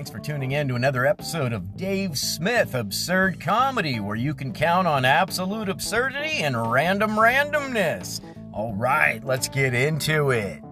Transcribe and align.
Thanks 0.00 0.10
for 0.10 0.18
tuning 0.18 0.52
in 0.52 0.66
to 0.68 0.76
another 0.76 1.04
episode 1.04 1.52
of 1.52 1.76
Dave 1.76 2.16
Smith 2.16 2.74
Absurd 2.74 3.38
Comedy, 3.38 4.00
where 4.00 4.16
you 4.16 4.32
can 4.32 4.50
count 4.50 4.88
on 4.88 5.04
absolute 5.04 5.68
absurdity 5.68 6.38
and 6.38 6.72
random 6.72 7.10
randomness. 7.10 8.22
All 8.50 8.72
right, 8.72 9.22
let's 9.26 9.46
get 9.46 9.74
into 9.74 10.30
it. 10.30 10.62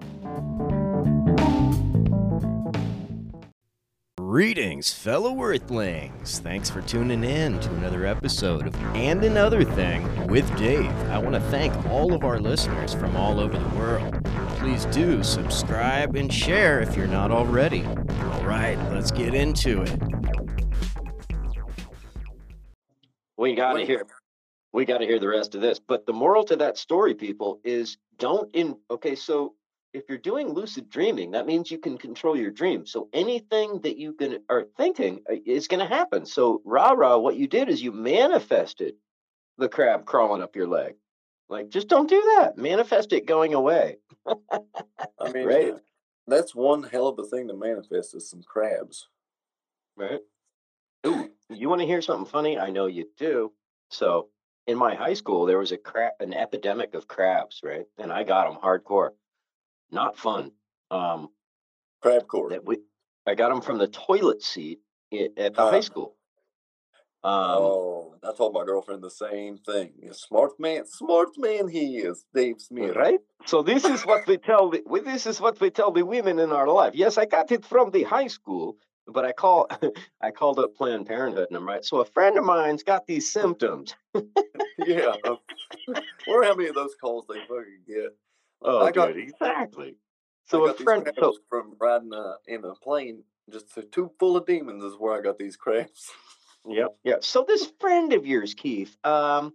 Greetings, 4.17 4.95
fellow 4.95 5.39
Earthlings. 5.43 6.39
Thanks 6.39 6.71
for 6.71 6.81
tuning 6.81 7.23
in 7.23 7.61
to 7.61 7.69
another 7.75 8.07
episode 8.07 8.67
of 8.67 8.75
And 8.97 9.23
Another 9.23 9.63
Thing 9.63 10.27
with 10.29 10.49
Dave. 10.57 10.91
I 11.11 11.19
want 11.19 11.35
to 11.35 11.41
thank 11.51 11.75
all 11.91 12.15
of 12.15 12.25
our 12.25 12.41
listeners 12.41 12.95
from 12.95 13.15
all 13.15 13.41
over 13.41 13.59
the 13.59 13.77
world. 13.77 14.27
Please 14.69 14.85
do 14.95 15.23
subscribe 15.23 16.15
and 16.15 16.31
share 16.31 16.81
if 16.81 16.95
you're 16.95 17.07
not 17.07 17.31
already. 17.31 17.87
All 17.87 18.45
right, 18.45 18.77
let's 18.93 19.11
get 19.11 19.33
into 19.33 19.81
it. 19.81 19.99
We 23.39 23.55
got 23.55 23.73
to 23.79 23.87
hear. 23.87 24.03
We 24.75 24.85
got 24.85 24.99
to 24.99 25.07
hear 25.07 25.19
the 25.19 25.27
rest 25.27 25.55
of 25.55 25.63
this. 25.63 25.79
But 25.79 26.05
the 26.05 26.13
moral 26.13 26.45
to 26.45 26.57
that 26.57 26.77
story, 26.77 27.15
people, 27.15 27.61
is 27.65 27.97
don't 28.19 28.55
in. 28.55 28.77
Okay, 28.91 29.15
so 29.15 29.55
if 29.95 30.05
you're 30.07 30.19
doing 30.19 30.51
lucid 30.51 30.91
dreaming, 30.91 31.31
that 31.31 31.47
means 31.47 31.71
you 31.71 31.79
can 31.79 31.97
control 31.97 32.37
your 32.37 32.51
dreams. 32.51 32.93
So 32.93 33.09
anything 33.15 33.81
that 33.81 33.97
you 33.97 34.13
can 34.13 34.41
are 34.51 34.67
thinking 34.77 35.23
uh, 35.33 35.37
is 35.47 35.67
going 35.67 35.81
to 35.81 35.87
happen. 35.87 36.27
So 36.27 36.61
rah 36.67 36.91
rah, 36.91 37.17
what 37.17 37.37
you 37.37 37.49
did 37.49 37.71
is 37.71 37.83
you 37.83 37.91
manifested 37.91 38.97
the 39.57 39.71
crab 39.71 40.05
crawling 40.05 40.43
up 40.43 40.55
your 40.55 40.69
leg. 40.69 40.97
Like, 41.49 41.71
just 41.71 41.89
don't 41.89 42.11
do 42.11 42.21
that. 42.37 42.59
Manifest 42.59 43.15
it 43.15 43.25
going 43.25 43.55
away. 43.55 43.97
I 45.21 45.33
mean, 45.33 45.47
Right. 45.47 45.75
that's 46.27 46.55
one 46.55 46.83
hell 46.83 47.09
of 47.09 47.19
a 47.19 47.25
thing 47.25 47.49
to 47.49 47.55
manifest 47.55 48.15
is 48.15 48.29
some 48.29 48.43
crabs. 48.43 49.09
Right. 49.97 50.21
Ooh, 51.07 51.31
you 51.49 51.69
want 51.69 51.81
to 51.81 51.87
hear 51.87 52.03
something 52.03 52.31
funny? 52.31 52.59
I 52.59 52.71
know 52.71 52.87
you 52.87 53.07
do. 53.19 53.53
So, 53.91 54.29
in 54.67 54.77
my 54.77 54.95
high 54.95 55.15
school, 55.15 55.47
there 55.47 55.59
was 55.59 55.73
a 55.73 55.79
crab, 55.79 56.13
an 56.21 56.35
epidemic 56.35 56.95
of 56.95 57.09
crabs, 57.09 57.61
right? 57.65 57.87
And 57.99 58.13
I 58.13 58.23
got 58.25 58.51
them 58.53 58.61
hardcore. 58.63 59.11
Not 59.91 60.19
fun. 60.19 60.53
Um, 60.91 61.31
Crab 62.03 62.27
core. 62.29 62.51
that 62.51 62.65
we, 62.67 62.79
I 63.27 63.35
got 63.35 63.49
them 63.49 63.63
from 63.63 63.79
the 63.79 63.89
toilet 63.89 64.43
seat 64.43 64.81
at 65.13 65.35
the 65.37 65.53
high 65.57 65.81
school. 65.81 66.15
Um, 67.25 67.33
oh, 67.35 68.15
I 68.23 68.33
told 68.37 68.55
my 68.55 68.65
girlfriend 68.65 69.03
the 69.03 69.11
same 69.11 69.59
thing. 69.59 69.93
Smart 70.13 70.53
man, 70.61 70.87
smart 70.87 71.31
man 71.37 71.67
he 71.69 71.97
is, 71.99 72.25
Dave 72.33 72.61
Smith. 72.61 72.95
right. 72.95 73.19
So 73.45 73.63
this 73.63 73.85
is 73.85 74.07
what 74.07 74.27
we 74.29 74.37
tell 74.39 74.71
the 74.71 74.83
we- 74.87 75.01
this 75.01 75.27
is 75.27 75.41
what 75.41 75.61
we 75.61 75.71
tell 75.71 75.91
the 75.91 76.05
women 76.05 76.39
in 76.39 76.53
our 76.53 76.69
life. 76.69 76.95
Yes, 76.95 77.19
I 77.19 77.27
got 77.27 77.51
it 77.51 77.65
from 77.65 77.91
the 77.91 78.05
high 78.05 78.29
school, 78.29 78.77
but 79.09 79.25
I 79.25 79.33
call 79.33 79.67
I 80.23 80.31
called 80.31 80.59
up 80.61 80.77
Planned 80.77 81.07
Parenthood, 81.07 81.49
and 81.51 81.57
I'm 81.57 81.67
right. 81.67 81.85
So 81.85 81.99
a 81.99 82.05
friend 82.05 82.39
of 82.39 82.45
mine's 82.45 82.85
got 82.85 83.07
these 83.07 83.33
symptoms. 83.33 83.97
yeah. 84.15 85.15
I 85.25 85.37
wonder 86.29 86.47
how 86.47 86.55
many 86.55 86.69
of 86.69 86.77
those 86.77 86.95
calls 87.01 87.27
they 87.29 87.41
fucking 87.41 87.83
get. 87.87 88.15
Oh, 88.63 88.87
I 88.87 88.93
got- 88.93 89.09
good, 89.15 89.23
exactly. 89.23 89.97
So 90.47 90.67
a 90.67 90.73
friend, 90.73 91.07
so 91.19 91.35
from 91.51 91.75
riding 91.79 92.15
uh, 92.15 92.35
in 92.47 92.65
a 92.65 92.75
plane, 92.77 93.23
just 93.53 93.77
a 93.77 93.83
tube 93.83 94.13
full 94.19 94.37
of 94.37 94.47
demons 94.47 94.83
is 94.83 94.95
where 94.99 95.15
I 95.19 95.21
got 95.21 95.37
these 95.39 95.57
crabs. 95.57 96.11
Yep. 96.67 96.97
Yeah. 97.05 97.17
So 97.21 97.45
this 97.47 97.71
friend 97.81 98.13
of 98.13 98.27
yours, 98.27 98.55
Keith, 98.55 98.97
um, 99.05 99.55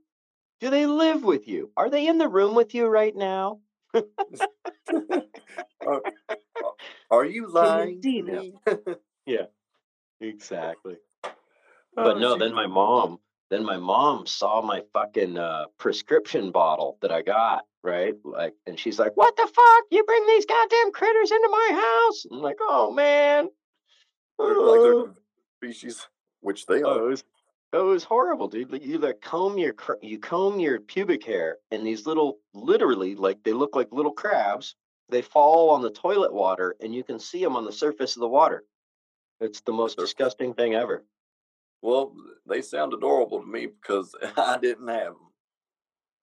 do 0.60 0.70
they 0.70 0.86
live 0.86 1.24
with 1.24 1.48
you? 1.48 1.72
Are 1.76 1.90
they 1.90 2.08
in 2.08 2.18
the 2.18 2.28
room 2.28 2.56
with 2.56 2.74
you 2.74 2.88
right 2.88 3.16
now? 3.16 3.60
are, 5.86 6.02
are 7.12 7.26
you 7.26 7.48
lying 7.52 8.02
see 8.02 8.22
to 8.22 8.28
them? 8.28 8.54
me? 8.66 8.96
Exactly. 10.24 10.96
Oh, 11.26 11.32
But 11.96 12.18
no, 12.18 12.38
then 12.38 12.54
my 12.54 12.66
mom, 12.66 13.20
then 13.50 13.64
my 13.66 13.78
mom 13.78 14.26
saw 14.26 14.62
my 14.62 14.82
fucking 14.94 15.38
uh, 15.38 15.66
prescription 15.78 16.52
bottle 16.52 16.98
that 17.02 17.12
I 17.12 17.22
got, 17.22 17.66
right? 17.84 18.14
Like, 18.24 18.54
and 18.66 18.80
she's 18.80 18.98
like, 18.98 19.16
"What 19.16 19.36
the 19.36 19.44
fuck? 19.48 19.84
You 19.92 20.04
bring 20.06 20.26
these 20.28 20.46
goddamn 20.46 20.92
critters 20.92 21.32
into 21.32 21.50
my 21.50 21.70
house?" 21.74 22.26
I'm 22.32 22.42
like, 22.42 22.58
"Oh 22.62 22.92
man." 22.92 23.50
They're 24.40 24.56
like 24.60 24.82
they're 24.82 25.14
species, 25.58 26.08
which 26.44 26.66
they 26.66 26.84
Oh, 26.84 26.90
are. 26.90 27.00
Oh, 27.02 27.06
it 27.06 27.10
was, 27.10 27.24
it 27.74 27.78
was 27.78 28.04
horrible, 28.04 28.48
dude. 28.48 28.80
You 28.84 29.00
like 29.00 29.22
comb 29.22 29.58
your 29.58 29.74
you 30.02 30.20
comb 30.20 30.60
your 30.60 30.80
pubic 30.80 31.24
hair, 31.26 31.58
and 31.72 31.86
these 31.86 32.06
little, 32.06 32.38
literally, 32.54 33.16
like 33.16 33.44
they 33.44 33.54
look 33.54 33.76
like 33.76 33.92
little 33.92 34.12
crabs. 34.12 34.76
They 35.10 35.22
fall 35.22 35.70
on 35.72 35.82
the 35.82 35.92
toilet 35.92 36.34
water, 36.34 36.76
and 36.80 36.94
you 36.94 37.04
can 37.04 37.20
see 37.20 37.44
them 37.44 37.56
on 37.56 37.66
the 37.66 37.72
surface 37.72 38.16
of 38.16 38.22
the 38.22 38.28
water. 38.28 38.64
It's 39.42 39.62
the 39.62 39.74
most 39.74 39.98
They're- 39.98 40.06
disgusting 40.06 40.54
thing 40.54 40.76
ever. 40.76 41.04
Well, 41.82 42.16
they 42.48 42.62
sound 42.62 42.94
adorable 42.94 43.42
to 43.42 43.46
me 43.46 43.66
because 43.68 44.16
I 44.38 44.58
didn't 44.58 44.88
have 44.88 45.14
them. 45.14 45.33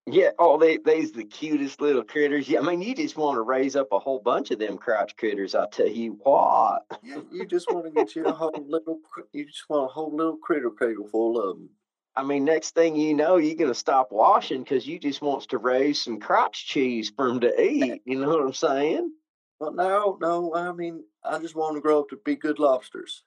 Yeah. 0.06 0.31
Oh, 0.38 0.59
they 0.59 0.78
they's 0.78 1.12
the 1.12 1.25
cutest 1.25 1.81
little 1.81 2.03
critters. 2.03 2.49
Yeah, 2.49 2.61
I 2.61 2.62
mean, 2.62 2.83
you 2.83 2.94
just 2.94 3.16
want 3.16 3.37
to 3.37 3.43
raise 3.43 3.77
up 3.77 3.88
a 3.93 3.99
whole 3.99 4.19
bunch 4.19 4.50
of 4.50 4.59
them 4.59 4.77
crotch 4.78 5.16
critters. 5.16 5.55
I 5.55 5.66
tell 5.69 5.88
you 5.88 6.19
what. 6.22 6.83
You, 7.03 7.27
you 7.31 7.47
just 7.47 7.71
want 7.71 7.84
to 7.84 7.91
get 7.91 8.16
you 8.16 8.25
a 8.25 8.33
whole 8.33 8.53
little, 8.66 9.00
you 9.33 9.47
just 9.47 9.69
want 9.69 9.91
a 9.91 9.93
whole 9.93 10.15
little 10.15 10.37
critter 10.37 10.71
cradle 10.71 11.06
full 11.06 11.41
of 11.41 11.56
them. 11.56 11.71
I 12.16 12.25
mean, 12.25 12.44
next 12.44 12.75
thing 12.75 12.97
you 12.97 13.15
know, 13.15 13.37
you're 13.37 13.55
gonna 13.55 13.75
stop 13.75 14.09
washing 14.10 14.62
because 14.62 14.87
you 14.87 14.99
just 14.99 15.22
wants 15.22 15.47
to 15.47 15.59
raise 15.59 16.03
some 16.03 16.19
crotch 16.19 16.66
cheese 16.66 17.12
for 17.15 17.28
them 17.28 17.41
to 17.41 17.59
eh. 17.59 17.62
eat. 17.62 18.03
You 18.05 18.21
know 18.21 18.28
what 18.28 18.41
I'm 18.41 18.53
saying? 18.53 19.12
But 19.60 19.75
no, 19.75 20.19
no, 20.21 20.55
I 20.55 20.72
mean, 20.72 21.05
I 21.22 21.39
just 21.39 21.55
want 21.55 21.77
to 21.77 21.81
grow 21.81 22.00
up 22.00 22.09
to 22.09 22.16
be 22.25 22.34
good 22.34 22.59
lobsters. 22.59 23.22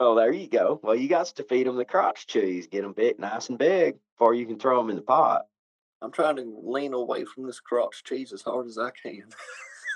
Oh, 0.00 0.14
there 0.14 0.32
you 0.32 0.48
go. 0.48 0.78
Well, 0.82 0.94
you 0.94 1.08
got 1.08 1.26
to 1.26 1.42
feed 1.44 1.66
them 1.66 1.76
the 1.76 1.84
crotch 1.84 2.26
cheese, 2.26 2.66
get 2.66 2.82
them 2.82 2.92
big, 2.92 3.18
nice 3.18 3.48
and 3.48 3.58
big, 3.58 3.96
before 4.14 4.34
you 4.34 4.46
can 4.46 4.58
throw 4.58 4.78
them 4.78 4.90
in 4.90 4.96
the 4.96 5.02
pot. 5.02 5.46
I'm 6.02 6.12
trying 6.12 6.36
to 6.36 6.60
lean 6.62 6.92
away 6.94 7.24
from 7.24 7.46
this 7.46 7.60
crotch 7.60 8.04
cheese 8.04 8.32
as 8.32 8.42
hard 8.42 8.66
as 8.66 8.78
I 8.78 8.90
can. 8.90 9.24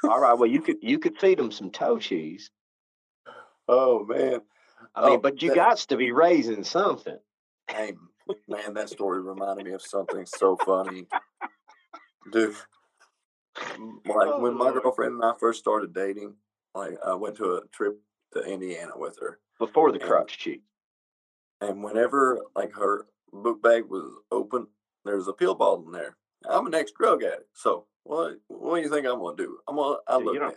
All 0.05 0.21
right. 0.21 0.33
Well, 0.35 0.51
you 0.51 0.61
could 0.67 0.79
you 0.83 0.99
could 0.99 1.19
feed 1.19 1.39
them 1.39 1.53
some 1.53 1.71
toe 1.71 1.99
cheese. 1.99 2.51
oh 3.69 4.05
man, 4.05 4.41
I 4.95 5.07
mean, 5.07 5.11
Oh, 5.15 5.19
but 5.19 5.43
you 5.43 5.51
that- 5.51 5.55
got 5.57 5.77
to 5.79 5.97
be 5.97 6.11
raising 6.13 6.65
something. 6.65 7.19
hey 7.71 7.93
man, 8.49 8.75
that 8.75 8.89
story 8.89 9.21
reminded 9.21 9.67
me 9.67 9.73
of 9.73 9.83
something 9.83 10.27
so 10.27 10.57
funny, 10.57 11.07
dude. 12.33 12.55
Like 14.07 14.39
when 14.41 14.55
my 14.55 14.69
Oh. 14.71 14.81
girlfriend 14.81 15.15
and 15.15 15.25
I 15.25 15.35
first 15.39 15.59
started 15.61 15.93
dating, 15.93 16.35
like 16.75 16.97
I 17.05 17.15
went 17.15 17.37
to 17.37 17.57
a 17.57 17.67
trip 17.69 18.01
to 18.33 18.41
Indiana 18.43 18.93
with 18.97 19.19
her, 19.21 19.39
Before 19.59 19.93
the 19.93 19.99
crotch 19.99 20.39
cheese. 20.39 20.63
and 21.61 21.85
whenever 21.85 22.41
like 22.57 22.73
her 22.75 23.07
book 23.33 23.63
bag 23.63 23.85
was 23.89 24.11
open, 24.31 24.67
there 25.05 25.17
was 25.17 25.29
a 25.29 25.33
pill 25.33 25.55
bottle 25.55 25.85
in 25.87 25.93
there. 25.93 26.17
I'm 26.49 26.67
an 26.67 26.75
ex 26.75 26.93
drug 26.99 27.23
addict, 27.23 27.49
so 27.55 27.87
what? 28.05 28.39
What 28.49 28.77
do 28.77 28.83
you 28.83 28.91
think 28.91 29.07
I'm 29.07 29.21
gonna 29.21 29.37
do? 29.37 29.59
I'm 29.69 29.77
gonna 29.77 29.99
I 30.09 30.17
look 30.17 30.37
at 30.37 30.51
it. 30.51 30.57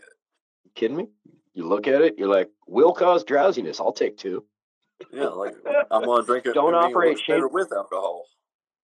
kidding 0.73 0.97
me? 0.97 1.07
You 1.53 1.67
look 1.67 1.87
at 1.87 2.01
it, 2.01 2.15
you're 2.17 2.27
like, 2.27 2.49
will 2.67 2.93
cause 2.93 3.23
drowsiness. 3.23 3.79
I'll 3.79 3.93
take 3.93 4.17
two. 4.17 4.45
Yeah, 5.11 5.27
like 5.27 5.55
I'm 5.91 6.03
gonna 6.03 6.23
drink 6.25 6.45
it. 6.45 6.53
Don't 6.53 6.73
operate 6.75 7.19
what's 7.27 7.53
with 7.53 7.71
alcohol. 7.73 8.25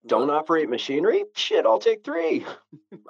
Don't 0.06 0.32
operate 0.32 0.70
machinery? 0.70 1.26
Shit, 1.36 1.66
I'll 1.66 1.80
take 1.80 2.04
three. 2.04 2.46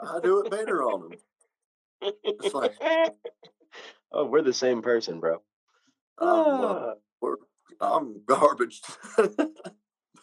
I 0.04 0.20
do 0.22 0.40
it 0.44 0.52
better 0.52 0.84
on 0.84 1.10
them. 1.10 2.12
It's 2.24 2.54
like- 2.54 2.76
oh, 4.12 4.26
we're 4.26 4.42
the 4.42 4.52
same 4.52 4.82
person, 4.82 5.22
bro. 5.22 5.42
Well, 6.20 6.98
we're, 7.22 7.36
I'm 7.80 8.22
garbage. 8.26 8.82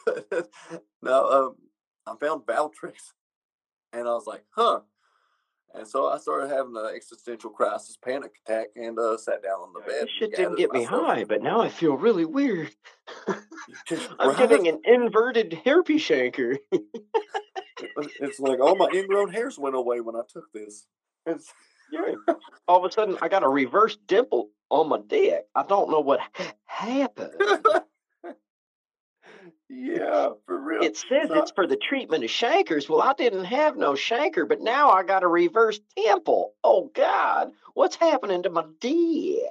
But, 0.05 0.49
no, 1.03 1.29
um, 1.29 1.57
I 2.09 2.15
found 2.25 2.43
Valtrex, 2.43 3.13
and 3.93 4.03
I 4.09 4.13
was 4.13 4.27
like, 4.27 4.45
huh. 4.51 4.81
And 5.75 5.87
so 5.87 6.09
I 6.09 6.17
started 6.19 6.49
having 6.49 6.75
an 6.77 6.91
existential 6.95 7.51
crisis, 7.51 7.99
panic 8.03 8.33
attack, 8.47 8.69
and 8.75 8.99
uh, 8.99 9.19
sat 9.19 9.43
down 9.43 9.61
on 9.61 9.73
the 9.75 9.81
bed. 9.81 10.03
This 10.03 10.11
shit 10.19 10.35
didn't 10.35 10.57
get 10.57 10.73
gathered 10.73 10.81
me 10.81 10.85
high, 10.85 11.25
but 11.25 11.43
now 11.43 11.61
I 11.61 11.69
feel 11.69 11.95
really 11.95 12.25
weird. 12.25 12.75
I'm 13.29 14.31
right? 14.31 14.39
getting 14.39 14.67
an 14.67 14.81
inverted 14.85 15.61
herpes 15.65 16.03
chancre. 16.03 16.57
It's 18.21 18.41
like 18.41 18.61
all 18.61 18.77
my 18.77 18.89
ingrown 18.95 19.31
hairs 19.31 19.59
went 19.59 19.77
away 19.77 20.01
when 20.01 20.17
I 20.17 20.23
took 20.29 20.51
this. 20.53 20.87
It's, 21.27 21.53
Yeah. 21.93 22.15
All 22.67 22.85
of 22.85 22.91
a 22.91 22.93
sudden, 22.93 23.17
I 23.23 23.29
got 23.29 23.45
a 23.45 23.49
reverse 23.49 23.97
dimple 24.07 24.51
on 24.71 24.89
my 24.89 24.99
dick. 25.07 25.47
I 25.55 25.63
don't 25.65 25.91
know 25.91 26.01
what 26.01 26.21
happened. 26.65 27.33
yeah, 29.71 30.31
for 30.47 30.61
real. 30.61 30.83
It 30.83 30.97
says 30.97 31.29
So- 31.29 31.35
it's 31.35 31.51
for 31.51 31.67
the 31.67 31.77
treatment 31.77 32.25
of 32.25 32.31
chancres. 32.31 32.89
Well, 32.89 33.03
I 33.03 33.13
didn't 33.15 33.45
have 33.45 33.77
no 33.77 33.93
chancre, 33.93 34.49
but 34.49 34.61
now 34.61 34.91
I 34.91 35.03
got 35.03 35.23
a 35.23 35.29
reverse 35.29 35.81
dimple. 35.97 36.55
Oh 36.65 36.91
God, 36.95 37.53
what's 37.75 37.97
happening 37.97 38.43
to 38.45 38.51
my 38.51 38.65
dick? 38.81 39.43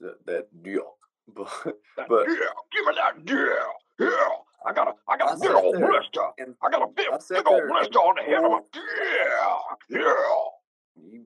that, 0.00 0.26
that 0.26 0.62
deal. 0.62 0.94
But, 1.34 1.48
That 1.96 2.08
But- 2.08 2.26
give 2.26 2.84
me 2.86 2.94
that 2.96 3.24
deal. 3.24 3.72
Yeah, 3.98 4.28
I 4.66 4.72
got 4.74 4.88
a, 4.88 4.92
I 5.08 5.16
got 5.16 5.30
I 5.30 5.34
a 5.34 5.38
big 5.38 5.50
old 5.52 5.76
there 5.76 5.86
blister. 5.88 6.20
and 6.38 6.54
I 6.62 6.68
got 6.70 6.82
a 6.82 6.86
big, 6.88 7.06
big 7.30 7.46
old 7.48 7.62
blister 7.68 7.98
on 7.98 8.16
the 8.16 8.22
head 8.22 8.44
of 8.44 8.50
my 8.50 8.60
dick. 8.72 8.82
Yeah. 9.90 9.98
you, 10.96 11.24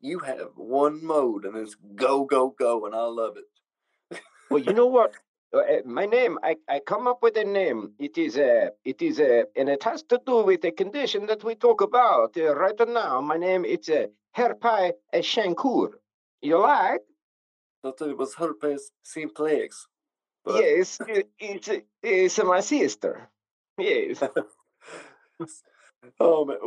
you 0.00 0.18
have 0.20 0.48
one 0.56 1.04
mode 1.04 1.44
and 1.44 1.56
it's 1.56 1.76
go, 1.94 2.24
go, 2.24 2.48
go, 2.58 2.86
and 2.86 2.94
I 2.94 3.02
love 3.04 3.36
it. 3.36 4.20
Well, 4.50 4.60
you 4.62 4.72
know 4.72 4.86
what? 4.86 5.12
Uh, 5.52 5.58
uh, 5.58 5.80
my 5.84 6.06
name, 6.06 6.38
I, 6.42 6.56
I 6.68 6.80
come 6.80 7.08
up 7.08 7.22
with 7.22 7.36
a 7.36 7.44
name. 7.44 7.92
It 7.98 8.16
is 8.16 8.36
a, 8.36 8.70
it 8.84 9.02
is 9.02 9.18
a, 9.18 9.44
and 9.56 9.68
it 9.68 9.82
has 9.82 10.02
to 10.04 10.20
do 10.24 10.42
with 10.44 10.64
a 10.64 10.70
condition 10.70 11.26
that 11.26 11.42
we 11.42 11.54
talk 11.56 11.80
about 11.80 12.36
uh, 12.36 12.54
right 12.54 12.78
now. 12.88 13.20
My 13.20 13.36
name, 13.36 13.64
it's 13.64 13.88
a 13.88 14.08
herpes 14.32 14.92
chancre. 15.14 15.92
You 16.40 16.58
like? 16.58 17.00
Thought 17.82 18.00
it 18.02 18.16
was 18.16 18.34
herpes 18.34 18.92
simplex. 19.02 19.86
But... 20.44 20.62
Yes, 20.62 20.98
it, 21.08 21.28
it's, 21.38 21.68
it's 22.02 22.38
my 22.44 22.60
sister. 22.60 23.28
Yes. 23.76 24.22
oh 26.20 26.44
man, 26.44 26.58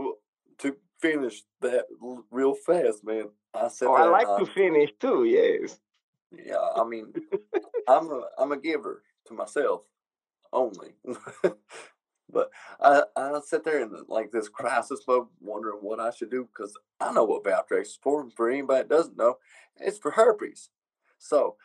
to 0.59 0.75
finish 0.99 1.41
that 1.61 1.85
real 2.31 2.53
fast, 2.53 3.03
man. 3.03 3.29
I 3.53 3.69
said. 3.69 3.87
Oh, 3.87 3.93
I 3.93 4.05
like 4.05 4.27
to 4.39 4.45
finish 4.45 4.91
too. 4.99 5.23
Yes. 5.23 5.79
Yeah, 6.45 6.67
I 6.75 6.83
mean, 6.83 7.13
I'm 7.87 8.09
a 8.11 8.23
I'm 8.37 8.51
a 8.51 8.57
giver 8.57 9.03
to 9.27 9.33
myself 9.33 9.81
only. 10.51 10.95
but 12.31 12.49
I 12.79 13.03
I 13.15 13.39
sit 13.45 13.63
there 13.63 13.81
in 13.81 13.91
like 14.07 14.31
this 14.31 14.49
crisis 14.49 15.01
mode, 15.07 15.27
wondering 15.41 15.77
what 15.81 15.99
I 15.99 16.11
should 16.11 16.31
do 16.31 16.47
because 16.53 16.77
I 16.99 17.11
know 17.11 17.23
what 17.23 17.43
Valtrex 17.43 17.81
is 17.81 17.99
for. 18.01 18.27
For 18.35 18.49
anybody 18.49 18.81
that 18.81 18.89
doesn't 18.89 19.17
know, 19.17 19.37
it's 19.77 19.97
for 19.97 20.11
herpes. 20.11 20.69
So, 21.19 21.55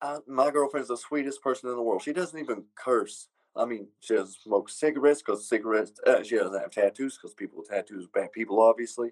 I, 0.00 0.18
my 0.26 0.50
girlfriend's 0.50 0.88
the 0.88 0.96
sweetest 0.96 1.42
person 1.42 1.70
in 1.70 1.76
the 1.76 1.82
world. 1.82 2.02
She 2.02 2.12
doesn't 2.12 2.38
even 2.38 2.64
curse. 2.74 3.28
I 3.54 3.64
mean, 3.64 3.88
she 4.00 4.14
doesn't 4.14 4.42
smoke 4.42 4.68
cigarettes 4.68 5.22
because 5.22 5.48
cigarettes. 5.48 5.92
Uh, 6.06 6.22
she 6.22 6.36
doesn't 6.36 6.60
have 6.60 6.70
tattoos 6.70 7.16
because 7.16 7.34
people 7.34 7.58
with 7.58 7.68
tattoos 7.68 8.04
are 8.04 8.20
bad 8.20 8.32
people, 8.32 8.60
obviously. 8.60 9.10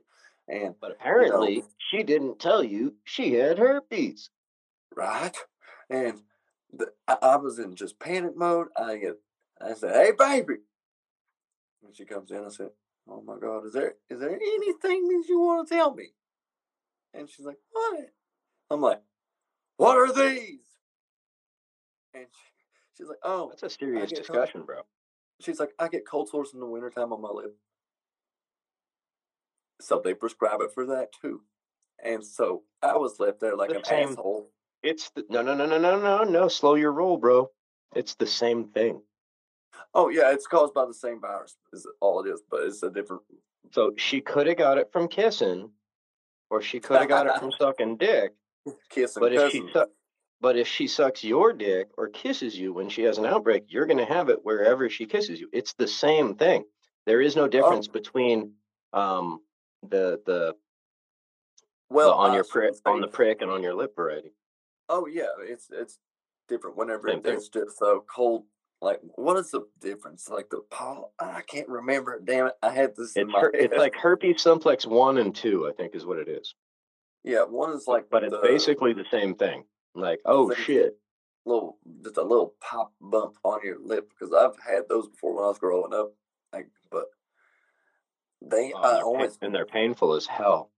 And 0.49 0.75
but 0.81 0.93
apparently, 0.93 1.55
you 1.55 1.61
know, 1.63 1.69
she 1.91 2.03
didn't 2.03 2.39
tell 2.39 2.63
you 2.63 2.95
she 3.05 3.35
had 3.35 3.59
herpes 3.59 4.29
right? 4.97 5.37
And 5.91 6.23
the, 6.73 6.93
I, 7.07 7.17
I, 7.23 7.37
was 7.37 7.59
in 7.59 7.77
just 7.77 7.99
panic 7.99 8.37
mode. 8.37 8.69
I 8.77 8.97
get, 8.97 9.19
I 9.61 9.75
said, 9.75 9.95
"Hey, 9.95 10.13
baby," 10.19 10.61
and 11.85 11.95
she 11.95 12.05
comes 12.05 12.31
in. 12.31 12.45
I 12.45 12.49
said, 12.49 12.71
"Oh 13.09 13.23
my 13.23 13.37
God, 13.39 13.67
is 13.67 13.73
there 13.73 13.95
is 14.09 14.21
there 14.21 14.35
anything 14.35 15.09
that 15.09 15.25
you 15.29 15.41
want 15.41 15.69
to 15.69 15.75
tell 15.75 15.95
me?" 15.95 16.13
And 17.13 17.29
she's 17.29 17.47
like, 17.47 17.59
"What?" 17.71 18.13
I'm 18.71 18.81
like, 18.81 19.03
"What 19.77 19.97
are 19.97 20.13
these?" 20.13 20.61
And 22.15 22.27
she, 22.31 22.97
she's 22.97 23.09
like, 23.09 23.19
"Oh, 23.23 23.49
that's 23.51 23.63
a 23.63 23.71
serious 23.71 24.11
discussion, 24.11 24.61
cold. 24.61 24.67
bro." 24.67 24.81
She's 25.41 25.61
like, 25.61 25.73
"I 25.79 25.89
get 25.89 26.09
cold 26.09 26.29
sores 26.29 26.55
in 26.55 26.61
the 26.61 26.67
wintertime 26.67 27.13
on 27.13 27.21
my 27.21 27.31
lip." 27.31 27.57
So 29.81 30.01
they 30.03 30.15
prescribe 30.15 30.61
it 30.61 30.73
for 30.73 30.87
that 30.87 31.11
too. 31.21 31.43
And 32.03 32.25
so 32.25 32.63
I 32.83 32.97
was 32.97 33.19
left 33.19 33.41
there 33.41 33.57
like 33.57 33.71
the 33.71 33.79
an 33.79 33.85
same, 33.85 34.09
asshole. 34.11 34.51
It's 34.85 35.11
the, 35.17 35.25
no, 35.31 35.41
no, 35.41 35.55
no, 35.55 35.65
no, 35.65 35.79
no, 35.79 35.99
no, 35.99 36.25
no. 36.25 36.49
Slow 36.49 36.75
your 36.75 36.93
roll, 36.93 37.17
bro. 37.17 37.51
It's 37.97 38.15
the 38.17 38.27
same 38.27 38.69
thing. 38.69 39.01
Oh 39.95 40.11
yeah, 40.11 40.31
it's 40.31 40.47
caused 40.47 40.75
by 40.75 40.85
the 40.85 40.93
same 40.95 41.21
virus. 41.21 41.57
Is 41.73 41.89
all 42.01 42.23
it 42.23 42.29
is, 42.29 42.43
but 42.51 42.65
it's 42.65 42.83
a 42.83 42.91
different. 42.91 43.23
So 43.73 43.95
she 43.97 44.21
could 44.21 44.47
have 44.47 44.59
got 44.59 44.77
it 44.77 44.91
from 44.93 45.09
kissing, 45.09 45.71
or 46.51 46.61
she 46.61 46.81
could 46.81 46.99
have 46.99 47.09
got 47.09 47.27
it 47.27 47.39
from 47.39 47.51
sucking 47.59 47.97
dick. 47.97 48.35
Kissing, 48.91 49.21
but 49.21 49.33
if 49.33 49.51
she 49.51 49.65
su- 49.73 49.87
but 50.41 50.57
if 50.59 50.69
she 50.69 50.87
sucks 50.87 51.25
your 51.25 51.55
dick 51.55 51.89
or 51.97 52.09
kisses 52.09 52.55
you 52.55 52.75
when 52.75 52.91
she 52.91 53.03
has 53.05 53.17
an 53.17 53.25
outbreak, 53.25 53.65
you're 53.69 53.87
going 53.87 53.99
to 53.99 54.05
have 54.05 54.29
it 54.29 54.41
wherever 54.43 54.91
she 54.91 55.07
kisses 55.07 55.41
you. 55.41 55.49
It's 55.53 55.73
the 55.73 55.89
same 55.89 56.35
thing. 56.35 56.65
There 57.07 57.23
is 57.23 57.37
no 57.37 57.49
difference 57.49 57.89
oh. 57.89 57.93
between 57.93 58.53
um, 58.93 59.41
the 59.89 60.21
the 60.27 60.55
well 61.89 62.11
the, 62.11 62.17
on 62.17 62.35
your 62.35 62.45
prick 62.45 62.75
on 62.85 63.01
the 63.01 63.09
prick 63.09 63.41
and 63.41 63.51
on 63.51 63.63
your 63.63 63.75
lip 63.75 63.97
variety. 63.97 64.33
Oh 64.89 65.07
yeah, 65.07 65.33
it's 65.41 65.69
it's 65.71 65.99
different 66.49 66.77
whenever 66.77 67.09
Same 67.09 67.23
it's 67.25 67.49
just 67.49 67.79
so 67.79 68.05
cold. 68.13 68.45
Like, 68.83 69.01
what 69.15 69.39
is 69.39 69.51
the 69.51 69.63
difference? 69.81 70.29
Like 70.29 70.51
the 70.51 70.61
paw, 70.71 71.05
I 71.19 71.41
can't 71.43 71.69
remember. 71.69 72.21
Damn 72.23 72.49
it, 72.49 72.55
I 72.63 72.71
had 72.71 72.95
this. 72.97 73.17
It's, 73.17 73.33
her, 73.33 73.51
it's 73.55 73.77
like 73.77 73.95
herpes 73.95 74.43
simplex 74.43 74.85
one 74.85 75.19
and 75.19 75.35
two, 75.35 75.67
I 75.69 75.73
think, 75.73 75.95
is 75.95 76.05
what 76.05 76.19
it 76.19 76.29
is. 76.29 76.55
Yeah, 77.23 77.45
one 77.45 77.73
is 77.73 77.85
like, 77.87 78.07
but 78.11 78.25
it's 78.25 78.37
basically 78.43 78.93
the 78.93 79.07
same 79.11 79.35
thing. 79.35 79.65
Like, 79.95 80.21
oh 80.27 80.53
shit, 80.53 80.99
little 81.47 81.79
just 82.03 82.19
a 82.19 82.23
little 82.23 82.55
pop 82.61 82.93
bump 83.01 83.37
on 83.43 83.61
your 83.65 83.79
lip 83.83 84.11
because 84.11 84.35
I've 84.35 84.59
had 84.63 84.83
those 84.89 85.09
before 85.09 85.35
when 85.35 85.45
I 85.45 85.49
was 85.49 85.59
growing 85.59 85.95
up. 85.95 86.13
Like, 86.53 86.69
but 86.91 87.07
they 88.43 88.73
oh, 88.75 88.83
uh, 88.83 89.01
always 89.03 89.39
and 89.41 89.55
they're 89.55 89.65
painful 89.65 90.15
as 90.15 90.27
hell. 90.27 90.71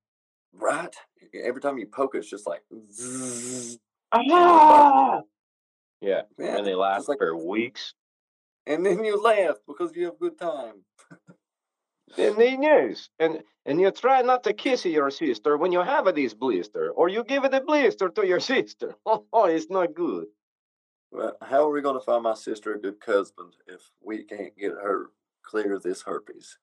Right. 0.53 0.95
Every 1.35 1.61
time 1.61 1.79
you 1.79 1.87
poke, 1.87 2.15
it's 2.15 2.31
just 2.31 2.47
like. 2.47 2.63
Zzz, 2.93 3.79
Ah! 4.13 5.21
Yeah, 6.01 6.23
yeah, 6.39 6.59
and 6.59 6.67
they 6.67 6.75
last 6.75 7.09
like, 7.09 7.19
for 7.19 7.37
weeks. 7.37 7.95
And 8.67 8.85
then 8.85 9.05
you 9.05 9.21
laugh 9.21 9.57
because 9.67 9.95
you 9.95 10.07
have 10.07 10.19
good 10.19 10.39
time. 10.39 10.83
and 12.19 12.37
then 12.37 12.63
yes, 12.63 13.09
and 13.19 13.43
and 13.65 13.81
you 13.81 13.91
try 13.91 14.23
not 14.23 14.45
to 14.45 14.53
kiss 14.53 14.85
your 14.85 15.11
sister 15.11 15.57
when 15.57 15.73
you 15.73 15.81
have 15.81 16.13
this 16.15 16.35
blister, 16.35 16.91
or 16.91 17.09
you 17.09 17.25
give 17.25 17.43
the 17.45 17.61
blister 17.61 18.09
to 18.09 18.27
your 18.27 18.41
sister. 18.55 18.95
Oh, 19.07 19.25
it's 19.47 19.71
not 19.71 19.95
good. 19.95 20.27
Well, 21.11 21.37
how 21.41 21.69
are 21.69 21.71
we 21.71 21.83
going 21.83 21.99
to 21.99 22.05
find 22.05 22.25
my 22.25 22.35
sister 22.35 22.75
a 22.75 22.81
good 22.81 22.97
husband 23.05 23.55
if 23.67 23.81
we 24.03 24.25
can't 24.25 24.57
get 24.57 24.73
her 24.73 25.11
clear 25.43 25.75
of 25.75 25.83
this 25.83 26.03
herpes? 26.03 26.59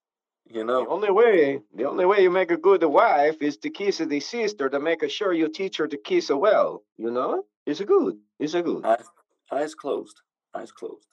You 0.52 0.64
know, 0.64 0.84
the 0.84 0.90
only 0.90 1.12
way, 1.12 1.62
the 1.74 1.86
only 1.86 2.06
way 2.06 2.22
you 2.22 2.30
make 2.30 2.52
a 2.52 2.58
good 2.58 2.84
wife 2.84 3.42
is 3.42 3.58
to 3.58 3.70
kiss 3.70 3.98
the 3.98 4.20
sister 4.20 4.70
to 4.70 4.80
make 4.80 5.10
sure 5.10 5.34
you 5.34 5.48
teach 5.48 5.78
her 5.78 5.88
to 5.88 5.98
kiss 5.98 6.30
well. 6.30 6.84
You 6.98 7.12
know, 7.12 7.46
it's 7.66 7.80
a 7.80 7.86
good, 7.86 8.18
it's 8.40 8.54
a 8.54 8.62
good. 8.62 8.86
Eyes, 8.86 9.06
eyes 9.52 9.74
closed, 9.74 10.22
eyes 10.54 10.72
closed, 10.72 11.08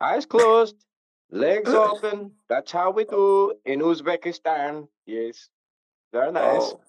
eyes 0.00 0.24
closed, 0.24 0.76
legs 1.30 1.68
open. 1.74 2.32
That's 2.48 2.70
how 2.70 2.90
we 2.92 3.04
do 3.04 3.54
in 3.64 3.80
Uzbekistan. 3.80 4.88
Yes, 5.04 5.48
very 6.12 6.32
nice. 6.32 6.62
Oh, 6.62 6.80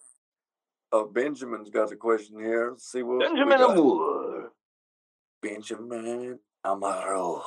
oh 0.91 1.05
Benjamin's 1.05 1.71
got 1.71 1.91
a 1.91 1.95
question 1.95 2.39
here. 2.39 2.71
Let's 2.71 2.91
see 2.91 3.01
what 3.01 3.21
Benjamin 3.21 3.61
Amour. 3.61 4.51
Benjamin 5.41 6.39
Amaro. 6.65 7.41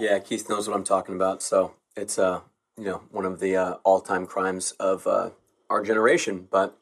Yeah, 0.00 0.18
Keith 0.20 0.48
knows 0.48 0.66
what 0.66 0.76
I'm 0.76 0.84
talking 0.84 1.14
about. 1.14 1.42
So 1.42 1.74
it's 1.94 2.18
uh 2.18 2.40
you 2.76 2.84
know 2.84 3.02
one 3.10 3.24
of 3.24 3.40
the 3.40 3.56
uh, 3.56 3.74
all-time 3.84 4.26
crimes 4.26 4.72
of 4.72 5.06
uh, 5.06 5.30
our 5.70 5.82
generation. 5.82 6.48
But 6.50 6.76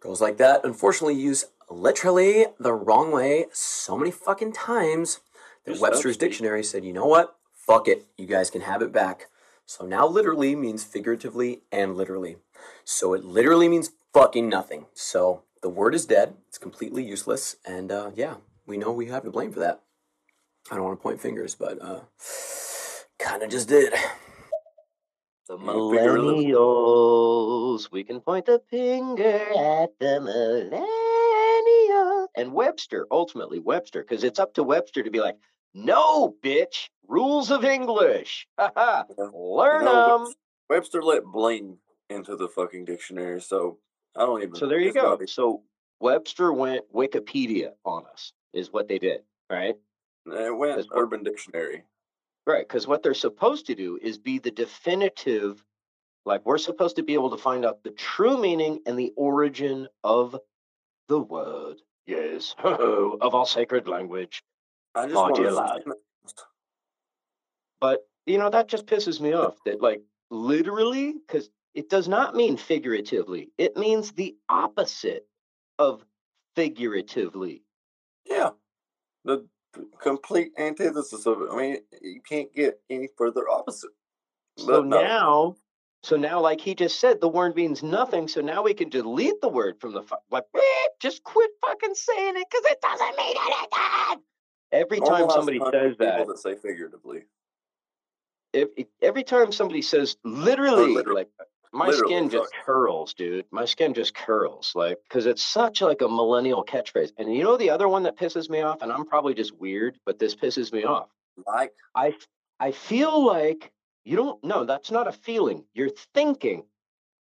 girls 0.00 0.20
like 0.20 0.36
that, 0.38 0.64
unfortunately, 0.64 1.14
use 1.14 1.46
literally 1.70 2.46
the 2.58 2.72
wrong 2.72 3.10
way 3.10 3.46
so 3.52 3.96
many 3.96 4.10
fucking 4.10 4.52
times 4.52 5.20
that 5.64 5.80
Webster's 5.80 6.16
dictionary 6.16 6.62
said, 6.62 6.84
you 6.84 6.92
know 6.92 7.06
what? 7.06 7.36
Fuck 7.52 7.88
it. 7.88 8.06
You 8.16 8.26
guys 8.26 8.50
can 8.50 8.60
have 8.60 8.82
it 8.82 8.92
back. 8.92 9.26
So 9.64 9.84
now 9.84 10.06
literally 10.06 10.54
means 10.54 10.84
figuratively 10.84 11.62
and 11.72 11.96
literally. 11.96 12.36
So 12.84 13.14
it 13.14 13.24
literally 13.24 13.68
means 13.68 13.90
fucking 14.14 14.48
nothing. 14.48 14.86
So 14.94 15.42
the 15.60 15.68
word 15.68 15.94
is 15.94 16.06
dead. 16.06 16.34
It's 16.48 16.58
completely 16.58 17.04
useless. 17.04 17.56
And 17.66 17.90
uh, 17.90 18.12
yeah, 18.14 18.36
we 18.64 18.76
know 18.76 18.92
we 18.92 19.06
have 19.06 19.24
to 19.24 19.30
blame 19.30 19.52
for 19.52 19.60
that. 19.60 19.82
I 20.70 20.76
don't 20.76 20.84
want 20.84 20.98
to 20.98 21.02
point 21.02 21.20
fingers, 21.20 21.56
but 21.56 21.82
uh, 21.82 22.00
kind 23.18 23.42
of 23.42 23.50
just 23.50 23.68
did. 23.68 23.92
The 25.48 25.56
millennials, 25.56 27.88
we 27.92 28.02
can 28.02 28.20
point 28.20 28.46
the 28.46 28.60
finger 28.68 29.38
at 29.38 29.90
the 30.00 30.18
millennials. 31.88 32.26
And 32.36 32.52
Webster, 32.52 33.06
ultimately 33.12 33.60
Webster, 33.60 34.02
because 34.02 34.24
it's 34.24 34.40
up 34.40 34.54
to 34.54 34.64
Webster 34.64 35.04
to 35.04 35.10
be 35.10 35.20
like, 35.20 35.36
no, 35.72 36.34
bitch, 36.42 36.88
rules 37.06 37.52
of 37.52 37.64
English. 37.64 38.48
Learn 38.58 39.04
you 39.18 39.84
know, 39.84 40.24
them. 40.24 40.34
Webster 40.68 41.00
let 41.00 41.22
bling 41.22 41.78
into 42.10 42.34
the 42.34 42.48
fucking 42.48 42.84
dictionary, 42.84 43.40
so 43.40 43.78
I 44.16 44.26
don't 44.26 44.42
even. 44.42 44.56
So 44.56 44.66
there 44.66 44.80
you 44.80 44.92
go. 44.92 45.16
So 45.26 45.62
Webster 46.00 46.52
went 46.52 46.92
Wikipedia 46.92 47.70
on 47.84 48.02
us, 48.12 48.32
is 48.52 48.72
what 48.72 48.88
they 48.88 48.98
did, 48.98 49.20
right? 49.48 49.76
It 50.26 50.56
went 50.56 50.84
Urban 50.92 51.22
Dictionary. 51.22 51.84
Right, 52.46 52.66
because 52.66 52.86
what 52.86 53.02
they're 53.02 53.14
supposed 53.14 53.66
to 53.66 53.74
do 53.74 53.98
is 54.00 54.18
be 54.18 54.38
the 54.38 54.52
definitive, 54.52 55.64
like 56.24 56.46
we're 56.46 56.58
supposed 56.58 56.96
to 56.96 57.02
be 57.02 57.14
able 57.14 57.30
to 57.30 57.36
find 57.36 57.64
out 57.64 57.82
the 57.82 57.90
true 57.90 58.40
meaning 58.40 58.80
and 58.86 58.96
the 58.96 59.12
origin 59.16 59.88
of 60.04 60.38
the 61.08 61.18
word. 61.18 61.78
Yes, 62.06 62.54
of 62.62 63.34
our 63.34 63.46
sacred 63.46 63.88
language. 63.88 64.44
I 64.94 65.08
just 65.08 65.34
dear 65.34 65.50
lad. 65.50 65.82
But 67.80 68.06
you 68.26 68.38
know 68.38 68.50
that 68.50 68.68
just 68.68 68.86
pisses 68.86 69.20
me 69.20 69.32
off. 69.32 69.56
That 69.64 69.82
like 69.82 70.02
literally, 70.30 71.14
because 71.14 71.50
it 71.74 71.90
does 71.90 72.06
not 72.08 72.36
mean 72.36 72.56
figuratively. 72.56 73.50
It 73.58 73.76
means 73.76 74.12
the 74.12 74.36
opposite 74.48 75.26
of 75.80 76.04
figuratively. 76.54 77.64
Yeah, 78.24 78.50
the 79.24 79.46
complete 80.00 80.52
antithesis 80.58 81.26
of 81.26 81.42
it. 81.42 81.48
I 81.52 81.56
mean, 81.56 81.76
you 82.02 82.20
can't 82.20 82.52
get 82.54 82.80
any 82.90 83.08
further 83.16 83.48
opposite. 83.48 83.90
So 84.58 84.82
no. 84.82 85.02
now, 85.02 85.56
So 86.02 86.16
now, 86.16 86.40
like 86.40 86.60
he 86.60 86.74
just 86.74 87.00
said, 87.00 87.20
the 87.20 87.28
word 87.28 87.56
means 87.56 87.82
nothing. 87.82 88.28
So 88.28 88.40
now 88.40 88.62
we 88.62 88.74
can 88.74 88.88
delete 88.88 89.40
the 89.40 89.48
word 89.48 89.80
from 89.80 89.92
the 89.92 90.02
fu- 90.02 90.16
like. 90.30 90.44
Just 91.00 91.22
quit 91.24 91.50
fucking 91.60 91.94
saying 91.94 92.34
it 92.36 92.46
because 92.50 92.64
it 92.70 92.80
doesn't 92.80 93.16
mean 93.16 93.36
anything. 93.46 94.22
Every 94.72 95.00
time 95.00 95.30
somebody 95.30 95.58
says 95.58 95.96
that, 95.98 96.26
that 96.26 96.38
say 96.38 96.54
figuratively. 96.54 97.24
if, 98.52 98.68
if- 98.76 98.86
every 99.02 99.24
time 99.24 99.52
somebody 99.52 99.82
says 99.82 100.16
literally, 100.24 100.94
literally. 100.94 101.22
like 101.22 101.30
my 101.76 101.88
Literally, 101.88 102.14
skin 102.14 102.30
just 102.30 102.52
curls, 102.64 103.14
dude. 103.14 103.44
My 103.50 103.66
skin 103.66 103.92
just 103.92 104.14
curls, 104.14 104.72
like 104.74 104.98
because 105.08 105.26
it's 105.26 105.42
such 105.42 105.82
like 105.82 106.00
a 106.00 106.08
millennial 106.08 106.64
catchphrase. 106.64 107.12
And 107.18 107.34
you 107.34 107.44
know 107.44 107.56
the 107.56 107.70
other 107.70 107.88
one 107.88 108.04
that 108.04 108.16
pisses 108.16 108.48
me 108.48 108.62
off, 108.62 108.80
and 108.80 108.90
I'm 108.90 109.04
probably 109.04 109.34
just 109.34 109.54
weird, 109.58 109.98
but 110.06 110.18
this 110.18 110.34
pisses 110.34 110.72
me 110.72 110.84
off. 110.84 111.08
Like 111.46 111.72
I 111.94 112.14
I 112.58 112.72
feel 112.72 113.24
like 113.24 113.72
you 114.04 114.16
don't 114.16 114.42
no, 114.42 114.64
that's 114.64 114.90
not 114.90 115.06
a 115.06 115.12
feeling. 115.12 115.64
You're 115.74 115.90
thinking. 116.14 116.64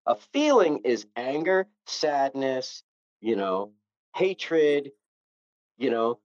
A 0.08 0.16
feeling 0.16 0.82
is 0.84 1.06
anger, 1.16 1.68
sadness, 1.86 2.84
you 3.22 3.36
know, 3.36 3.72
hatred, 4.16 4.92
you 5.78 5.92
know. 5.92 6.20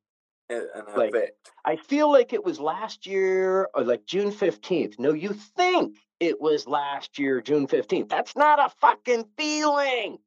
an 0.49 0.67
an 0.75 0.85
Like-. 0.97 1.35
I 1.65 1.77
feel 1.77 2.11
like 2.11 2.33
it 2.33 2.45
was 2.45 2.59
last 2.59 3.07
year 3.07 3.69
or 3.75 3.85
like 3.85 4.07
June 4.07 4.33
15th. 4.33 4.99
No, 4.99 5.13
you 5.13 5.35
think 5.57 5.99
it 6.21 6.41
was 6.41 6.67
last 6.67 7.19
year, 7.19 7.41
June 7.41 7.67
15th. 7.67 8.09
That's 8.09 8.37
not 8.37 8.59
a 8.59 8.69
fucking 8.81 9.25
feeling. 9.37 10.19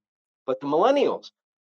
But 0.45 0.59
the 0.59 0.67
millennials, 0.67 1.31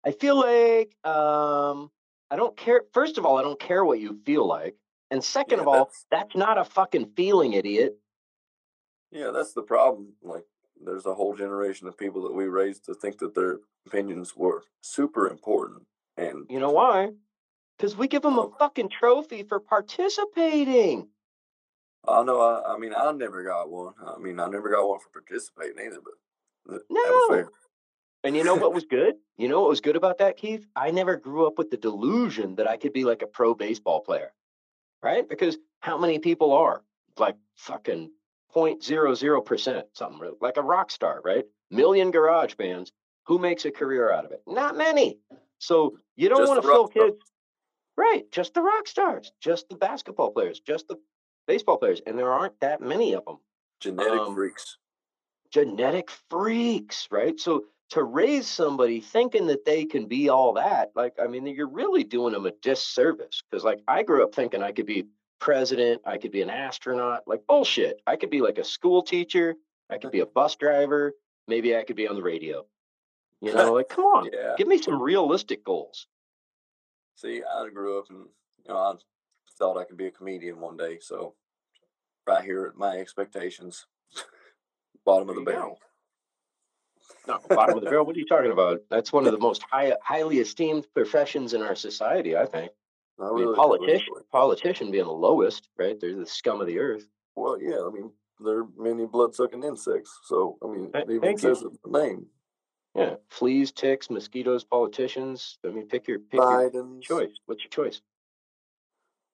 I 0.06 0.12
feel 0.12 0.36
like 0.36 0.96
um 1.06 1.90
I 2.32 2.36
don't 2.36 2.58
care. 2.58 2.82
First 2.94 3.18
of 3.18 3.26
all, 3.26 3.38
I 3.38 3.44
don't 3.44 3.60
care 3.60 3.86
what 3.86 4.00
you 4.00 4.20
feel 4.26 4.48
like. 4.48 4.76
And 5.12 5.24
second 5.24 5.58
Yeah, 5.58 5.62
of 5.62 5.68
all, 5.68 5.74
that's- 5.76 6.06
that's 6.10 6.36
not 6.36 6.58
a 6.58 6.64
fucking 6.66 7.12
feeling, 7.16 7.54
idiot. 7.54 8.00
Yeah, 9.12 9.30
that's 9.30 9.54
the 9.54 9.62
problem. 9.62 10.14
Like, 10.24 10.46
there's 10.84 11.06
a 11.06 11.14
whole 11.14 11.36
generation 11.36 11.88
of 11.88 11.96
people 11.96 12.24
that 12.24 12.34
we 12.34 12.46
raised 12.46 12.86
to 12.86 12.96
think 12.96 13.20
that 13.20 13.36
their 13.36 13.60
opinions 13.86 14.36
were 14.36 14.64
super 14.82 15.28
important, 15.30 15.86
and 16.18 16.48
You 16.50 16.60
know 16.60 16.72
why? 16.72 17.12
Because 17.78 17.96
we 17.96 18.08
give 18.08 18.24
them 18.24 18.38
a 18.40 18.48
Oh. 18.48 18.56
fucking 18.58 18.90
trophy 18.90 19.44
for 19.44 19.60
participating. 19.60 21.10
I 22.08 22.24
know. 22.24 22.42
I, 22.42 22.74
I 22.74 22.78
mean, 22.78 22.94
I 22.96 23.12
never 23.12 23.44
got 23.44 23.70
one. 23.70 23.94
I 24.06 24.18
mean, 24.18 24.40
I 24.40 24.48
never 24.48 24.70
got 24.70 24.88
one 24.88 25.00
for 25.00 25.10
participating 25.10 25.80
either. 25.86 26.00
But 26.04 26.72
th- 26.72 26.82
that 26.90 26.96
was 26.96 27.46
No. 27.46 27.50
And 28.26 28.38
you 28.38 28.44
know 28.44 28.56
what 28.56 28.74
was 28.74 28.86
good? 28.86 29.16
You 29.38 29.50
know 29.50 29.62
what 29.62 29.70
was 29.70 29.82
good 29.82 29.98
about 29.98 30.20
that, 30.20 30.38
Keith? 30.38 30.66
I 30.76 30.92
never 30.92 31.18
grew 31.18 31.46
up 31.46 31.58
with 31.58 31.70
the 31.70 31.78
delusion 31.78 32.56
that 32.56 32.70
I 32.70 32.78
could 32.78 32.94
be 32.94 33.04
like 33.04 33.22
a 33.22 33.28
pro 33.28 33.54
baseball 33.54 34.00
player, 34.00 34.32
right? 35.02 35.28
Because 35.28 35.58
how 35.82 35.98
many 35.98 36.20
people 36.20 36.54
are 36.54 36.84
like 37.18 37.36
fucking 37.56 38.12
0.00%, 38.56 39.84
something 39.94 40.32
like 40.40 40.58
a 40.58 40.62
rock 40.62 40.92
star, 40.92 41.22
right? 41.24 41.46
Million 41.70 42.12
garage 42.12 42.56
bands. 42.56 42.92
Who 43.28 43.40
makes 43.40 43.66
a 43.66 43.72
career 43.72 44.12
out 44.12 44.26
of 44.26 44.32
it? 44.32 44.42
Not 44.48 44.78
many. 44.78 45.18
So 45.60 45.98
you 46.16 46.30
don't 46.30 46.48
want 46.48 46.62
to 46.62 46.68
fill 46.68 46.88
kids, 46.88 47.18
right? 47.98 48.24
Just 48.32 48.54
the 48.54 48.62
rock 48.62 48.88
stars, 48.88 49.32
just 49.42 49.70
the 49.70 49.76
basketball 49.76 50.32
players, 50.32 50.60
just 50.60 50.88
the 50.88 50.98
baseball 51.48 51.78
players. 51.78 52.02
And 52.06 52.18
there 52.18 52.32
aren't 52.32 52.60
that 52.62 52.82
many 52.82 53.14
of 53.16 53.26
them 53.26 53.38
Genetic 53.80 54.12
Um, 54.22 54.36
freaks. 54.36 54.78
genetic 55.52 56.10
freaks, 56.30 57.08
right? 57.12 57.40
So 57.40 57.66
to 57.90 58.04
raise 58.04 58.48
somebody 58.48 59.02
thinking 59.02 59.48
that 59.48 59.66
they 59.66 59.86
can 59.86 60.08
be 60.08 60.30
all 60.30 60.54
that, 60.54 60.92
like, 60.96 61.14
I 61.20 61.28
mean, 61.28 61.46
you're 61.46 61.68
really 61.68 62.04
doing 62.04 62.34
them 62.34 62.46
a 62.46 62.52
disservice. 62.52 63.44
Because, 63.50 63.64
like, 63.64 63.82
I 63.88 64.04
grew 64.04 64.24
up 64.24 64.34
thinking 64.34 64.64
I 64.64 64.72
could 64.72 64.86
be 64.88 65.06
president, 65.40 66.02
I 66.06 66.18
could 66.18 66.32
be 66.32 66.42
an 66.42 66.50
astronaut, 66.50 67.28
like, 67.28 67.46
bullshit. 67.46 68.02
I 68.08 68.16
could 68.16 68.30
be 68.30 68.42
like 68.42 68.58
a 68.58 68.64
school 68.64 69.04
teacher, 69.04 69.56
I 69.90 69.98
could 69.98 70.12
be 70.12 70.22
a 70.22 70.26
bus 70.26 70.56
driver, 70.56 71.14
maybe 71.48 71.76
I 71.76 71.84
could 71.84 71.98
be 71.98 72.08
on 72.08 72.16
the 72.16 72.24
radio. 72.24 72.66
You 73.42 73.54
know, 73.54 73.74
like, 73.74 73.90
come 73.90 74.06
on, 74.16 74.30
Yeah. 74.32 74.56
give 74.58 74.68
me 74.68 74.82
some 74.82 75.02
realistic 75.02 75.64
goals. 75.64 76.08
See, 77.18 77.44
I 77.44 77.70
grew 77.70 78.00
up 78.00 78.10
and 78.10 78.28
you 78.66 78.74
know 78.74 78.78
I 78.78 78.96
thought 79.58 79.78
I 79.78 79.84
could 79.86 79.98
be 79.98 80.08
a 80.08 80.12
comedian 80.12 80.60
one 80.60 80.78
day. 80.78 81.00
So 81.02 81.36
right 82.28 82.44
here 82.44 82.66
at 82.66 82.78
my 82.78 82.98
expectations, 82.98 83.86
bottom 85.06 85.30
of 85.30 85.36
the 85.36 85.42
barrel. 85.42 85.80
No, 87.28 87.40
bottom 87.50 87.78
of 87.78 87.84
the 87.84 87.90
barrel. 87.90 88.06
What 88.06 88.16
are 88.16 88.20
you 88.20 88.26
talking 88.26 88.52
about? 88.52 88.82
That's 88.90 89.14
one 89.14 89.26
of 89.26 89.32
the 89.32 89.40
most 89.40 89.64
high, 89.64 89.94
highly 90.04 90.40
esteemed 90.40 90.88
professions 90.94 91.54
in 91.54 91.62
our 91.62 91.76
society, 91.76 92.36
I 92.36 92.46
think. 92.46 92.72
I 93.20 93.26
I 93.28 93.32
mean, 93.34 93.56
politician, 93.56 94.08
really. 94.12 94.24
politician 94.32 94.92
being 94.92 95.06
the 95.06 95.12
lowest, 95.12 95.70
right? 95.78 96.00
They're 96.00 96.16
the 96.16 96.26
scum 96.26 96.62
of 96.62 96.68
the 96.68 96.80
earth. 96.80 97.06
Well, 97.36 97.62
yeah. 97.62 97.86
I 97.86 97.90
mean, 97.92 98.12
they're 98.44 98.66
many 98.78 99.06
blood 99.06 99.36
sucking 99.36 99.64
insects. 99.64 100.20
So 100.26 100.58
I 100.64 100.68
mean, 100.68 100.92
Th- 100.92 101.06
even 101.10 101.32
you. 101.32 101.38
says 101.38 101.62
the 101.62 102.00
name. 102.00 102.26
Yeah, 102.96 103.16
fleas, 103.30 103.72
ticks, 103.72 104.10
mosquitoes, 104.10 104.64
politicians. 104.64 105.58
I 105.66 105.70
mean, 105.70 105.88
pick 105.88 106.08
your 106.08 106.20
pick 106.20 106.40
your 106.40 107.00
choice. 107.02 107.32
What's 107.46 107.64
your 107.64 107.70
choice? 107.70 108.02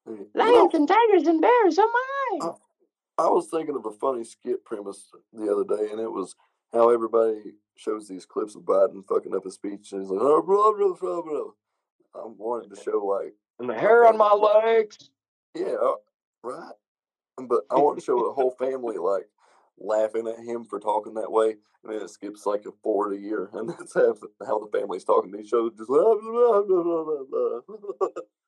You 0.10 0.28
know, 0.34 0.70
and 0.74 0.88
tigers 0.88 1.28
and 1.28 1.42
bears. 1.42 1.78
Oh 1.78 1.92
my! 2.42 2.48
Oh. 2.48 2.58
I 3.20 3.28
was 3.28 3.48
thinking 3.48 3.76
of 3.76 3.86
a 3.86 3.92
funny 3.92 4.24
skit 4.24 4.64
premise 4.64 5.12
the 5.34 5.52
other 5.52 5.66
day, 5.66 5.92
and 5.92 6.00
it 6.00 6.12
was 6.12 6.36
how 6.74 6.90
everybody 6.90 7.54
shows 7.76 8.08
these 8.08 8.26
clips 8.26 8.56
of 8.56 8.62
Biden 8.62 9.06
fucking 9.08 9.36
up 9.36 9.44
his 9.44 9.56
speech, 9.56 9.92
and 9.92 10.02
he's 10.02 10.10
like, 10.10 10.22
oh, 10.22 10.42
blah, 10.42 10.72
blah, 10.72 10.96
blah, 10.96 11.22
blah. 11.22 11.52
I 12.16 12.26
wanted 12.26 12.74
to 12.76 12.82
show 12.82 13.06
like, 13.06 13.34
And 13.60 13.70
the 13.70 13.74
hair 13.74 14.06
on 14.06 14.18
my 14.18 14.32
legs. 14.32 15.10
yeah, 15.54 15.76
uh, 15.82 15.96
right, 16.44 16.74
but 17.38 17.62
I 17.70 17.76
want 17.76 18.00
to 18.00 18.06
show 18.06 18.20
a 18.26 18.34
whole 18.34 18.56
family 18.58 18.98
like 18.98 19.28
laughing 19.78 20.28
at 20.28 20.44
him 20.44 20.64
for 20.64 20.80
talking 20.80 21.16
that 21.16 21.32
way, 21.32 21.56
and 21.84 21.94
then 21.94 22.02
it 22.02 22.10
skips 22.10 22.46
like 22.46 22.66
a 22.66 22.72
forward 22.84 23.14
a 23.14 23.20
year, 23.20 23.50
and 23.54 23.70
that's 23.80 23.94
how, 23.94 24.16
how 24.46 24.60
the 24.60 24.70
family's 24.72 25.04
talking. 25.04 25.32
To 25.32 25.38
these 25.38 25.50
shows 25.50 25.74
just 25.78 25.90
blah, 25.90 26.16
blah, 26.16 26.62
blah, 26.62 26.84
blah, 26.84 27.04
blah, 27.04 27.62
blah. 28.00 28.08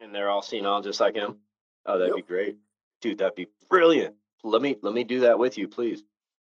And 0.00 0.14
they're 0.14 0.30
all 0.30 0.42
senile, 0.42 0.80
just 0.82 1.00
like 1.00 1.14
him. 1.14 1.38
Oh, 1.86 1.98
that'd 1.98 2.14
Yep. 2.14 2.16
be 2.16 2.22
great, 2.22 2.58
dude. 3.00 3.18
That'd 3.18 3.34
be 3.34 3.48
brilliant. 3.68 4.16
Let 4.44 4.62
me 4.62 4.76
let 4.82 4.94
me 4.94 5.04
do 5.04 5.20
that 5.20 5.38
with 5.38 5.58
you, 5.58 5.68
please. 5.68 6.04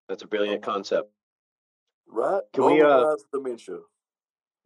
That's 0.09 0.23
a 0.23 0.27
brilliant 0.27 0.63
concept. 0.63 1.11
right. 2.07 2.43
Can 2.53 2.65
we, 2.67 2.81
uh, 2.83 2.87
Normalize 2.87 3.25
dementia? 3.33 3.79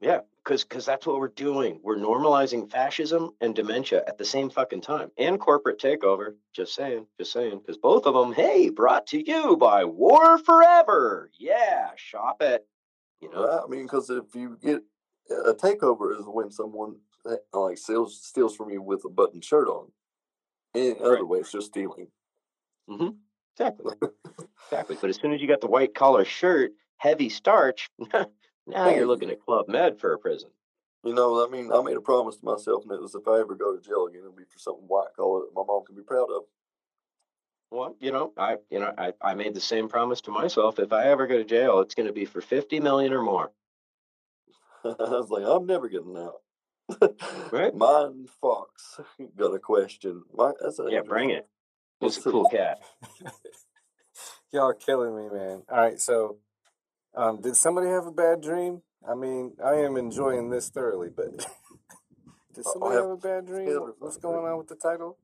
Yeah, 0.00 0.20
because 0.44 0.62
because 0.64 0.84
that's 0.84 1.06
what 1.06 1.18
we're 1.18 1.28
doing. 1.28 1.80
We're 1.82 1.96
normalizing 1.96 2.70
fascism 2.70 3.34
and 3.40 3.54
dementia 3.54 4.04
at 4.06 4.18
the 4.18 4.24
same 4.24 4.50
fucking 4.50 4.82
time, 4.82 5.10
and 5.16 5.40
corporate 5.40 5.78
takeover. 5.80 6.36
Just 6.52 6.74
saying, 6.74 7.06
just 7.18 7.32
saying. 7.32 7.58
Because 7.60 7.78
both 7.78 8.06
of 8.06 8.14
them, 8.14 8.32
hey, 8.32 8.68
brought 8.68 9.06
to 9.08 9.26
you 9.26 9.56
by 9.56 9.84
War 9.84 10.38
Forever. 10.38 11.30
Yeah, 11.38 11.90
shop 11.96 12.42
it. 12.42 12.66
You 13.20 13.30
know, 13.30 13.46
Right? 13.46 13.60
I 13.64 13.66
mean, 13.68 13.84
because 13.84 14.10
if 14.10 14.34
you 14.34 14.58
get 14.60 14.82
a 15.30 15.54
takeover 15.54 16.18
is 16.18 16.26
when 16.26 16.50
someone 16.50 16.96
Uh, 17.28 17.36
like 17.60 17.78
steals 17.78 18.20
steals 18.22 18.56
from 18.56 18.70
you 18.70 18.80
with 18.82 19.04
a 19.04 19.08
button 19.08 19.40
shirt 19.40 19.68
on. 19.68 19.90
In 20.74 20.96
other 21.00 21.16
Right. 21.16 21.26
ways, 21.28 21.50
just 21.50 21.68
stealing. 21.68 22.08
Mm-hmm. 22.88 23.08
exactly, 23.54 23.94
exactly. 24.70 24.96
But 25.00 25.10
as 25.10 25.16
soon 25.16 25.32
as 25.32 25.40
you 25.40 25.48
got 25.48 25.60
the 25.60 25.66
white 25.66 25.94
collar 25.94 26.24
shirt, 26.24 26.72
heavy 26.98 27.28
starch, 27.28 27.90
now 28.12 28.26
Hey. 28.68 28.96
you're 28.96 29.06
looking 29.06 29.30
at 29.30 29.40
Club 29.40 29.68
Med 29.68 29.98
for 29.98 30.12
a 30.12 30.18
prison. 30.18 30.50
You 31.04 31.14
know, 31.14 31.44
I 31.46 31.48
mean, 31.50 31.72
I 31.72 31.82
made 31.82 31.96
a 31.96 32.00
promise 32.00 32.36
to 32.36 32.44
myself, 32.44 32.82
and 32.84 32.92
it 32.92 33.00
was 33.00 33.14
if 33.14 33.26
I 33.28 33.40
ever 33.40 33.54
go 33.54 33.74
to 33.76 33.80
jail 33.82 34.06
again, 34.06 34.20
it'll 34.20 34.32
be 34.32 34.44
for 34.44 34.58
something 34.58 34.84
white 34.86 35.14
collar 35.16 35.40
that 35.42 35.54
my 35.54 35.62
mom 35.66 35.84
can 35.84 35.96
be 35.96 36.02
proud 36.02 36.28
of. 36.30 36.44
Well, 37.70 37.96
you 38.00 38.12
know, 38.12 38.32
I 38.36 38.56
you 38.70 38.80
know 38.80 38.92
I, 38.96 39.12
I 39.22 39.34
made 39.34 39.54
the 39.54 39.60
same 39.60 39.88
promise 39.88 40.20
to 40.22 40.30
myself. 40.30 40.78
If 40.78 40.92
I 40.92 41.06
ever 41.06 41.26
go 41.26 41.38
to 41.38 41.44
jail, 41.44 41.80
it's 41.80 41.94
going 41.94 42.06
to 42.06 42.12
be 42.12 42.24
for 42.24 42.40
fifty 42.40 42.80
million 42.80 43.12
or 43.12 43.22
more. 43.22 43.52
I 44.84 44.88
was 44.98 45.30
like, 45.30 45.44
I'm 45.44 45.66
never 45.66 45.88
getting 45.88 46.16
out. 46.16 46.40
Right. 47.50 47.74
Mine 47.74 48.26
Fox 48.40 49.00
got 49.36 49.54
a 49.54 49.58
question. 49.58 50.22
My, 50.34 50.52
that's 50.60 50.78
a 50.78 50.86
Yeah, 50.90 51.00
bring 51.02 51.30
it. 51.30 51.48
It's 52.00 52.18
a 52.18 52.30
cool 52.30 52.48
cat. 52.48 52.78
Y'all 54.52 54.68
are 54.68 54.74
killing 54.74 55.16
me, 55.16 55.28
man. 55.36 55.62
All 55.70 55.78
right, 55.78 56.00
so 56.00 56.38
um, 57.14 57.40
did 57.40 57.56
somebody 57.56 57.88
have 57.88 58.06
a 58.06 58.12
bad 58.12 58.40
dream? 58.42 58.82
I 59.08 59.14
mean, 59.14 59.52
I 59.64 59.74
am 59.76 59.96
enjoying 59.96 60.50
this 60.50 60.68
thoroughly, 60.70 61.08
but 61.14 61.30
did 62.54 62.64
somebody 62.64 62.94
have 62.96 63.04
have 63.04 63.10
a 63.12 63.16
bad 63.16 63.46
dream? 63.46 63.66
scared 63.66 63.80
What- 63.80 63.88
of 63.90 63.94
What's 63.98 64.16
going 64.18 64.46
on 64.46 64.58
with 64.58 64.68
the 64.68 64.76
title? 64.76 65.18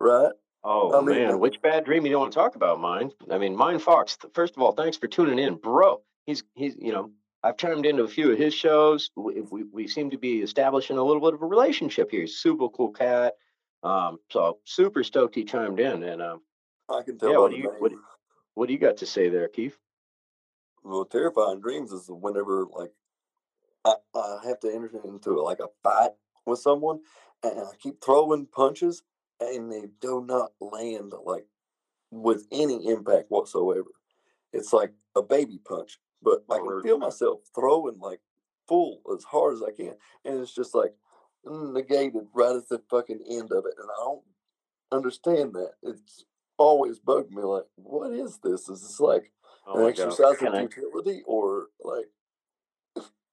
Right? 0.00 0.32
Oh 0.62 0.98
I 0.98 1.02
mean, 1.02 1.16
man, 1.26 1.38
which 1.38 1.62
bad 1.62 1.84
dream 1.84 2.04
you 2.04 2.12
don't 2.12 2.20
want 2.20 2.32
to 2.32 2.38
talk 2.38 2.54
about? 2.54 2.80
Mine. 2.80 3.10
I 3.30 3.38
mean, 3.38 3.56
mine. 3.56 3.78
Fox. 3.78 4.18
First 4.34 4.56
of 4.56 4.62
all, 4.62 4.72
thanks 4.72 4.96
for 4.98 5.06
tuning 5.08 5.38
in, 5.38 5.54
bro. 5.54 6.02
He's 6.26 6.42
he's 6.54 6.76
you 6.78 6.92
know 6.92 7.10
I've 7.42 7.56
chimed 7.56 7.86
into 7.86 8.02
a 8.04 8.08
few 8.08 8.32
of 8.32 8.38
his 8.38 8.52
shows. 8.54 9.10
We 9.16 9.40
we, 9.40 9.64
we 9.64 9.88
seem 9.88 10.10
to 10.10 10.18
be 10.18 10.40
establishing 10.40 10.98
a 10.98 11.02
little 11.02 11.22
bit 11.22 11.34
of 11.34 11.42
a 11.42 11.46
relationship 11.46 12.10
here. 12.10 12.22
He's 12.22 12.36
super 12.36 12.68
cool 12.68 12.90
cat. 12.92 13.34
Um, 13.82 14.18
so 14.30 14.58
super 14.64 15.02
stoked 15.02 15.34
he 15.34 15.44
chimed 15.44 15.80
in. 15.80 16.02
And 16.02 16.20
um, 16.20 16.42
I 16.90 17.02
can 17.02 17.18
tell 17.18 17.30
Yeah, 17.30 17.38
what 17.38 17.50
do 17.50 17.56
you- 17.56 17.70
what- 17.78 17.92
what 18.54 18.66
do 18.66 18.72
you 18.74 18.78
got 18.78 18.98
to 18.98 19.06
say 19.06 19.28
there, 19.30 19.48
Keith? 19.48 19.78
well, 20.82 21.04
terrifying 21.04 21.60
dreams 21.60 21.92
is 21.92 22.06
whenever 22.08 22.66
like 22.70 22.90
I, 23.84 23.94
I 24.14 24.40
have 24.44 24.60
to 24.60 24.72
enter 24.74 24.90
into 25.04 25.40
like 25.40 25.60
a 25.60 25.68
fight 25.82 26.10
with 26.46 26.58
someone, 26.58 27.00
and 27.42 27.58
I 27.60 27.70
keep 27.78 28.02
throwing 28.04 28.46
punches, 28.46 29.02
and 29.40 29.70
they 29.72 29.84
do 30.00 30.24
not 30.26 30.52
land 30.60 31.12
like 31.24 31.46
with 32.10 32.46
any 32.50 32.86
impact 32.88 33.30
whatsoever. 33.30 33.90
it's 34.52 34.72
like 34.72 34.92
a 35.16 35.22
baby 35.22 35.58
punch, 35.64 35.98
but 36.22 36.44
I 36.50 36.58
can 36.58 36.82
feel 36.82 36.98
myself 36.98 37.40
throwing 37.54 37.98
like 37.98 38.20
full 38.68 39.00
as 39.16 39.24
hard 39.24 39.54
as 39.54 39.62
I 39.62 39.70
can, 39.72 39.94
and 40.24 40.40
it's 40.40 40.54
just 40.54 40.74
like 40.74 40.94
mm, 41.46 41.72
negated 41.72 42.26
right 42.34 42.56
at 42.56 42.68
the 42.68 42.80
fucking 42.90 43.20
end 43.28 43.50
of 43.52 43.64
it, 43.66 43.74
and 43.78 43.88
I 43.90 44.04
don't 44.04 44.22
understand 44.92 45.54
that. 45.54 45.72
It's 45.82 46.24
always 46.58 46.98
bugged 46.98 47.32
me 47.32 47.42
like, 47.42 47.64
what 47.76 48.12
is 48.12 48.38
this? 48.42 48.68
Is 48.68 48.82
this 48.82 49.00
like 49.00 49.32
Oh 49.66 49.74
an 49.78 49.82
God. 49.82 49.88
exercise 49.90 50.42
I- 50.42 50.46
of 50.62 50.70
futility 50.72 51.22
or 51.26 51.66
like 51.82 52.06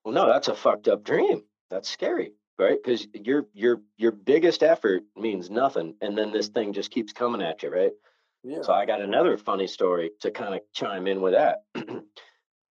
Well, 0.04 0.14
no, 0.14 0.28
that's 0.28 0.48
a 0.48 0.56
fucked 0.56 0.88
up 0.88 1.04
dream. 1.04 1.44
That's 1.70 1.90
scary, 1.90 2.34
right? 2.58 2.78
Because 2.82 3.06
your 3.14 3.48
your 3.54 3.82
your 3.98 4.12
biggest 4.12 4.64
effort 4.64 5.04
means 5.16 5.50
nothing, 5.50 5.96
and 6.02 6.18
then 6.18 6.32
this 6.32 6.48
thing 6.48 6.74
just 6.74 6.92
keeps 6.92 7.12
coming 7.14 7.42
at 7.42 7.64
you, 7.64 7.70
right? 7.70 7.92
yeah? 8.44 8.62
So 8.62 8.72
I 8.72 8.86
got 8.86 9.02
another 9.02 9.38
funny 9.38 9.68
story 9.68 10.12
to 10.22 10.32
kind 10.32 10.54
of 10.56 10.62
chime 10.74 11.08
in 11.08 11.22
with 11.22 11.34
that. 11.34 11.64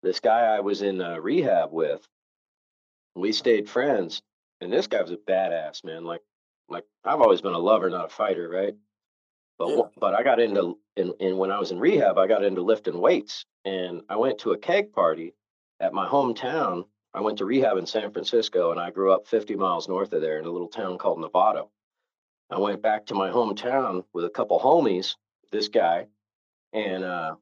this 0.02 0.21
guy 0.21 0.40
I 0.57 0.61
was 0.61 0.83
in 0.83 1.00
uh, 1.00 1.19
rehab 1.19 1.73
with, 1.73 2.07
we 3.14 3.33
stayed 3.33 3.69
friends, 3.69 4.23
and 4.61 4.73
this 4.73 4.87
guy 4.87 5.02
was 5.02 5.11
a 5.11 5.16
badass 5.16 5.85
man. 5.85 6.04
Like, 6.04 6.23
like 6.69 6.85
I've 7.04 7.21
always 7.21 7.40
been 7.40 7.54
a 7.54 7.59
lover, 7.59 7.90
not 7.90 8.07
a 8.07 8.09
fighter, 8.09 8.49
right? 8.49 8.75
But 9.59 9.69
Yeah. 9.69 9.83
but 9.99 10.14
I 10.14 10.23
got 10.23 10.40
into 10.40 10.78
in, 10.97 11.12
in 11.21 11.37
when 11.37 11.50
I 11.50 11.59
was 11.59 11.71
in 11.71 11.78
rehab, 11.78 12.19
I 12.19 12.26
got 12.26 12.45
into 12.45 12.62
lifting 12.62 12.99
weights, 12.99 13.45
and 13.64 14.02
I 14.09 14.16
went 14.16 14.38
to 14.40 14.52
a 14.52 14.59
keg 14.59 14.92
party 14.92 15.35
at 15.80 15.92
my 15.92 16.09
hometown. 16.09 16.87
I 17.12 17.21
went 17.21 17.38
to 17.38 17.45
rehab 17.45 17.76
in 17.76 17.87
San 17.87 18.12
Francisco, 18.12 18.71
and 18.71 18.80
I 18.80 18.90
grew 18.90 19.12
up 19.12 19.26
50 19.26 19.57
miles 19.57 19.88
north 19.88 20.12
of 20.12 20.23
there 20.23 20.38
in 20.38 20.47
a 20.47 20.50
little 20.50 20.69
town 20.69 20.97
called 20.97 21.19
Novato. 21.19 21.69
I 22.50 22.59
went 22.59 22.83
back 22.83 23.07
to 23.07 23.14
my 23.14 23.30
hometown 23.30 24.04
with 24.12 24.25
a 24.25 24.30
couple 24.30 24.59
homies, 24.61 25.16
this 25.50 25.69
guy, 25.69 26.07
and 26.73 27.04
uh, 27.04 27.35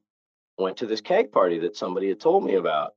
went 0.59 0.77
to 0.77 0.85
this 0.85 1.01
keg 1.01 1.31
party 1.31 1.59
that 1.59 1.77
somebody 1.77 2.09
had 2.09 2.19
told 2.19 2.43
me 2.43 2.55
about. 2.55 2.93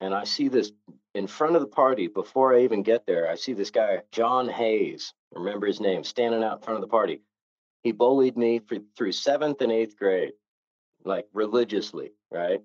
And 0.00 0.14
I 0.14 0.24
see 0.24 0.48
this 0.48 0.72
in 1.14 1.26
front 1.26 1.54
of 1.54 1.62
the 1.62 1.68
party 1.68 2.08
before 2.08 2.54
I 2.54 2.62
even 2.62 2.82
get 2.82 3.06
there. 3.06 3.30
I 3.30 3.36
see 3.36 3.52
this 3.52 3.70
guy, 3.70 4.00
John 4.10 4.48
Hayes, 4.48 5.14
remember 5.32 5.66
his 5.66 5.80
name, 5.80 6.04
standing 6.04 6.42
out 6.42 6.58
in 6.58 6.62
front 6.62 6.76
of 6.76 6.82
the 6.82 6.88
party. 6.88 7.22
He 7.82 7.92
bullied 7.92 8.36
me 8.36 8.58
for, 8.58 8.78
through 8.96 9.12
seventh 9.12 9.60
and 9.60 9.70
eighth 9.70 9.96
grade, 9.96 10.32
like 11.04 11.26
religiously, 11.32 12.12
right? 12.30 12.60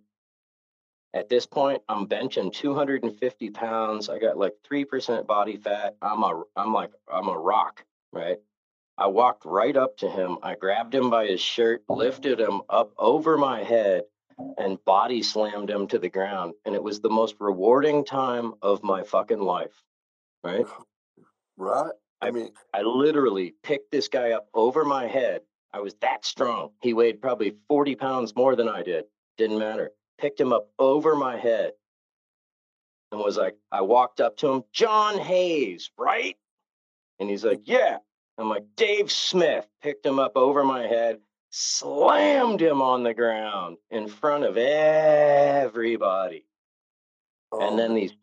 At 1.14 1.30
this 1.30 1.46
point, 1.46 1.82
I'm 1.90 2.08
benching 2.08 2.54
250 2.54 3.50
pounds. 3.52 4.10
I 4.10 4.20
got 4.20 4.38
like 4.38 4.54
3% 4.70 5.26
body 5.28 5.58
fat. 5.58 5.96
I'm 6.02 6.24
a, 6.24 6.44
I'm 6.56 6.74
like, 6.74 6.92
I'm 7.12 7.28
a 7.28 7.38
rock, 7.38 7.84
right? 8.12 8.38
I 8.98 9.08
walked 9.08 9.46
right 9.46 9.76
up 9.76 9.98
to 9.98 10.10
him. 10.10 10.38
I 10.44 10.56
grabbed 10.56 10.94
him 10.94 11.10
by 11.10 11.28
his 11.28 11.42
shirt, 11.42 11.84
lifted 11.90 12.40
him 12.40 12.62
up 12.70 12.92
over 12.98 13.38
my 13.38 13.64
head, 13.64 14.04
and 14.58 14.84
body 14.86 15.22
slammed 15.22 15.70
him 15.70 15.88
to 15.88 16.00
the 16.00 16.10
ground. 16.10 16.54
And 16.66 16.76
it 16.76 16.84
was 16.84 17.00
the 17.00 17.10
most 17.10 17.36
rewarding 17.40 18.06
time 18.06 18.54
of 18.62 18.84
my 18.84 19.04
fucking 19.04 19.42
life, 19.42 19.84
right? 20.44 20.66
right? 21.58 21.92
I 22.22 22.32
mean, 22.32 22.52
I 22.74 22.82
literally 22.82 23.56
picked 23.64 23.92
this 23.92 24.08
guy 24.08 24.32
up 24.32 24.48
over 24.54 24.84
my 24.84 25.08
head. 25.08 25.42
I 25.74 25.80
was 25.80 25.96
that 26.02 26.26
strong. 26.26 26.72
He 26.82 26.94
weighed 26.94 27.22
probably 27.22 27.56
40 27.68 27.96
pounds 27.96 28.36
more 28.36 28.56
than 28.56 28.68
I 28.68 28.84
did. 28.84 29.06
Didn't 29.38 29.60
matter. 29.60 29.92
Picked 30.20 30.40
him 30.40 30.52
up 30.52 30.70
over 30.80 31.16
my 31.16 31.38
head 31.38 31.74
and 33.12 33.22
was 33.22 33.38
like, 33.38 33.56
I 33.72 33.82
walked 33.82 34.20
up 34.20 34.38
to 34.38 34.50
him, 34.50 34.64
John 34.74 35.18
Hayes, 35.20 35.92
right? 35.98 36.36
And 37.20 37.30
he's 37.30 37.46
like, 37.46 37.62
Yeah. 37.66 37.98
I'm 38.38 38.48
like, 38.48 38.64
Dave 38.78 39.12
Smith. 39.12 39.68
Picked 39.82 40.06
him 40.06 40.18
up 40.18 40.38
over 40.38 40.64
my 40.64 40.84
head, 40.88 41.20
slammed 41.50 42.62
him 42.62 42.82
on 42.82 43.04
the 43.04 43.14
ground 43.14 43.78
in 43.90 44.08
front 44.08 44.44
of 44.44 44.58
everybody. 44.58 46.46
And 47.52 47.72
um, 47.72 47.78
then 47.78 47.96
these 47.96 48.14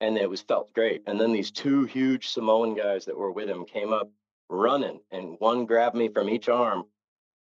and 0.00 0.16
it 0.16 0.30
was 0.30 0.42
felt 0.42 0.72
great. 0.72 1.02
And 1.06 1.20
then 1.20 1.32
these 1.32 1.50
two 1.50 1.84
huge 1.84 2.28
samoan 2.28 2.74
guys 2.74 3.04
that 3.06 3.16
were 3.16 3.32
with 3.32 3.48
him 3.48 3.64
came 3.64 3.92
up 3.92 4.10
running 4.48 5.00
and 5.10 5.36
one 5.40 5.66
grabbed 5.66 5.96
me 5.96 6.08
from 6.08 6.28
each 6.28 6.48
arm 6.48 6.84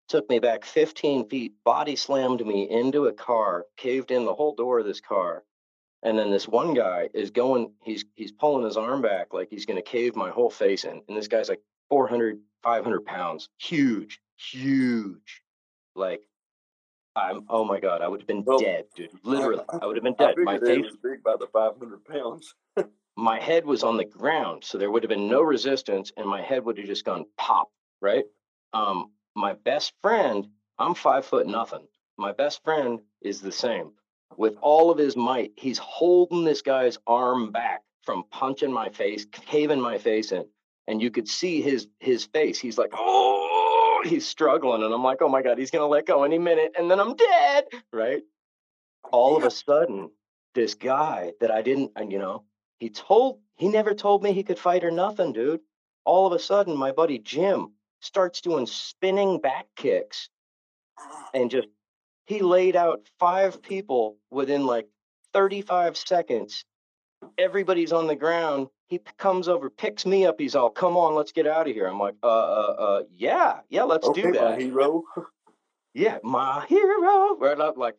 took 0.07 0.29
me 0.29 0.39
back 0.39 0.63
15 0.63 1.27
feet 1.29 1.53
body 1.63 1.95
slammed 1.95 2.45
me 2.45 2.69
into 2.69 3.07
a 3.07 3.13
car 3.13 3.65
caved 3.77 4.11
in 4.11 4.25
the 4.25 4.33
whole 4.33 4.55
door 4.55 4.79
of 4.79 4.85
this 4.85 5.01
car. 5.01 5.43
And 6.03 6.17
then 6.17 6.31
this 6.31 6.47
one 6.47 6.73
guy 6.73 7.09
is 7.13 7.31
going 7.31 7.73
he's 7.83 8.05
he's 8.15 8.31
pulling 8.31 8.65
his 8.65 8.77
arm 8.77 9.01
back 9.01 9.33
like 9.33 9.49
he's 9.49 9.65
going 9.65 9.81
to 9.81 9.89
cave 9.89 10.15
my 10.15 10.29
whole 10.29 10.49
face 10.49 10.83
in 10.83 11.01
and 11.07 11.17
this 11.17 11.27
guy's 11.27 11.49
like 11.49 11.61
400 11.89 12.39
500 12.63 13.05
pounds 13.05 13.49
huge 13.57 14.19
huge 14.37 15.41
like 15.95 16.21
i'm 17.15 17.45
oh 17.49 17.63
my 17.63 17.79
god 17.79 18.01
i 18.01 18.07
would 18.07 18.19
have 18.19 18.27
been 18.27 18.43
Well, 18.43 18.59
dead 18.59 18.85
dude 18.95 19.11
literally 19.23 19.61
I- 19.69 19.77
i 19.81 19.85
would 19.85 19.95
have 19.95 20.03
been 20.03 20.15
dead 20.15 20.35
my 20.37 20.59
face 20.59 20.83
was 20.85 20.97
big 21.03 21.23
by 21.23 21.35
the 21.39 21.47
500 21.47 22.05
pounds. 22.05 22.55
my 23.15 23.39
head 23.39 23.63
was 23.65 23.83
on 23.83 23.97
the 23.97 24.05
ground, 24.05 24.63
so 24.63 24.77
there 24.79 24.89
would 24.89 25.03
have 25.03 25.09
been 25.09 25.29
no 25.29 25.41
resistance, 25.43 26.11
and 26.17 26.27
my 26.27 26.41
head 26.41 26.65
would 26.65 26.77
have 26.79 26.87
just 26.87 27.05
gone 27.05 27.25
pop, 27.37 27.69
right? 28.01 28.25
Um, 28.73 29.11
my 29.35 29.53
best 29.53 29.93
friend, 30.01 30.47
I'm 30.79 30.95
five 30.95 31.23
foot 31.25 31.45
nothing. 31.45 31.87
My 32.17 32.31
best 32.31 32.63
friend 32.63 33.01
is 33.21 33.39
the 33.39 33.51
same. 33.51 33.91
With 34.35 34.55
all 34.61 34.89
of 34.89 34.97
his 34.97 35.15
might, 35.15 35.51
he's 35.57 35.77
holding 35.77 36.43
this 36.43 36.63
guy's 36.63 36.97
arm 37.05 37.51
back 37.51 37.83
from 38.01 38.23
punching 38.31 38.71
my 38.73 38.89
face, 38.89 39.25
caving 39.31 39.79
my 39.79 39.99
face 39.99 40.31
in, 40.31 40.45
and 40.87 40.99
you 40.99 41.11
could 41.11 41.27
see 41.27 41.61
his 41.61 41.87
his 41.99 42.25
face. 42.25 42.59
He's 42.59 42.79
like, 42.79 42.93
oh, 42.95 43.52
he's 44.09 44.27
struggling, 44.27 44.83
and 44.83 44.93
I'm 44.93 45.03
like, 45.03 45.21
oh 45.21 45.29
my 45.29 45.41
god, 45.41 45.57
he's 45.57 45.71
gonna 45.71 45.87
let 45.87 46.05
go 46.05 46.23
any 46.23 46.39
minute, 46.39 46.73
and 46.77 46.89
then 46.89 46.99
I'm 46.99 47.15
dead, 47.15 47.65
right? 47.91 48.21
All 49.11 49.35
of 49.35 49.43
a 49.43 49.51
sudden, 49.51 50.09
this 50.55 50.75
guy 50.75 51.33
that 51.39 51.51
I 51.51 51.61
didn't, 51.61 51.91
and 51.95 52.11
you 52.11 52.19
know, 52.19 52.43
he 52.79 52.89
told 52.89 53.39
he 53.55 53.69
never 53.69 53.93
told 53.93 54.23
me 54.23 54.33
he 54.33 54.43
could 54.43 54.59
fight 54.59 54.83
or 54.83 54.91
nothing, 54.91 55.33
dude. 55.33 55.61
All 56.05 56.27
of 56.27 56.33
a 56.33 56.39
sudden, 56.39 56.75
my 56.75 56.91
buddy 56.91 57.19
Jim 57.19 57.73
starts 58.01 58.41
doing 58.41 58.65
spinning 58.65 59.39
back 59.39 59.67
kicks 59.75 60.29
and 61.33 61.49
just 61.49 61.67
he 62.25 62.39
laid 62.39 62.75
out 62.75 63.07
five 63.19 63.61
people 63.61 64.17
within 64.31 64.65
like 64.65 64.87
35 65.33 65.97
seconds. 65.97 66.65
Everybody's 67.37 67.91
on 67.91 68.07
the 68.07 68.15
ground. 68.15 68.67
He 68.87 68.99
comes 69.17 69.47
over, 69.47 69.69
picks 69.69 70.05
me 70.05 70.25
up. 70.25 70.39
He's 70.39 70.55
all, 70.55 70.69
"Come 70.69 70.97
on, 70.97 71.15
let's 71.15 71.31
get 71.31 71.47
out 71.47 71.67
of 71.67 71.73
here." 71.73 71.87
I'm 71.87 71.99
like, 71.99 72.15
"Uh, 72.21 72.27
uh, 72.27 72.75
uh, 72.77 73.03
yeah, 73.11 73.59
yeah, 73.69 73.83
let's 73.83 74.07
okay, 74.07 74.21
do 74.21 74.27
my 74.33 74.51
that." 74.51 74.61
hero. 74.61 75.03
yeah, 75.93 76.19
my 76.23 76.65
hero. 76.67 77.35
Right 77.37 77.59
up, 77.59 77.77
like, 77.77 77.95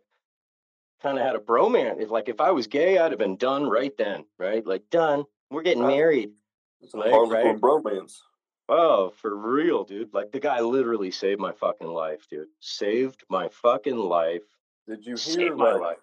kind 1.03 1.19
of 1.19 1.25
had 1.25 1.37
a 1.37 1.41
bromance. 1.41 2.01
If 2.01 2.11
like 2.11 2.29
if 2.29 2.41
I 2.41 2.51
was 2.53 2.67
gay, 2.67 2.99
I'd 2.99 3.13
have 3.13 3.19
been 3.19 3.37
done 3.37 3.69
right 3.69 3.97
then, 3.97 4.25
right? 4.39 4.65
Like 4.67 4.89
done. 4.91 5.25
We're 5.51 5.63
getting 5.63 5.83
Right. 5.83 5.97
married. 5.97 6.33
It's 6.81 6.95
a 6.95 6.99
Right, 6.99 7.57
bromance. 7.61 8.21
Oh, 8.69 9.11
for 9.11 9.35
real, 9.37 9.85
dude. 9.85 10.15
Like 10.15 10.33
the 10.33 10.41
guy 10.41 10.61
literally 10.61 11.11
saved 11.11 11.41
my 11.41 11.53
fucking 11.53 11.87
life, 11.87 12.27
dude. 12.29 12.49
Saved 12.61 13.23
my 13.29 13.49
fucking 13.49 13.97
life. 13.97 14.43
Did 14.87 15.05
you 15.05 15.13
hear 15.17 15.17
Saved 15.17 15.57
my 15.57 15.73
like, 15.73 15.81
life, 15.81 15.99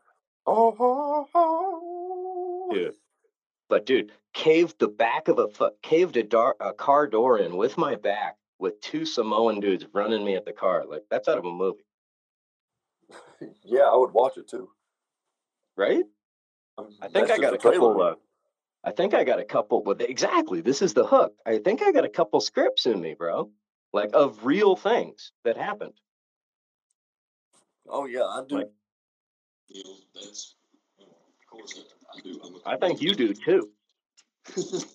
oh, 0.46 0.76
oh, 0.80 1.28
oh. 1.34 2.70
dude. 2.72 2.96
But 3.72 3.86
dude, 3.86 4.12
caved 4.34 4.80
the 4.80 4.90
back 4.90 5.30
of 5.30 5.40
a 5.40 5.48
caved 5.82 6.18
a, 6.18 6.24
dar- 6.24 6.58
a 6.60 6.74
car 6.74 7.08
door 7.08 7.40
in 7.40 7.56
with 7.56 7.78
my 7.78 7.96
back 7.96 8.36
with 8.60 8.82
two 8.82 9.06
Samoan 9.06 9.62
dudes 9.62 9.86
running 9.94 10.26
me 10.26 10.36
at 10.36 10.44
the 10.44 10.52
car. 10.52 10.84
Like 10.86 11.04
that's 11.10 11.30
out 11.30 11.38
of 11.38 11.46
a 11.46 11.52
movie, 11.52 11.86
Yeah, 13.64 13.84
I 13.84 13.96
would 13.96 14.12
watch 14.12 14.36
it 14.36 14.50
too. 14.50 14.70
right? 15.78 16.04
Um, 16.78 16.90
I 17.02 17.08
think 17.08 17.32
I 17.32 17.38
got 17.38 17.54
a 17.54 17.58
couple. 17.58 18.02
Uh, 18.02 18.16
I 18.84 18.92
think 18.92 19.14
I 19.14 19.24
got 19.24 19.40
a 19.40 19.46
couple. 19.46 19.86
With 19.86 20.02
exactly, 20.02 20.60
this 20.60 20.82
is 20.82 20.94
the 20.94 21.08
hook. 21.08 21.34
I 21.46 21.60
think 21.60 21.82
I 21.82 21.94
got 21.94 22.04
a 22.04 22.10
couple 22.10 22.42
scripts 22.42 22.86
in 22.88 23.00
me, 23.00 23.14
bro. 23.18 23.52
Like 23.94 24.10
of 24.14 24.46
real 24.46 24.76
things 24.76 25.32
that 25.46 25.56
happened. 25.56 25.94
Oh 27.88 28.06
yeah, 28.06 28.26
I 28.26 28.42
do. 28.46 28.58
Like- 28.58 28.66
know, 29.74 29.94
that's 30.14 30.56
of 31.00 31.08
course 31.50 31.86
I, 32.14 32.18
I 32.18 32.22
do. 32.22 32.40
I'm 32.44 32.56
a 32.56 32.60
I 32.66 32.78
think 32.78 33.02
you 33.02 33.14
do 33.16 33.34
too. 33.34 33.70
it's 34.58 34.86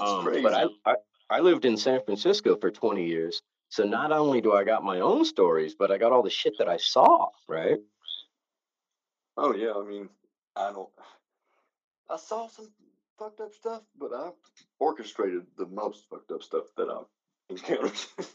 Um, 0.00 0.24
crazy. 0.24 0.42
but 0.42 0.54
I, 0.54 0.64
I 0.84 0.94
I 1.30 1.40
lived 1.40 1.64
in 1.64 1.76
San 1.76 2.00
Francisco 2.04 2.56
for 2.56 2.70
20 2.70 3.04
years. 3.06 3.42
So 3.70 3.84
not 3.84 4.12
only 4.12 4.40
do 4.40 4.54
I 4.54 4.64
got 4.64 4.82
my 4.82 5.00
own 5.00 5.24
stories, 5.26 5.74
but 5.74 5.90
I 5.90 5.98
got 5.98 6.10
all 6.12 6.22
the 6.22 6.30
shit 6.30 6.54
that 6.58 6.68
I 6.68 6.78
saw, 6.78 7.28
right? 7.48 7.78
oh 9.36 9.54
yeah, 9.54 9.72
I 9.76 9.84
mean, 9.84 10.08
I 10.56 10.72
don't. 10.72 10.88
I 12.10 12.16
saw 12.16 12.48
some 12.48 12.70
fucked 13.18 13.40
up 13.40 13.52
stuff, 13.52 13.82
but 13.98 14.12
I 14.14 14.30
orchestrated 14.80 15.46
the 15.58 15.66
most 15.66 16.08
fucked 16.08 16.30
up 16.30 16.42
stuff 16.42 16.64
that 16.78 16.88
I've 16.88 17.04
encountered. 17.50 17.92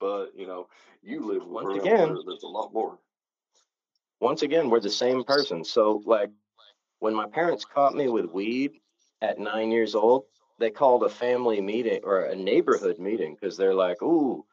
but 0.00 0.32
you 0.36 0.46
know, 0.46 0.68
you 1.02 1.24
live 1.24 1.46
Once 1.46 1.78
again- 1.80 2.14
there's 2.26 2.42
a 2.42 2.48
lot 2.48 2.72
more. 2.74 2.98
Once 4.20 4.42
again, 4.42 4.70
we're 4.70 4.80
the 4.80 4.90
same 4.90 5.24
person. 5.24 5.64
So 5.64 6.02
like 6.06 6.30
when 7.00 7.14
my 7.14 7.26
parents 7.26 7.64
caught 7.64 7.94
me 7.94 8.08
with 8.08 8.26
weed 8.26 8.72
at 9.20 9.38
9 9.38 9.70
years 9.70 9.94
old, 9.94 10.24
they 10.58 10.70
called 10.70 11.02
a 11.02 11.08
family 11.08 11.60
meeting 11.60 12.00
or 12.04 12.24
a 12.24 12.36
neighborhood 12.36 12.98
meeting 12.98 13.34
because 13.34 13.56
they're 13.56 13.74
like, 13.74 14.00
"Ooh, 14.02 14.46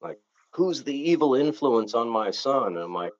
like 0.00 0.18
who's 0.52 0.82
the 0.84 0.94
evil 0.94 1.34
influence 1.34 1.94
on 1.94 2.08
my 2.08 2.30
son? 2.30 2.68
And 2.68 2.78
I'm 2.78 2.94
like, 2.94 3.12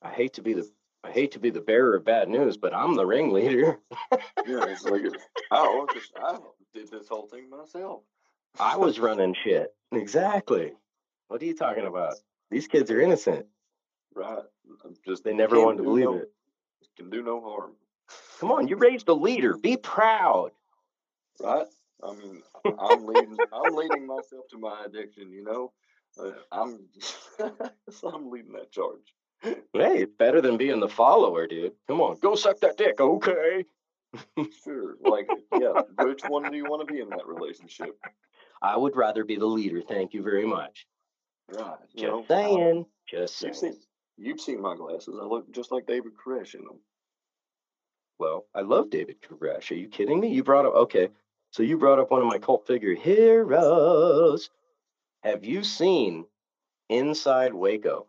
I 0.00 0.10
hate 0.10 0.34
to 0.34 0.42
be 0.42 0.54
the 0.54 0.70
I 1.04 1.10
hate 1.10 1.32
to 1.32 1.40
be 1.40 1.50
the 1.50 1.60
bearer 1.60 1.96
of 1.96 2.04
bad 2.04 2.28
news, 2.28 2.56
but 2.56 2.72
I'm 2.74 2.94
the 2.94 3.06
ringleader. 3.06 3.78
Yeah, 4.46 4.64
it's 4.66 4.84
like 4.84 5.02
I 5.50 5.56
orchest- 5.66 6.16
I 6.16 6.38
did 6.74 6.90
this 6.90 7.08
whole 7.08 7.26
thing 7.26 7.50
myself. 7.50 8.02
I 8.58 8.76
was 8.76 9.00
running 9.00 9.34
shit. 9.44 9.74
Exactly. 9.92 10.72
What 11.28 11.42
are 11.42 11.44
you 11.44 11.54
talking 11.54 11.86
about? 11.86 12.14
These 12.50 12.68
kids 12.68 12.90
are 12.90 13.00
innocent. 13.00 13.46
Right. 14.14 14.42
I'm 14.84 14.94
just 15.06 15.24
They 15.24 15.32
never 15.32 15.58
wanted 15.60 15.78
to 15.78 15.82
believe 15.84 16.04
no- 16.04 16.14
it. 16.18 16.32
Can 16.96 17.08
do 17.10 17.22
no 17.22 17.40
harm. 17.40 17.72
Come 18.40 18.50
on, 18.50 18.68
you 18.68 18.76
raised 18.76 19.08
a 19.08 19.14
leader. 19.14 19.56
Be 19.56 19.76
proud. 19.78 20.50
Right. 21.40 21.66
I 22.02 22.12
mean, 22.14 22.42
I'm 22.78 23.06
leading. 23.06 23.38
I'm 23.52 23.74
leading 23.74 24.06
myself 24.06 24.46
to 24.50 24.58
my 24.58 24.84
addiction. 24.84 25.30
You 25.32 25.44
know, 25.44 25.72
uh, 26.22 26.32
I'm. 26.50 26.80
so 27.90 28.08
I'm 28.14 28.30
leading 28.30 28.52
that 28.52 28.70
charge. 28.72 29.14
Hey, 29.42 30.02
it's 30.02 30.12
better 30.18 30.40
than 30.40 30.56
being 30.58 30.80
the 30.80 30.88
follower, 30.88 31.46
dude. 31.46 31.72
Come 31.88 32.00
on, 32.00 32.18
go 32.20 32.34
suck 32.34 32.60
that 32.60 32.76
dick. 32.76 33.00
Okay. 33.00 33.64
Sure. 34.62 34.96
Like, 35.00 35.28
yeah. 35.58 35.80
Which 36.00 36.20
one 36.28 36.50
do 36.50 36.56
you 36.56 36.64
want 36.64 36.86
to 36.86 36.92
be 36.92 37.00
in 37.00 37.08
that 37.10 37.26
relationship? 37.26 37.98
I 38.60 38.76
would 38.76 38.94
rather 38.94 39.24
be 39.24 39.36
the 39.36 39.46
leader. 39.46 39.80
Thank 39.80 40.12
you 40.12 40.22
very 40.22 40.44
much. 40.46 40.86
Right. 41.50 41.78
You 41.94 42.02
Just 42.02 42.12
know, 42.12 42.24
saying. 42.28 42.86
Just 43.08 43.42
You've 43.42 43.56
saying. 43.56 43.72
seen. 43.74 43.82
You've 44.22 44.40
seen 44.40 44.62
my 44.62 44.76
glasses. 44.76 45.18
I 45.20 45.24
look 45.24 45.50
just 45.52 45.72
like 45.72 45.84
David 45.86 46.12
Koresh 46.14 46.54
in 46.54 46.62
them. 46.64 46.78
Well, 48.20 48.46
I 48.54 48.60
love 48.60 48.88
David 48.88 49.16
Koresh. 49.20 49.72
Are 49.72 49.74
you 49.74 49.88
kidding 49.88 50.20
me? 50.20 50.28
You 50.28 50.44
brought 50.44 50.64
up 50.64 50.74
okay. 50.74 51.08
So 51.50 51.64
you 51.64 51.76
brought 51.76 51.98
up 51.98 52.12
one 52.12 52.22
of 52.22 52.28
my 52.28 52.38
cult 52.38 52.64
figure 52.64 52.94
heroes. 52.94 54.48
Have 55.24 55.44
you 55.44 55.64
seen 55.64 56.24
Inside 56.88 57.52
Waco? 57.52 58.06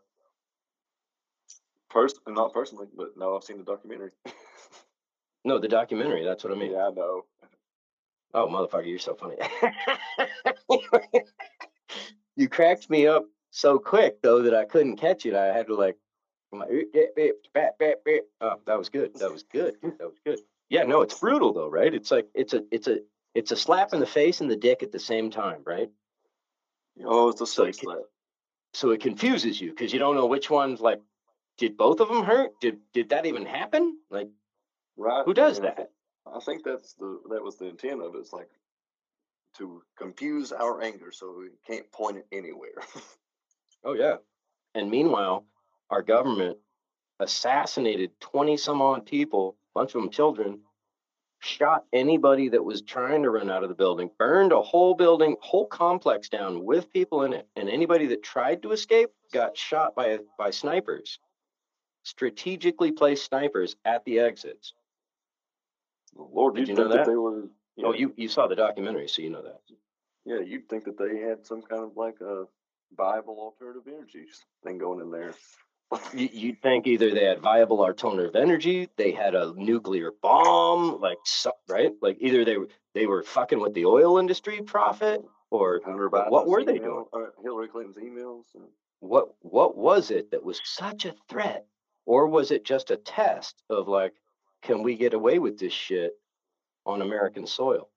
Pers- 1.90 2.20
not 2.28 2.54
personally, 2.54 2.88
but 2.96 3.18
no, 3.18 3.36
I've 3.36 3.44
seen 3.44 3.58
the 3.58 3.64
documentary. 3.64 4.12
No, 5.46 5.60
the 5.60 5.68
documentary. 5.68 6.24
That's 6.24 6.46
what 6.46 6.54
I 6.54 6.56
mean. 6.56 6.72
yeah, 6.72 6.88
I 6.88 6.92
know. 6.92 7.26
Oh, 8.34 8.48
motherfucker, 8.48 8.88
you're 8.88 8.98
so 8.98 9.14
funny. 9.14 9.36
you 12.38 12.48
cracked 12.48 12.90
me 12.90 13.08
up 13.08 13.26
so 13.52 13.78
quick 13.78 14.22
though 14.22 14.42
that 14.44 14.56
I 14.56 14.64
couldn't 14.64 14.96
catch 14.96 15.26
it. 15.26 15.36
I 15.36 15.48
had 15.48 15.68
to 15.68 15.76
like, 15.76 15.98
I'm 16.54 16.60
like, 16.60 16.70
"Eh, 16.72 16.84
eh, 16.96 17.06
eh, 17.18 17.32
bat, 17.54 17.78
bat, 17.80 18.04
bat." 18.06 18.22
oh, 18.42 18.60
that 18.66 18.78
was 18.78 18.90
good. 18.90 19.14
That 19.16 19.32
was 19.32 19.44
good. 19.44 19.76
That 19.82 20.00
was 20.00 20.20
good. 20.26 20.40
Yeah, 20.70 20.84
no, 20.84 21.02
it's 21.02 21.20
brutal 21.20 21.54
though, 21.54 21.70
right? 21.70 21.94
It's 21.94 22.12
like 22.12 22.28
it's 22.34 22.54
a 22.54 22.64
it's 22.72 22.88
a 22.88 23.00
it's 23.36 23.52
a 23.52 23.56
slap 23.56 23.94
in 23.94 24.00
the 24.00 24.06
face 24.06 24.40
and 24.42 24.50
the 24.50 24.56
dick 24.56 24.84
at 24.84 24.92
the 24.92 25.00
same 25.00 25.32
time, 25.32 25.62
right? 25.66 25.90
Oh, 27.04 27.30
it's 27.30 27.42
a 27.42 27.48
So 27.48 27.66
it 27.66 27.76
slap. 27.76 27.98
So 28.74 28.92
it 28.92 29.02
confuses 29.02 29.60
you 29.60 29.72
because 29.72 29.92
you 29.94 30.00
don't 30.00 30.16
know 30.16 30.28
which 30.28 30.50
one's 30.50 30.80
like. 30.80 31.02
Did 31.60 31.78
both 31.78 32.00
of 32.00 32.08
them 32.08 32.24
hurt? 32.24 32.60
Did 32.62 32.80
did 32.94 33.10
that 33.10 33.28
even 33.28 33.46
happen? 33.46 34.00
Like, 34.10 34.30
Right. 34.98 35.24
who 35.24 35.36
does 35.36 35.60
that? 35.60 35.92
I 36.26 36.40
think 36.40 36.64
that's 36.64 36.94
the 36.96 37.22
that 37.30 37.44
was 37.44 37.58
the 37.58 37.66
intent 37.68 38.02
of 38.02 38.16
it. 38.16 38.20
It's 38.20 38.34
like 38.34 38.50
to 39.58 39.84
confuse 39.96 40.52
our 40.52 40.82
anger 40.82 41.12
so 41.12 41.36
we 41.38 41.50
can't 41.68 41.92
point 41.92 42.18
it 42.18 42.28
anywhere. 42.32 42.82
Oh 43.86 43.94
yeah. 43.94 44.16
And 44.74 44.90
meanwhile, 44.90 45.46
our 45.94 46.02
government 46.02 46.58
assassinated 47.20 48.12
20 48.20 48.58
some 48.58 48.82
odd 48.82 49.06
people, 49.06 49.56
a 49.76 49.80
bunch 49.80 49.94
of 49.96 50.02
them 50.02 50.10
children, 50.10 50.60
shot 51.40 51.86
anybody 51.94 52.50
that 52.50 52.64
was 52.64 52.82
trying 52.82 53.24
to 53.24 53.30
run 53.30 53.50
out 53.52 53.64
of 53.64 53.70
the 53.70 53.76
building, 53.76 54.10
burned 54.18 54.52
a 54.52 54.62
whole 54.62 54.96
building, 54.96 55.36
whole 55.40 55.68
complex 55.68 56.30
down 56.30 56.64
with 56.66 56.92
people 56.92 57.24
in 57.24 57.34
it. 57.34 57.48
And 57.56 57.70
anybody 57.70 58.08
that 58.08 58.24
tried 58.24 58.64
to 58.64 58.72
escape 58.72 59.12
got 59.32 59.56
shot 59.56 59.96
by 59.96 60.20
by 60.38 60.50
snipers. 60.52 61.20
Strategically 62.06 62.92
placed 62.92 63.26
snipers 63.26 63.76
at 63.86 64.04
the 64.04 64.20
exits. 64.20 64.74
Lord, 66.16 66.56
Did 66.56 66.68
you 66.68 66.76
know 66.76 66.88
that? 66.90 66.98
that? 66.98 67.06
they 67.08 67.16
were. 67.16 67.44
Oh, 67.44 67.50
yeah, 67.78 67.86
Oh, 67.88 67.94
you 67.94 68.14
you 68.18 68.28
saw 68.28 68.48
the 68.48 68.56
documentary, 68.56 69.08
so 69.08 69.22
you 69.22 69.30
know 69.30 69.42
that. 69.44 69.62
yeah, 70.26 70.40
you'd 70.42 70.68
think 70.70 70.84
that 70.86 70.98
they 70.98 71.20
had 71.20 71.46
some 71.46 71.62
kind 71.62 71.84
of 71.84 71.92
like 71.96 72.20
a 72.22 72.46
Bible 72.96 73.38
alternative 73.40 73.88
energy 73.88 74.26
thing 74.64 74.78
going 74.78 75.00
in 75.00 75.10
there. 75.12 75.34
You, 76.14 76.30
you'd 76.32 76.62
think 76.62 76.88
either 76.88 77.12
they 77.12 77.26
had 77.26 77.40
viable 77.40 77.82
alternative 77.82 78.36
energy, 78.36 78.90
they 78.98 79.12
had 79.12 79.36
a 79.36 79.54
nuclear 79.56 80.12
bomb, 80.22 81.00
like 81.02 81.18
right? 81.68 81.92
Like 82.02 82.18
either 82.20 82.46
they 82.46 82.58
were 82.58 82.68
they 82.94 83.06
were 83.06 83.24
fucking 83.24 83.60
with 83.60 83.74
the 83.74 83.86
oil 83.86 84.18
industry 84.18 84.62
profit, 84.62 85.24
or 85.50 85.82
what 86.30 86.48
were 86.48 86.64
they 86.64 86.76
email- 86.76 87.10
uh, 87.14 87.26
Hillary 87.42 87.68
Clinton's 87.68 87.98
emails. 87.98 88.46
And, 88.56 88.66
what 89.00 89.30
what 89.42 89.76
was 89.78 90.12
it 90.12 90.32
that 90.32 90.44
was 90.44 90.62
such 90.64 91.06
a 91.06 91.16
threat, 91.30 91.66
or 92.06 92.28
was 92.28 92.52
it 92.52 92.64
just 92.64 92.92
a 92.92 92.98
test 92.98 93.62
of 93.70 93.88
like, 93.88 94.14
can 94.62 94.84
we 94.84 94.96
get 94.96 95.14
away 95.14 95.40
with 95.40 95.60
this 95.60 95.74
shit 95.74 96.14
on 96.86 97.02
American 97.02 97.46
soil 97.46 97.90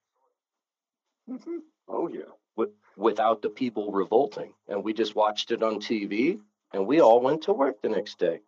oh 1.88 2.08
yeah, 2.08 2.22
wi- 2.56 2.74
without 2.96 3.42
the 3.42 3.50
people 3.50 3.92
revolting? 3.92 4.52
And 4.68 4.82
we 4.84 4.92
just 4.92 5.14
watched 5.14 5.50
it 5.50 5.62
on 5.62 5.76
TV, 5.76 6.40
and 6.72 6.86
we 6.86 7.00
all 7.00 7.20
went 7.20 7.42
to 7.42 7.52
work 7.52 7.80
the 7.82 7.88
next 7.88 8.18
day. 8.18 8.40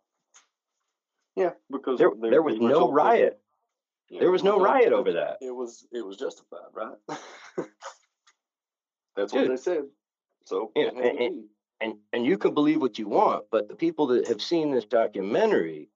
Yeah, 1.37 1.50
because 1.70 1.98
there, 1.98 2.11
there 2.20 2.42
was 2.42 2.59
no 2.59 2.90
riot. 2.90 3.38
Yeah, 4.11 4.20
there 4.20 4.31
was 4.31 4.42
no 4.42 4.59
riot 4.61 4.92
over 4.92 5.12
that. 5.12 5.38
It 5.40 5.54
was 5.54 5.87
it 5.92 6.04
was 6.04 6.16
justified, 6.16 6.70
right? 6.72 6.96
That's 9.16 9.33
Dude. 9.33 9.42
what 9.42 9.57
they 9.57 9.62
said. 9.62 9.85
So 10.46 10.72
yeah, 10.74 10.88
and, 10.88 10.98
and, 10.98 11.44
and 11.81 11.94
and 12.12 12.26
you 12.26 12.38
can 12.38 12.54
believe 12.54 12.81
what 12.81 12.98
you 12.98 13.07
want, 13.09 13.44
but 13.50 13.68
the 13.68 13.76
people 13.76 14.07
that 14.09 14.28
have 14.28 14.42
seen 14.42 14.70
this 14.72 14.85
documentary 14.85 15.90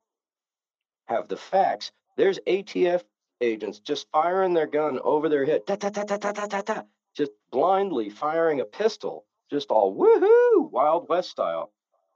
have 1.07 1.29
the 1.29 1.37
facts. 1.37 1.93
There's 2.17 2.39
ATF 2.47 3.03
agents 3.41 3.81
just 3.81 4.07
firing 4.13 4.55
their 4.55 4.67
gun 4.67 5.01
over 5.03 5.29
their 5.29 5.45
head, 5.45 5.63
da, 5.67 5.77
da, 5.77 5.91
da, 5.91 6.05
da, 6.05 6.17
da, 6.17 6.47
da, 6.47 6.63
da, 6.63 6.83
just 7.17 7.33
blindly 7.51 8.09
firing 8.09 8.61
a 8.61 8.65
pistol, 8.65 9.27
just 9.51 9.71
all 9.71 9.95
woohoo, 9.95 10.71
Wild 10.71 11.09
West 11.09 11.31
style 11.31 11.73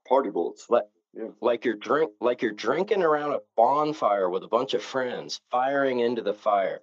party 0.08 0.30
bullets. 0.30 0.66
Let- 0.68 0.88
yeah. 1.16 1.28
like 1.40 1.64
you're 1.64 1.74
drink 1.74 2.12
like 2.20 2.42
you're 2.42 2.52
drinking 2.52 3.02
around 3.02 3.32
a 3.32 3.40
bonfire 3.56 4.28
with 4.28 4.44
a 4.44 4.48
bunch 4.48 4.74
of 4.74 4.82
friends, 4.82 5.40
firing 5.50 6.00
into 6.00 6.22
the 6.22 6.34
fire. 6.34 6.80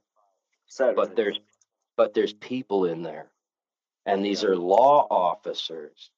Saturday. 0.66 0.96
But 0.96 1.16
there's 1.16 1.40
but 1.96 2.14
there's 2.14 2.34
people 2.34 2.86
in 2.86 3.04
there, 3.04 3.28
and 4.06 4.26
these 4.26 4.44
are 4.44 4.56
law 4.56 5.06
officers, 5.10 6.10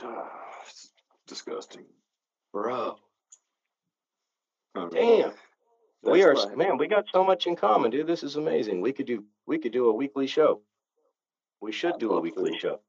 ah, 0.00 0.30
it's 0.68 0.90
disgusting. 1.26 1.84
bro. 2.52 2.96
Damn. 4.92 5.32
we 6.02 6.22
are 6.22 6.36
man, 6.54 6.76
we 6.76 6.86
got 6.86 7.06
so 7.10 7.24
much 7.24 7.46
in 7.46 7.56
common, 7.56 7.90
dude. 7.90 8.06
This 8.06 8.22
is 8.22 8.36
amazing. 8.36 8.80
We 8.80 8.92
could 8.92 9.06
do 9.06 9.24
we 9.46 9.58
could 9.58 9.72
do 9.72 9.88
a 9.88 9.92
weekly 9.92 10.28
show. 10.28 10.60
We 11.60 11.72
should 11.72 11.98
do 11.98 12.12
a 12.12 12.20
weekly 12.20 12.56
show 12.58 12.80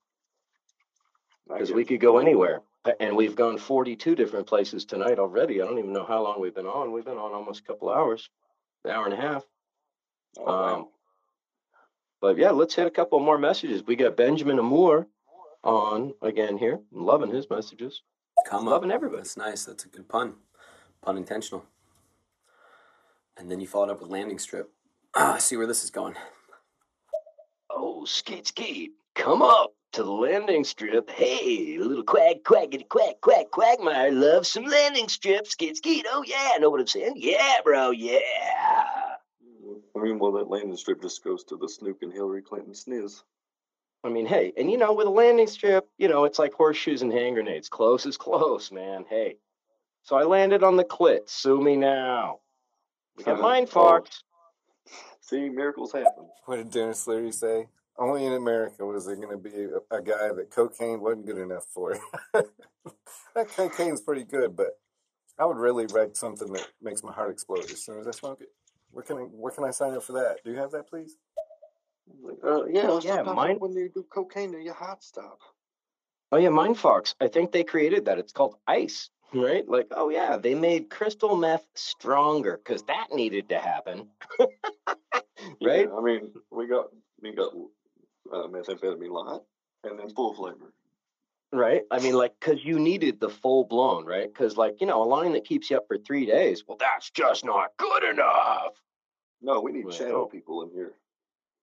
because 1.47 1.71
we 1.71 1.86
could 1.86 1.99
go 1.99 2.17
anywhere. 2.17 2.62
And 2.99 3.15
we've 3.17 3.36
gone 3.36 3.57
42 3.57 4.15
different 4.15 4.47
places 4.47 4.86
tonight 4.86 5.19
already. 5.19 5.62
I 5.62 5.65
don't 5.65 5.79
even 5.79 5.91
know 5.93 6.05
how 6.05 6.23
long 6.23 6.39
we've 6.39 6.55
been 6.55 6.65
on. 6.65 6.91
We've 6.91 7.03
been 7.05 7.17
on 7.17 7.33
almost 7.33 7.62
a 7.62 7.63
couple 7.63 7.89
hours, 7.89 8.29
an 8.86 8.91
hour 8.91 9.05
and 9.05 9.13
a 9.13 9.17
half. 9.17 9.43
Oh, 10.38 10.45
wow. 10.45 10.75
Um, 10.75 10.88
but 12.21 12.38
yeah, 12.38 12.51
let's 12.51 12.75
hit 12.75 12.88
a 12.88 12.91
couple 12.91 13.19
more 13.19 13.38
messages. 13.38 13.83
We 13.86 13.95
got 13.95 14.15
Benjamin 14.15 14.57
Amour 14.60 15.07
on 15.63 16.13
again 16.21 16.57
here. 16.57 16.79
I'm 16.93 17.05
loving 17.05 17.29
his 17.29 17.49
messages. 17.49 18.01
Come 18.47 18.65
Loving 18.65 18.91
up. 18.91 18.95
everybody. 18.95 19.19
That's 19.19 19.38
nice. 19.38 19.65
That's 19.65 19.86
a 19.86 19.89
good 19.89 20.07
pun. 20.07 20.36
Pun 21.01 21.17
intentional. 21.17 21.65
And 23.38 23.51
then 23.51 23.60
you 23.60 23.67
followed 23.67 23.89
up 23.89 24.01
with 24.01 24.10
landing 24.10 24.39
strip. 24.39 24.71
Ah, 25.15 25.36
I 25.36 25.38
see 25.39 25.57
where 25.57 25.67
this 25.67 25.83
is 25.83 25.89
going. 25.89 26.15
Oh, 27.69 28.05
skate, 28.05 28.47
skate, 28.47 28.91
come 29.13 29.41
up 29.41 29.73
to 29.93 30.04
the 30.04 30.12
landing 30.12 30.63
strip. 30.63 31.10
Hey, 31.10 31.78
little 31.80 32.04
quack, 32.04 32.38
quackity, 32.43 32.88
quack, 32.88 33.15
quack, 33.21 33.52
quagmire, 33.52 34.12
love 34.12 34.45
some 34.45 34.65
landing 34.65 35.08
strips. 35.10 35.52
Skate, 35.52 35.78
skid. 35.78 36.06
oh 36.10 36.23
yeah, 36.26 36.58
know 36.60 36.69
what 36.69 36.80
I'm 36.80 36.88
saying? 36.88 37.13
Yeah, 37.15 37.56
bro, 37.63 37.91
yeah. 37.91 38.19
I 39.95 40.00
mean, 40.00 40.19
well, 40.19 40.34
that 40.34 40.50
landing 40.50 40.78
strip 40.78 41.02
just 41.02 41.23
goes 41.23 41.43
to 41.45 41.58
the 41.58 41.67
Snook 41.67 42.02
and 42.02 42.13
Hillary 42.13 42.41
Clinton 42.41 42.73
sniz. 42.73 43.23
I 44.04 44.10
mean, 44.10 44.26
hey, 44.26 44.54
and 44.56 44.71
you 44.71 44.78
know, 44.78 44.93
with 44.93 45.08
a 45.08 45.12
landing 45.12 45.47
strip, 45.47 45.89
you 45.97 46.08
know, 46.08 46.26
it's 46.26 46.39
like 46.39 46.54
horseshoes 46.54 47.02
and 47.02 47.12
hand 47.12 47.36
grenades. 47.36 47.67
Close 47.67 48.06
is 48.06 48.17
close, 48.17 48.71
man. 48.71 49.06
Hey. 49.10 49.38
So 50.04 50.15
I 50.15 50.23
landed 50.23 50.63
on 50.63 50.78
the 50.78 50.86
clit. 50.86 51.28
Sue 51.28 51.60
me 51.60 51.76
now. 51.76 52.39
We 53.17 53.23
got 53.23 53.39
Uh, 53.39 53.41
mind 53.41 53.69
oh. 53.73 53.89
fucked. 53.89 54.23
See, 55.21 55.50
miracles 55.50 55.91
happen. 55.91 56.30
What 56.45 56.58
did 56.58 56.71
Denis 56.71 57.06
Leary 57.08 57.32
say? 57.34 57.67
Only 57.99 58.25
in 58.25 58.33
America 58.33 58.86
was 58.86 59.05
there 59.05 59.15
going 59.15 59.31
to 59.31 59.38
be 59.38 59.63
a, 59.63 59.97
a 59.97 60.01
guy 60.01 60.29
that 60.36 60.51
cocaine 60.51 61.01
wasn't 61.01 61.25
good 61.25 61.38
enough 61.39 61.65
for. 61.73 61.97
that 62.33 63.49
cocaine's 63.55 64.01
pretty 64.01 64.23
good, 64.23 64.55
but 64.55 64.77
I 65.39 65.45
would 65.45 65.57
really 65.57 65.88
write 65.88 66.15
something 66.15 66.51
that 66.53 66.67
makes 66.81 67.03
my 67.03 67.12
heart 67.12 67.31
explode 67.31 67.65
as 67.71 67.83
soon 67.83 67.99
as 67.99 68.07
I 68.07 68.12
smoke 68.12 68.41
it. 68.41 68.49
Where 68.91 69.03
can 69.03 69.17
I 69.17 69.21
where 69.21 69.51
can 69.51 69.63
I 69.63 69.71
sign 69.71 69.93
up 69.95 70.03
for 70.03 70.13
that? 70.13 70.38
Do 70.43 70.51
you 70.51 70.57
have 70.57 70.71
that, 70.71 70.88
please? 70.89 71.15
Like, 72.21 72.38
uh, 72.43 72.65
yeah, 72.65 72.83
Yeah, 72.83 72.99
sometimes 73.17 73.36
mine- 73.36 73.60
when 73.60 73.73
you 73.73 73.89
do 73.93 74.03
cocaine, 74.10 74.60
your 74.62 74.73
heart 74.73 75.03
stop. 75.03 75.39
Oh 76.31 76.38
yeah, 76.38 76.49
Mindfox. 76.49 77.15
I 77.21 77.27
think 77.27 77.51
they 77.51 77.63
created 77.63 78.05
that. 78.05 78.19
It's 78.19 78.33
called 78.33 78.55
ice, 78.67 79.10
right? 79.33 79.67
Like, 79.67 79.88
oh 79.91 80.10
yeah, 80.10 80.38
they 80.38 80.55
made 80.55 80.89
crystal 80.89 81.36
meth 81.36 81.65
stronger 81.73 82.57
because 82.63 82.83
that 82.83 83.07
needed 83.13 83.49
to 83.49 83.60
happen, 83.60 84.10
right? 84.39 84.47
Yeah, 85.62 85.86
I 85.97 86.01
mean, 86.01 86.31
we 86.51 86.67
got 86.67 86.88
we 87.21 87.33
got 87.33 87.53
uh, 88.32 88.48
methamphetamine 88.48 89.10
light 89.10 89.42
and 89.84 90.00
then 90.00 90.10
full 90.10 90.34
flavor. 90.34 90.74
Right? 91.54 91.84
I 91.90 92.00
mean, 92.00 92.13
like, 92.13 92.34
because 92.40 92.63
you 92.63 92.78
needed 92.78 93.20
the 93.20 93.30
full 93.30 93.63
blown, 93.63 94.06
right? 94.06 94.28
Because, 94.32 94.58
like, 94.58 94.82
you 94.82 94.88
know, 94.88 95.02
a 95.02 95.06
line 95.06 95.32
that 95.34 95.46
keeps 95.46 95.70
you 95.70 95.78
up 95.78 95.88
for 95.88 95.98
three 95.98 96.26
days, 96.26 96.66
well, 96.68 96.78
that's 96.78 97.10
just 97.10 97.46
not 97.46 97.72
good 97.78 98.04
enough. 98.04 98.74
No, 99.42 99.62
we 99.62 99.72
need 99.72 99.86
Well, 99.86 99.96
shadow 99.96 100.26
people 100.26 100.63
in 100.63 100.72
here. 100.72 100.94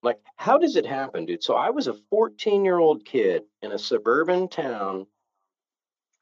Like, 0.02 0.20
how 0.36 0.58
does 0.58 0.76
it 0.76 0.86
happen, 0.86 1.26
dude? 1.26 1.42
So 1.42 1.54
I 1.54 1.70
was 1.70 1.86
a 1.86 1.94
14 2.10 2.64
year 2.64 2.78
old 2.78 3.04
kid 3.04 3.42
in 3.62 3.72
a 3.72 3.78
suburban 3.78 4.48
town. 4.48 5.06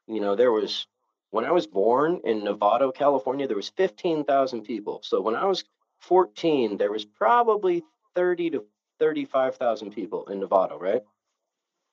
You 0.07 0.19
know, 0.19 0.35
there 0.35 0.51
was, 0.51 0.87
when 1.31 1.45
I 1.45 1.51
was 1.51 1.67
born 1.67 2.21
in 2.23 2.41
Novato, 2.41 2.93
California, 2.93 3.47
there 3.47 3.55
was 3.55 3.69
15,000 3.69 4.63
people. 4.63 5.01
So 5.03 5.21
when 5.21 5.35
I 5.35 5.45
was 5.45 5.63
14, 5.99 6.77
there 6.77 6.91
was 6.91 7.05
probably 7.05 7.83
30 8.15 8.51
to 8.51 8.65
35,000 9.03 9.91
people 9.91 10.27
in 10.27 10.39
Novato, 10.39 10.79
right? 10.79 11.01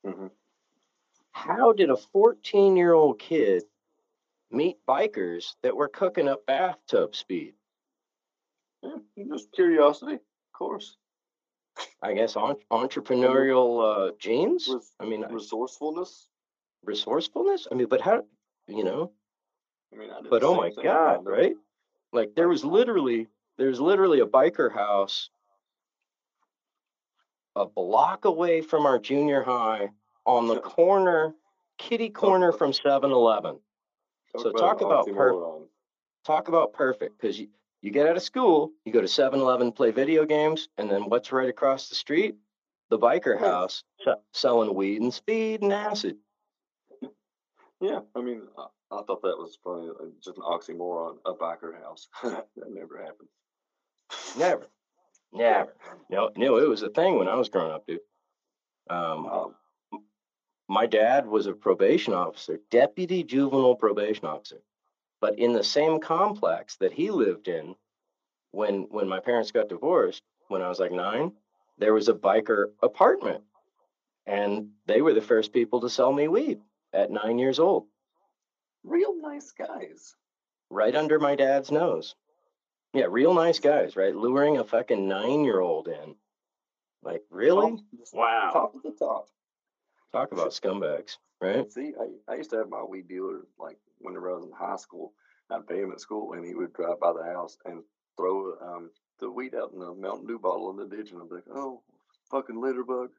hmm 0.04 0.28
How 1.32 1.72
did 1.72 1.90
a 1.90 1.96
14 1.96 2.76
year 2.76 2.92
old 2.92 3.18
kid 3.18 3.64
meet 4.52 4.76
bikers 4.88 5.56
that 5.64 5.74
were 5.74 5.88
cooking 5.88 6.28
up 6.28 6.46
bathtub 6.46 7.16
speed? 7.16 7.54
Yeah, 8.84 9.24
just 9.28 9.50
curiosity, 9.50 10.14
of 10.14 10.52
course. 10.52 10.96
I 12.00 12.12
guess 12.14 12.36
en- 12.36 12.54
entrepreneurial 12.70 13.70
uh, 13.82 14.12
genes. 14.16 14.68
Res- 14.72 14.94
I 15.00 15.04
mean, 15.04 15.24
resourcefulness. 15.28 16.28
resourcefulness. 16.84 17.66
I 17.72 17.74
mean, 17.74 17.88
but 17.88 18.00
how, 18.00 18.22
you 18.68 18.84
know? 18.84 19.10
I 19.92 19.96
mean, 19.96 20.10
I 20.10 20.20
But 20.30 20.44
oh 20.44 20.54
my 20.54 20.70
god, 20.70 21.26
right? 21.26 21.56
Like 22.12 22.36
there 22.36 22.48
was 22.48 22.64
literally 22.64 23.26
there's 23.58 23.80
literally 23.80 24.20
a 24.20 24.26
biker 24.26 24.72
house 24.72 25.28
a 27.56 27.66
block 27.66 28.24
away 28.24 28.60
from 28.60 28.86
our 28.86 28.98
junior 28.98 29.42
high 29.42 29.90
on 30.24 30.46
the 30.46 30.60
corner, 30.60 31.34
kitty 31.78 32.10
corner 32.10 32.52
from 32.52 32.72
7-Eleven. 32.72 33.58
So 34.36 34.52
talk 34.52 34.80
about 34.80 35.06
per- 35.06 35.32
oxymoron. 35.32 35.66
Talk 36.24 36.48
about 36.48 36.72
perfect 36.72 37.20
because 37.20 37.38
you, 37.38 37.48
you 37.82 37.90
get 37.90 38.06
out 38.06 38.16
of 38.16 38.22
school, 38.22 38.70
you 38.84 38.92
go 38.92 39.00
to 39.00 39.06
7-Eleven, 39.06 39.72
play 39.72 39.90
video 39.90 40.24
games, 40.24 40.68
and 40.78 40.90
then 40.90 41.08
what's 41.08 41.32
right 41.32 41.48
across 41.48 41.88
the 41.88 41.94
street? 41.94 42.36
The 42.90 42.98
biker 42.98 43.38
house 43.38 43.84
se- 44.04 44.14
selling 44.32 44.74
weed 44.74 45.00
and 45.00 45.12
speed 45.12 45.62
and 45.62 45.72
acid. 45.72 46.16
Yeah, 47.80 48.00
I 48.14 48.20
mean, 48.20 48.42
I, 48.58 48.66
I 48.90 49.02
thought 49.02 49.22
that 49.22 49.38
was 49.38 49.58
funny. 49.64 49.88
Just 50.22 50.36
an 50.36 50.44
oxymoron, 50.44 51.16
a 51.24 51.32
biker 51.32 51.80
house. 51.80 52.08
that 52.22 52.46
never 52.68 52.98
happened. 52.98 53.28
Never. 54.36 54.68
Never. 55.32 55.74
No, 56.08 56.30
no, 56.36 56.58
it 56.58 56.68
was 56.68 56.82
a 56.82 56.90
thing 56.90 57.18
when 57.18 57.28
I 57.28 57.36
was 57.36 57.48
growing 57.48 57.72
up, 57.72 57.86
dude. 57.86 58.00
Um, 58.88 59.54
my 60.68 60.86
dad 60.86 61.26
was 61.26 61.46
a 61.46 61.52
probation 61.52 62.14
officer, 62.14 62.58
deputy 62.70 63.22
juvenile 63.24 63.76
probation 63.76 64.26
officer. 64.26 64.62
But 65.20 65.38
in 65.38 65.52
the 65.52 65.64
same 65.64 66.00
complex 66.00 66.76
that 66.76 66.92
he 66.92 67.10
lived 67.10 67.48
in 67.48 67.74
when 68.52 68.84
when 68.90 69.08
my 69.08 69.20
parents 69.20 69.52
got 69.52 69.68
divorced, 69.68 70.22
when 70.48 70.62
I 70.62 70.68
was 70.68 70.80
like 70.80 70.92
nine, 70.92 71.32
there 71.78 71.94
was 71.94 72.08
a 72.08 72.14
biker 72.14 72.66
apartment. 72.82 73.44
And 74.26 74.70
they 74.86 75.02
were 75.02 75.14
the 75.14 75.20
first 75.22 75.52
people 75.52 75.80
to 75.82 75.90
sell 75.90 76.12
me 76.12 76.28
weed 76.28 76.60
at 76.92 77.10
nine 77.10 77.38
years 77.38 77.58
old, 77.58 77.86
real 78.84 79.14
nice 79.20 79.52
guys. 79.52 80.14
right 80.70 80.94
under 80.96 81.18
my 81.18 81.36
dad's 81.36 81.70
nose. 81.70 82.14
Yeah, 82.92 83.06
real 83.08 83.34
nice 83.34 83.58
guys, 83.60 83.94
right? 83.96 84.14
Luring 84.14 84.58
a 84.58 84.64
fucking 84.64 85.06
nine 85.06 85.44
year 85.44 85.60
old 85.60 85.88
in. 85.88 86.16
Like, 87.02 87.22
really? 87.30 87.70
Top, 87.70 87.80
Wow. 88.12 88.50
top 88.52 88.74
of 88.74 88.82
the 88.82 88.90
top. 88.92 89.26
Talk 90.12 90.32
about 90.32 90.50
scumbags, 90.50 91.16
right? 91.40 91.70
See, 91.72 91.92
I, 91.98 92.32
I 92.32 92.36
used 92.36 92.50
to 92.50 92.56
have 92.56 92.68
my 92.68 92.82
weed 92.82 93.08
dealer 93.08 93.42
like 93.58 93.78
whenever 93.98 94.30
I 94.30 94.34
was 94.34 94.44
in 94.44 94.52
high 94.52 94.76
school. 94.76 95.12
I'd 95.50 95.66
pay 95.66 95.80
him 95.80 95.90
at 95.92 96.00
school, 96.00 96.34
and 96.34 96.44
he 96.44 96.54
would 96.54 96.72
drive 96.72 97.00
by 97.00 97.12
the 97.12 97.24
house 97.24 97.56
and 97.64 97.82
throw 98.16 98.52
um, 98.60 98.90
the 99.18 99.28
weed 99.30 99.54
out 99.54 99.72
in 99.74 99.82
a 99.82 99.92
Mountain 99.94 100.26
Dew 100.28 100.38
bottle 100.38 100.70
in 100.70 100.76
the 100.76 100.86
ditch, 100.96 101.10
and 101.10 101.20
I'd 101.20 101.28
be 101.28 101.36
like, 101.36 101.44
"Oh, 101.52 101.82
fucking 102.30 102.60
litter 102.60 102.84
bug." 102.84 103.10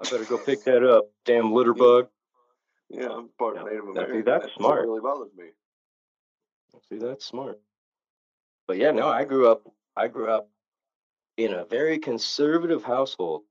I 0.00 0.08
better 0.08 0.24
go 0.24 0.38
pick 0.38 0.64
that 0.64 0.84
up, 0.84 1.10
damn 1.24 1.52
litter 1.52 1.74
bug. 1.74 2.08
Yeah, 2.88 3.08
I'm 3.08 3.28
part 3.38 3.56
Yeah, 3.56 3.64
Native 3.64 3.88
American. 3.88 4.16
see, 4.16 4.22
that's 4.22 4.46
that 4.46 4.52
smart. 4.56 4.82
Really 4.86 5.00
bothers 5.00 5.32
me. 5.36 5.46
See, 6.88 6.98
that's 6.98 7.24
smart. 7.24 7.60
But 8.66 8.78
yeah, 8.78 8.90
no, 8.92 9.08
I 9.08 9.24
grew 9.24 9.48
up. 9.48 9.62
I 9.96 10.08
grew 10.08 10.28
up 10.28 10.48
in 11.36 11.52
a 11.52 11.64
very 11.64 11.98
conservative 11.98 12.84
household, 12.84 13.42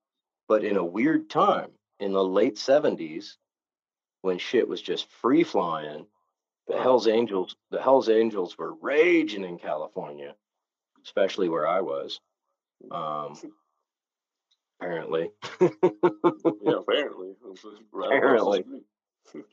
but 0.48 0.64
in 0.64 0.78
a 0.78 0.86
weird 0.86 1.30
time 1.30 1.72
in 2.00 2.14
the 2.14 2.24
late 2.24 2.58
seventies, 2.58 3.38
when 4.22 4.38
shit 4.38 4.68
was 4.68 4.82
just 4.82 5.10
free 5.10 5.44
flying. 5.44 6.06
The 6.68 6.80
Hell's 6.80 7.08
Angels, 7.08 7.56
the 7.72 7.82
Hell's 7.82 8.10
Angels 8.10 8.58
were 8.58 8.76
raging 8.76 9.44
in 9.44 9.58
California, 9.58 10.36
especially 11.04 11.50
where 11.50 11.68
I 11.68 11.82
was. 11.82 12.20
Um, 12.92 13.36
apparently. 14.82 15.32
Yeah, 15.60 15.70
apparently. 16.78 17.34
Right 17.92 18.18
Apparently. 18.18 18.64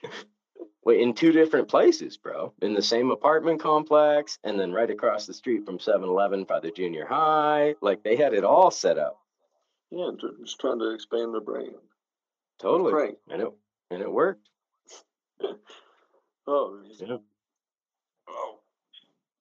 in 0.94 1.14
two 1.14 1.32
different 1.32 1.68
places, 1.68 2.16
bro. 2.16 2.52
In 2.62 2.72
the 2.74 2.82
same 2.82 3.10
apartment 3.10 3.60
complex, 3.60 4.38
and 4.44 4.58
then 4.58 4.72
right 4.72 4.90
across 4.90 5.26
the 5.26 5.34
street 5.34 5.64
from 5.66 5.80
7 5.80 6.08
Eleven 6.08 6.44
by 6.44 6.60
the 6.60 6.70
junior 6.70 7.04
high. 7.06 7.74
Like 7.82 8.02
they 8.04 8.14
had 8.16 8.34
it 8.34 8.44
all 8.44 8.70
set 8.70 8.96
up. 8.98 9.18
Yeah, 9.90 10.10
just 10.42 10.60
trying 10.60 10.78
to 10.78 10.90
expand 10.94 11.34
their 11.34 11.40
brand. 11.40 11.74
Totally. 12.60 12.92
Great. 12.92 13.14
And 13.28 13.42
it 13.42 13.48
and 13.90 14.02
it 14.02 14.10
worked. 14.10 14.48
Oh, 16.48 16.80
Yeah. 17.00 17.16
oh. 18.28 18.58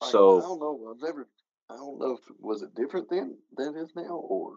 I- 0.01 0.09
So- 0.09 0.37
I 0.39 0.41
don't 0.41 0.59
know. 0.59 0.91
I've 0.91 1.01
never. 1.01 1.27
I 1.69 1.75
don't 1.77 1.99
know 1.99 2.13
if 2.17 2.19
was 2.39 2.61
it 2.63 2.73
different 2.75 3.09
then 3.09 3.37
than 3.55 3.75
it 3.75 3.79
is 3.81 3.95
now, 3.95 4.15
or 4.15 4.55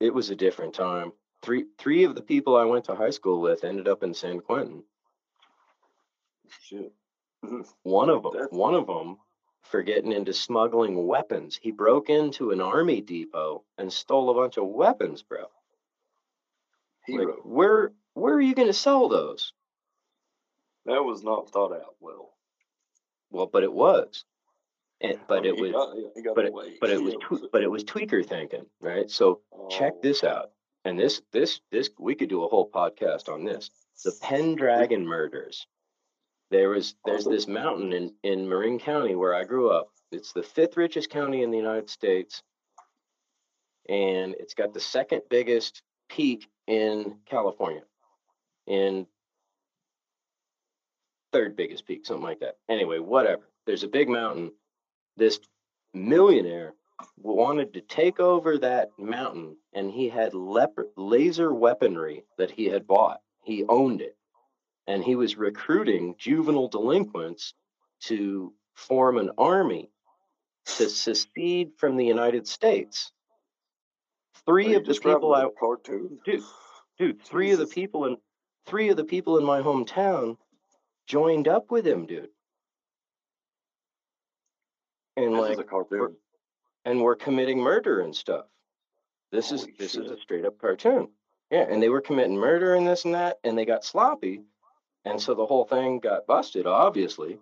It 0.00 0.14
was 0.14 0.30
a 0.30 0.34
different 0.36 0.74
time. 0.74 1.12
Three 1.42 1.66
three 1.78 2.04
of 2.04 2.14
the 2.14 2.22
people 2.22 2.56
I 2.56 2.64
went 2.64 2.86
to 2.86 2.94
high 2.94 3.10
school 3.10 3.40
with 3.42 3.64
ended 3.64 3.88
up 3.88 4.02
in 4.02 4.14
San 4.14 4.40
Quentin. 4.40 4.82
Shit. 6.62 6.92
One 7.82 8.10
of 8.10 8.22
them, 8.22 8.32
That's- 8.34 8.52
one 8.52 8.74
of 8.74 8.86
them, 8.86 9.16
for 9.62 9.82
getting 9.82 10.12
into 10.12 10.32
smuggling 10.32 11.06
weapons. 11.06 11.58
He 11.60 11.70
broke 11.70 12.10
into 12.10 12.50
an 12.50 12.60
army 12.60 13.00
depot 13.00 13.62
and 13.78 13.92
stole 13.92 14.30
a 14.30 14.34
bunch 14.34 14.56
of 14.56 14.66
weapons, 14.66 15.22
bro. 15.22 15.44
Like, 17.08 17.28
where 17.44 17.92
where 18.14 18.34
are 18.34 18.40
you 18.40 18.54
going 18.54 18.68
to 18.68 18.74
sell 18.74 19.08
those? 19.08 19.52
that 20.86 21.04
was 21.04 21.22
not 21.22 21.50
thought 21.50 21.72
out 21.72 21.94
well. 22.00 22.30
Well, 23.30 23.46
but 23.46 23.62
it 23.62 23.72
was. 23.72 24.24
And, 25.00 25.14
I 25.18 25.20
but 25.28 25.42
mean, 25.42 25.54
it 25.54 25.60
was 25.60 25.72
got- 25.72 25.96
he 26.14 26.22
got 26.22 26.34
but 26.34 26.44
it, 26.46 26.48
away, 26.48 26.76
but 26.80 26.90
it 26.90 27.02
was 27.02 27.14
but 27.52 27.62
it 27.62 27.70
was 27.70 27.84
tweaker 27.84 28.24
thinking, 28.26 28.66
right? 28.80 29.10
So 29.10 29.40
check 29.70 29.94
oh, 29.96 30.00
this 30.02 30.24
out. 30.24 30.50
And 30.84 30.98
this 30.98 31.20
this 31.32 31.60
this 31.70 31.90
we 31.98 32.14
could 32.14 32.28
do 32.28 32.44
a 32.44 32.48
whole 32.48 32.68
podcast 32.68 33.28
on 33.28 33.44
this. 33.44 33.70
The 34.04 34.12
Pendragon 34.22 35.06
murders. 35.06 35.66
There 36.50 36.70
was 36.70 36.94
there's 37.04 37.24
this 37.24 37.46
mountain 37.46 37.92
in 37.92 38.14
in 38.22 38.48
Marin 38.48 38.78
County 38.78 39.14
where 39.14 39.34
I 39.34 39.44
grew 39.44 39.70
up. 39.70 39.88
It's 40.10 40.32
the 40.32 40.42
fifth 40.42 40.76
richest 40.76 41.10
county 41.10 41.42
in 41.42 41.50
the 41.50 41.56
United 41.56 41.88
States, 41.88 42.42
and 43.88 44.34
it's 44.38 44.54
got 44.54 44.74
the 44.74 44.80
second 44.80 45.22
biggest 45.30 45.82
peak 46.08 46.48
in 46.66 47.18
California, 47.26 47.82
and 48.66 49.06
third 51.32 51.56
biggest 51.56 51.86
peak, 51.86 52.04
something 52.04 52.24
like 52.24 52.40
that. 52.40 52.56
Anyway, 52.68 52.98
whatever. 52.98 53.48
There's 53.66 53.84
a 53.84 53.88
big 53.88 54.08
mountain. 54.08 54.52
This 55.16 55.38
millionaire 55.94 56.74
wanted 57.16 57.74
to 57.74 57.80
take 57.80 58.20
over 58.20 58.58
that 58.58 58.90
mountain 58.98 59.56
and 59.72 59.90
he 59.90 60.08
had 60.08 60.34
leopard 60.34 60.88
laser 60.96 61.52
weaponry 61.52 62.24
that 62.38 62.50
he 62.50 62.66
had 62.66 62.86
bought. 62.86 63.20
He 63.42 63.64
owned 63.68 64.00
it. 64.00 64.16
And 64.86 65.04
he 65.04 65.14
was 65.14 65.36
recruiting 65.36 66.14
juvenile 66.18 66.68
delinquents 66.68 67.54
to 68.04 68.52
form 68.74 69.18
an 69.18 69.30
army 69.38 69.90
to 70.66 70.88
secede 70.88 71.72
from 71.76 71.96
the 71.96 72.04
United 72.06 72.46
States. 72.46 73.12
Three 74.46 74.74
of 74.74 74.84
the 74.84 74.94
people 74.94 75.34
I 75.34 75.46
cartoon. 75.58 76.18
Dude, 76.24 76.42
dude, 76.98 77.22
three 77.24 77.52
of 77.52 77.58
the 77.58 77.66
people 77.66 78.06
in 78.06 78.16
three 78.66 78.88
of 78.88 78.96
the 78.96 79.04
people 79.04 79.38
in 79.38 79.44
my 79.44 79.60
hometown 79.60 80.36
joined 81.06 81.48
up 81.48 81.70
with 81.70 81.86
him, 81.86 82.06
dude. 82.06 82.28
And 85.16 85.34
This 85.34 85.40
like 85.40 85.52
is 85.52 85.58
a 85.58 85.64
cartoon. 85.64 86.16
and 86.84 87.00
were 87.02 87.16
committing 87.16 87.58
murder 87.58 88.00
and 88.00 88.14
stuff. 88.14 88.46
This 89.32 89.52
is 89.52 89.62
Holy 89.62 89.74
this 89.78 89.94
is 89.96 90.10
a 90.10 90.16
straight 90.18 90.44
up 90.44 90.58
cartoon. 90.58 91.08
Yeah, 91.50 91.66
and 91.68 91.82
they 91.82 91.88
were 91.88 92.00
committing 92.00 92.36
murder 92.36 92.74
and 92.74 92.86
this 92.86 93.04
and 93.04 93.14
that, 93.14 93.38
and 93.44 93.58
they 93.58 93.64
got 93.64 93.84
sloppy, 93.84 94.42
and 95.04 95.20
so 95.20 95.34
the 95.34 95.46
whole 95.46 95.64
thing 95.64 96.00
got 96.00 96.26
busted, 96.26 96.66
obviously. 96.66 97.38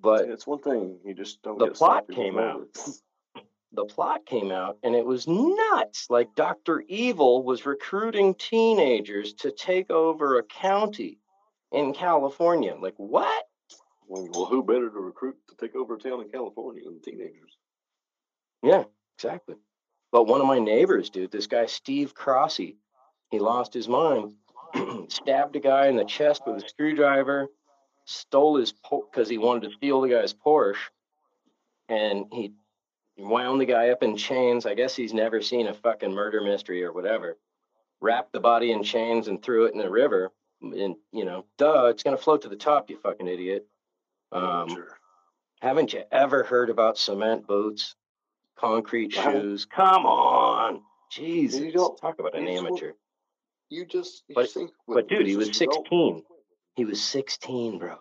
But 0.00 0.28
it's 0.28 0.46
one 0.46 0.60
thing 0.60 0.98
you 1.04 1.14
just 1.14 1.42
don't. 1.42 1.58
the 1.58 1.68
plot 1.68 2.06
came 2.10 2.38
out. 2.38 2.68
the 3.72 3.84
plot 3.84 4.26
came 4.26 4.50
out 4.50 4.78
and 4.82 4.94
it 4.94 5.04
was 5.04 5.26
nuts. 5.26 6.06
Like 6.10 6.34
Dr. 6.34 6.82
Evil 6.88 7.42
was 7.42 7.66
recruiting 7.66 8.34
teenagers 8.34 9.34
to 9.34 9.50
take 9.50 9.90
over 9.90 10.38
a 10.38 10.42
county 10.42 11.18
in 11.72 11.92
California. 11.92 12.76
Like, 12.78 12.94
what? 12.96 13.44
Well, 14.08 14.46
who 14.46 14.62
better 14.62 14.88
to 14.88 15.00
recruit 15.00 15.36
to 15.48 15.56
take 15.56 15.74
over 15.74 15.96
a 15.96 15.98
town 15.98 16.20
in 16.20 16.28
California 16.28 16.84
than 16.84 17.00
teenagers? 17.00 17.56
Yeah, 18.62 18.84
exactly. 19.16 19.56
But 20.12 20.24
one 20.24 20.40
of 20.40 20.46
my 20.46 20.60
neighbors, 20.60 21.10
dude, 21.10 21.32
this 21.32 21.48
guy, 21.48 21.66
Steve 21.66 22.14
Crossy, 22.14 22.76
he 23.30 23.40
lost 23.40 23.74
his 23.74 23.88
mind, 23.88 24.34
stabbed 25.08 25.56
a 25.56 25.60
guy 25.60 25.86
in 25.86 25.96
the 25.96 26.04
chest 26.04 26.42
with 26.46 26.62
a 26.62 26.68
screwdriver, 26.68 27.48
stole 28.04 28.56
his 28.56 28.72
because 28.72 29.28
he 29.28 29.38
wanted 29.38 29.68
to 29.68 29.76
steal 29.76 30.00
the 30.00 30.08
guy's 30.08 30.34
Porsche, 30.34 30.76
and 31.88 32.26
he 32.32 32.52
wound 33.18 33.60
the 33.60 33.66
guy 33.66 33.90
up 33.90 34.02
in 34.02 34.16
chains. 34.16 34.66
I 34.66 34.74
guess 34.74 34.94
he's 34.94 35.14
never 35.14 35.40
seen 35.40 35.66
a 35.68 35.74
fucking 35.74 36.12
murder 36.12 36.40
mystery 36.40 36.84
or 36.84 36.92
whatever. 36.92 37.36
Wrapped 38.00 38.32
the 38.32 38.40
body 38.40 38.72
in 38.72 38.82
chains 38.82 39.28
and 39.28 39.42
threw 39.42 39.64
it 39.66 39.72
in 39.72 39.78
the 39.78 39.90
river. 39.90 40.30
And 40.60 40.96
you 41.12 41.24
know, 41.24 41.46
duh, 41.58 41.86
it's 41.86 42.02
gonna 42.02 42.16
float 42.16 42.42
to 42.42 42.48
the 42.48 42.56
top, 42.56 42.90
you 42.90 42.98
fucking 42.98 43.28
idiot. 43.28 43.66
Um, 44.32 44.68
sure. 44.68 44.98
haven't 45.60 45.92
you 45.92 46.02
ever 46.10 46.42
heard 46.42 46.68
about 46.68 46.98
cement 46.98 47.46
boots, 47.46 47.94
concrete 48.58 49.12
shoes? 49.12 49.64
Come 49.64 50.04
on, 50.04 50.82
Jesus! 51.10 51.72
don't- 51.72 51.96
Talk 51.98 52.18
about 52.18 52.34
an 52.34 52.46
you 52.46 52.58
amateur. 52.58 52.92
You 53.68 53.84
just. 53.84 54.24
You 54.28 54.34
But- 54.34 54.50
think 54.50 54.70
But 54.86 55.08
dude, 55.08 55.26
he 55.26 55.36
was 55.36 55.56
16. 55.56 56.22
He 56.76 56.84
was 56.84 57.02
16, 57.02 57.78
bro. 57.78 57.98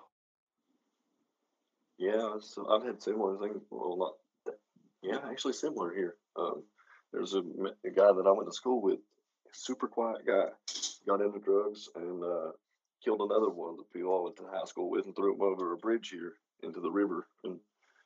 Yeah, 1.97 2.39
so 2.41 2.67
I've 2.69 2.83
had 2.83 3.01
similar 3.01 3.37
things. 3.39 3.63
Well, 3.69 3.97
not 3.97 4.55
yeah, 5.01 5.19
actually 5.29 5.53
similar 5.53 5.93
here. 5.93 6.17
Um, 6.35 6.63
there's 7.13 7.33
a 7.35 7.41
guy 7.41 8.11
that 8.11 8.25
I 8.27 8.31
went 8.31 8.49
to 8.49 8.53
school 8.55 8.81
with, 8.81 8.99
super 9.53 9.87
quiet 9.87 10.25
guy, 10.25 10.47
got 11.07 11.21
into 11.21 11.39
drugs 11.39 11.87
and 11.95 12.21
uh, 12.23 12.51
killed 13.03 13.21
another 13.21 13.49
one 13.49 13.69
of 13.71 13.77
the 13.77 13.83
people 13.93 14.19
I 14.19 14.23
went 14.23 14.35
to 14.37 14.47
high 14.51 14.65
school 14.65 14.89
with 14.89 15.05
and 15.05 15.15
threw 15.15 15.35
him 15.35 15.41
over 15.41 15.71
a 15.73 15.77
bridge 15.77 16.09
here 16.09 16.33
into 16.63 16.81
the 16.81 16.91
river. 16.91 17.27
And 17.45 17.59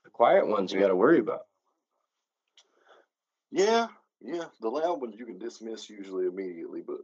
The 0.04 0.12
quiet 0.12 0.48
ones 0.48 0.72
you 0.72 0.80
got 0.80 0.89
to 0.89 0.95
worry 0.95 1.19
about. 1.19 1.48
yeah, 3.52 3.88
yeah, 4.22 4.45
the 4.62 4.69
loud 4.69 5.02
ones 5.02 5.15
you 5.17 5.26
can 5.26 5.39
dismiss 5.39 5.89
usually 5.89 6.28
immediately, 6.28 6.82
but 6.86 6.98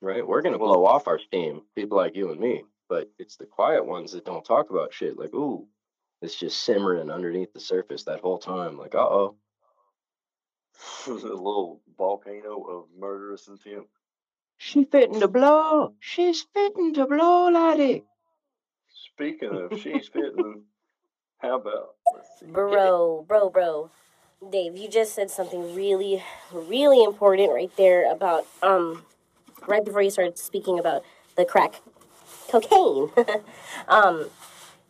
right? 0.00 0.26
We're 0.26 0.42
gonna 0.42 0.58
blow 0.58 0.84
off 0.84 1.08
our 1.08 1.18
steam, 1.18 1.62
people 1.74 1.96
like 1.96 2.16
you 2.16 2.30
and 2.30 2.40
me. 2.40 2.64
But 2.88 3.10
it's 3.18 3.36
the 3.36 3.46
quiet 3.46 3.84
ones 3.84 4.12
that 4.12 4.24
don't 4.24 4.44
talk 4.44 4.70
about 4.70 4.94
shit. 4.94 5.18
Like, 5.18 5.34
ooh, 5.34 5.66
it's 6.22 6.34
just 6.34 6.62
simmering 6.62 7.10
underneath 7.10 7.52
the 7.52 7.60
surface 7.60 8.04
that 8.04 8.20
whole 8.20 8.38
time. 8.38 8.78
Like, 8.78 8.94
uh 8.94 8.98
oh. 8.98 9.36
a 11.06 11.10
little 11.10 11.80
volcano 11.96 12.62
of 12.62 12.84
murderous 12.98 13.48
intent. 13.48 13.86
She 14.56 14.84
fitting 14.84 15.20
to 15.20 15.28
blow. 15.28 15.94
She's 16.00 16.42
fitting 16.54 16.94
to 16.94 17.06
blow, 17.06 17.50
laddie. 17.50 18.04
Speaking 19.12 19.50
of 19.52 19.80
she's 19.80 20.08
fitting, 20.08 20.64
how 21.38 21.56
about. 21.56 21.94
Bro, 22.46 23.24
bro, 23.28 23.50
bro. 23.50 23.90
Dave, 24.50 24.76
you 24.76 24.88
just 24.88 25.14
said 25.14 25.30
something 25.30 25.74
really, 25.74 26.22
really 26.52 27.02
important 27.02 27.52
right 27.52 27.74
there 27.76 28.10
about 28.10 28.46
um 28.62 29.04
right 29.68 29.84
before 29.84 30.02
you 30.02 30.10
started 30.10 30.38
speaking 30.38 30.78
about 30.78 31.04
the 31.36 31.44
crack 31.44 31.82
cocaine. 32.50 33.10
um 33.88 34.30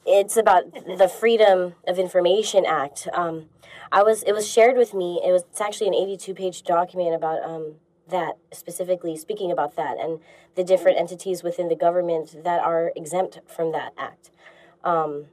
it's 0.07 0.39
about 0.39 0.73
the 0.73 1.09
Freedom 1.09 1.75
of 1.87 1.99
Information 1.99 2.65
Act. 2.65 3.09
Um 3.13 3.47
I 3.91 4.03
was 4.03 4.23
it 4.23 4.33
was 4.33 4.49
shared 4.49 4.77
with 4.77 4.95
me. 4.95 5.21
It 5.25 5.33
was 5.33 5.43
it's 5.51 5.61
actually 5.61 5.89
an 5.89 5.95
82 5.95 6.35
page 6.35 6.63
document 6.63 7.15
about 7.15 7.43
um 7.43 7.75
that 8.09 8.39
specifically 8.53 9.17
speaking 9.17 9.51
about 9.51 9.77
that 9.77 9.99
and 9.99 10.21
the 10.55 10.65
different 10.65 10.99
entities 10.99 11.43
within 11.43 11.69
the 11.69 11.77
government 11.77 12.43
that 12.43 12.61
are 12.61 12.93
exempt 12.97 13.41
from 13.47 13.73
that 13.73 13.93
act. 13.99 14.31
Um 14.85 15.27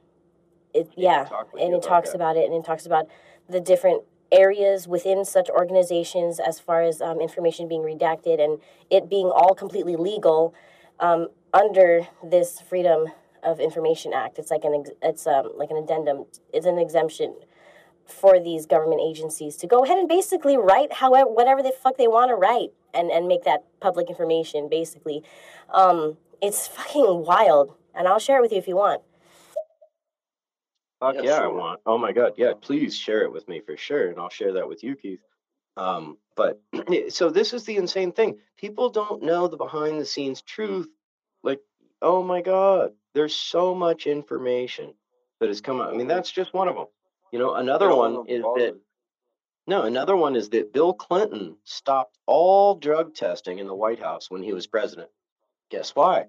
it, 0.74 0.90
yeah, 0.94 1.26
and 1.58 1.72
it 1.72 1.82
talks 1.82 2.10
that. 2.10 2.16
about 2.16 2.36
it 2.36 2.44
and 2.44 2.52
it 2.54 2.64
talks 2.66 2.84
about 2.84 3.06
the 3.48 3.60
different 3.60 4.02
areas 4.36 4.86
within 4.86 5.24
such 5.24 5.48
organizations 5.50 6.38
as 6.38 6.60
far 6.60 6.82
as 6.82 7.00
um, 7.00 7.20
information 7.20 7.68
being 7.68 7.82
redacted 7.82 8.40
and 8.42 8.60
it 8.90 9.08
being 9.08 9.26
all 9.26 9.54
completely 9.54 9.96
legal 9.96 10.54
um, 11.00 11.28
under 11.52 12.06
this 12.22 12.60
freedom 12.60 13.06
of 13.42 13.60
information 13.60 14.12
act. 14.12 14.38
It's 14.38 14.50
like 14.50 14.64
an 14.64 14.74
ex- 14.80 14.96
it's 15.02 15.26
um, 15.26 15.52
like 15.56 15.70
an 15.70 15.76
addendum 15.76 16.26
it's 16.52 16.66
an 16.66 16.78
exemption 16.78 17.34
for 18.06 18.38
these 18.38 18.66
government 18.66 19.00
agencies 19.04 19.56
to 19.56 19.66
go 19.66 19.84
ahead 19.84 19.98
and 19.98 20.08
basically 20.08 20.56
write 20.56 20.92
however 20.94 21.28
whatever 21.28 21.62
the 21.62 21.72
fuck 21.72 21.96
they 21.96 22.06
want 22.06 22.30
to 22.30 22.34
write 22.34 22.70
and 22.94 23.10
and 23.10 23.26
make 23.26 23.44
that 23.44 23.64
public 23.80 24.08
information 24.08 24.68
basically. 24.68 25.22
Um, 25.72 26.18
it's 26.42 26.66
fucking 26.66 27.24
wild 27.24 27.74
and 27.94 28.06
i'll 28.06 28.18
share 28.18 28.38
it 28.38 28.42
with 28.42 28.52
you 28.52 28.58
if 28.58 28.68
you 28.68 28.76
want 28.76 29.02
Fuck 31.00 31.16
Yeah, 31.16 31.22
yeah, 31.22 31.40
I 31.40 31.46
want. 31.48 31.80
Oh 31.86 31.98
my 31.98 32.12
god, 32.12 32.32
yeah, 32.36 32.52
please 32.60 32.96
share 32.96 33.22
it 33.22 33.32
with 33.32 33.48
me 33.48 33.60
for 33.60 33.76
sure, 33.76 34.08
and 34.08 34.18
I'll 34.18 34.30
share 34.30 34.54
that 34.54 34.68
with 34.68 34.82
you, 34.82 34.96
Keith. 34.96 35.20
Um, 35.76 36.16
but 36.36 36.60
so 37.10 37.30
this 37.30 37.52
is 37.52 37.64
the 37.64 37.76
insane 37.76 38.12
thing. 38.12 38.38
People 38.56 38.88
don't 38.88 39.22
know 39.22 39.46
the 39.48 39.56
behind 39.56 40.00
the 40.00 40.06
scenes 40.06 40.42
truth. 40.42 40.88
Like, 41.42 41.60
oh 42.00 42.22
my 42.22 42.40
god, 42.40 42.92
there's 43.14 43.34
so 43.34 43.74
much 43.74 44.06
information 44.06 44.94
that 45.40 45.48
has 45.48 45.60
come 45.60 45.80
out. 45.80 45.92
I 45.92 45.96
mean, 45.96 46.06
that's 46.06 46.30
just 46.30 46.54
one 46.54 46.68
of 46.68 46.76
them. 46.76 46.86
You 47.32 47.38
know, 47.38 47.54
another 47.54 47.94
one 47.94 48.24
is 48.28 48.42
that 48.42 48.76
no, 49.66 49.82
another 49.82 50.16
one 50.16 50.36
is 50.36 50.50
that 50.50 50.72
Bill 50.72 50.94
Clinton 50.94 51.56
stopped 51.64 52.16
all 52.26 52.76
drug 52.76 53.14
testing 53.14 53.58
in 53.58 53.66
the 53.66 53.74
White 53.74 53.98
House 53.98 54.30
when 54.30 54.42
he 54.42 54.52
was 54.52 54.66
president. 54.66 55.10
Guess 55.70 55.96
why? 55.96 56.26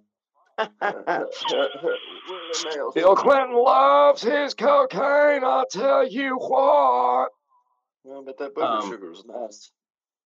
Bill 2.94 3.16
Clinton 3.16 3.56
loves 3.56 4.22
his 4.22 4.54
cocaine, 4.54 5.44
I'll 5.44 5.66
tell 5.70 6.08
you 6.08 6.38
what. 6.38 7.30
Yeah, 8.04 8.22
but 8.26 8.38
that 8.38 8.56
booger 8.56 8.82
Um, 8.84 8.90
sugar 8.90 9.12
is 9.12 9.24
nice. 9.26 9.72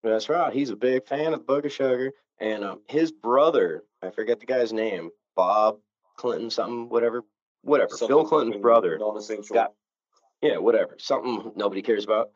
That's 0.03 0.29
right. 0.29 0.53
He's 0.53 0.69
a 0.69 0.75
big 0.75 1.05
fan 1.05 1.33
of 1.33 1.45
Booger 1.45 1.69
Sugar. 1.71 2.11
And 2.39 2.63
um, 2.63 2.81
his 2.87 3.11
brother, 3.11 3.83
I 4.01 4.09
forget 4.09 4.39
the 4.39 4.45
guy's 4.47 4.73
name, 4.73 5.11
Bob 5.35 5.77
Clinton, 6.17 6.49
something, 6.49 6.89
whatever, 6.89 7.23
whatever. 7.61 7.95
Bill 8.07 8.25
Clinton's 8.25 8.61
brother 8.61 8.97
Non-essential. 8.97 9.53
got, 9.53 9.73
yeah, 10.41 10.57
whatever, 10.57 10.95
something 10.97 11.51
nobody 11.55 11.81
cares 11.83 12.03
about. 12.03 12.31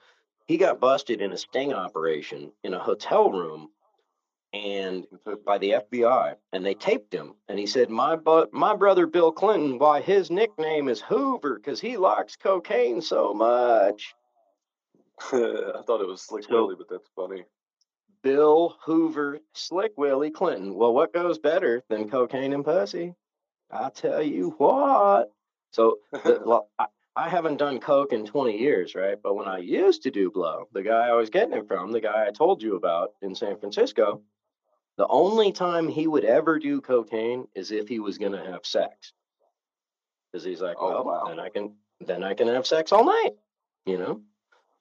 He 0.45 0.57
got 0.57 0.79
busted 0.79 1.21
in 1.21 1.31
a 1.31 1.37
sting 1.37 1.73
operation 1.73 2.51
in 2.63 2.75
a 2.75 2.79
hotel 2.79 3.31
room 3.31 3.69
and 4.55 5.05
by 5.45 5.57
the 5.57 5.71
FBI, 5.71 6.35
and 6.53 6.65
they 6.65 6.73
taped 6.73 7.13
him. 7.13 7.33
And 7.49 7.59
he 7.59 7.65
said, 7.67 7.89
"My 7.89 8.15
bu- 8.15 8.47
my 8.53 8.73
brother 8.75 9.05
Bill 9.05 9.31
Clinton, 9.31 9.77
why 9.77 9.99
his 10.01 10.31
nickname 10.31 10.87
is 10.87 11.01
Hoover 11.01 11.55
because 11.55 11.81
he 11.81 11.97
likes 11.97 12.35
cocaine 12.37 13.01
so 13.01 13.33
much." 13.33 14.15
I 15.31 15.81
thought 15.85 16.01
it 16.01 16.07
was 16.07 16.21
Slick 16.21 16.45
So- 16.45 16.53
Willie, 16.53 16.75
but 16.77 16.89
that's 16.89 17.09
funny. 17.15 17.43
Bill 18.23 18.75
Hoover, 18.85 19.39
Slick 19.53 19.91
Willie 19.97 20.31
Clinton. 20.31 20.73
Well, 20.73 20.93
what 20.93 21.13
goes 21.13 21.37
better 21.37 21.83
than 21.89 22.09
cocaine 22.09 22.53
and 22.53 22.65
pussy? 22.65 23.13
I 23.69 23.89
tell 23.89 24.23
you 24.23 24.55
what. 24.57 25.31
So, 25.71 25.97
the, 26.11 26.61
I, 26.79 26.85
I 27.15 27.29
haven't 27.29 27.57
done 27.57 27.79
coke 27.79 28.13
in 28.13 28.25
20 28.25 28.57
years, 28.57 28.95
right? 28.95 29.17
But 29.21 29.35
when 29.35 29.47
I 29.47 29.59
used 29.59 30.03
to 30.03 30.11
do 30.11 30.31
blow, 30.31 30.67
the 30.73 30.81
guy 30.81 31.07
I 31.07 31.13
was 31.13 31.29
getting 31.29 31.53
it 31.53 31.67
from, 31.67 31.91
the 31.91 32.01
guy 32.01 32.25
I 32.27 32.31
told 32.31 32.63
you 32.63 32.75
about 32.75 33.11
in 33.21 33.35
San 33.35 33.57
Francisco, 33.59 34.21
the 34.97 35.07
only 35.07 35.51
time 35.51 35.87
he 35.87 36.07
would 36.07 36.23
ever 36.25 36.57
do 36.59 36.79
cocaine 36.81 37.47
is 37.55 37.71
if 37.71 37.87
he 37.87 37.99
was 37.99 38.17
going 38.17 38.31
to 38.31 38.43
have 38.43 38.65
sex. 38.65 39.13
Because 40.31 40.45
he's 40.45 40.61
like, 40.61 40.77
Oh, 40.79 41.03
well, 41.03 41.05
wow. 41.05 41.23
then 41.27 41.39
I 41.39 41.49
can 41.49 41.75
then 42.01 42.23
I 42.23 42.33
can 42.33 42.47
have 42.49 42.67
sex 42.67 42.91
all 42.91 43.05
night, 43.05 43.31
you 43.85 43.97
know. 43.97 44.21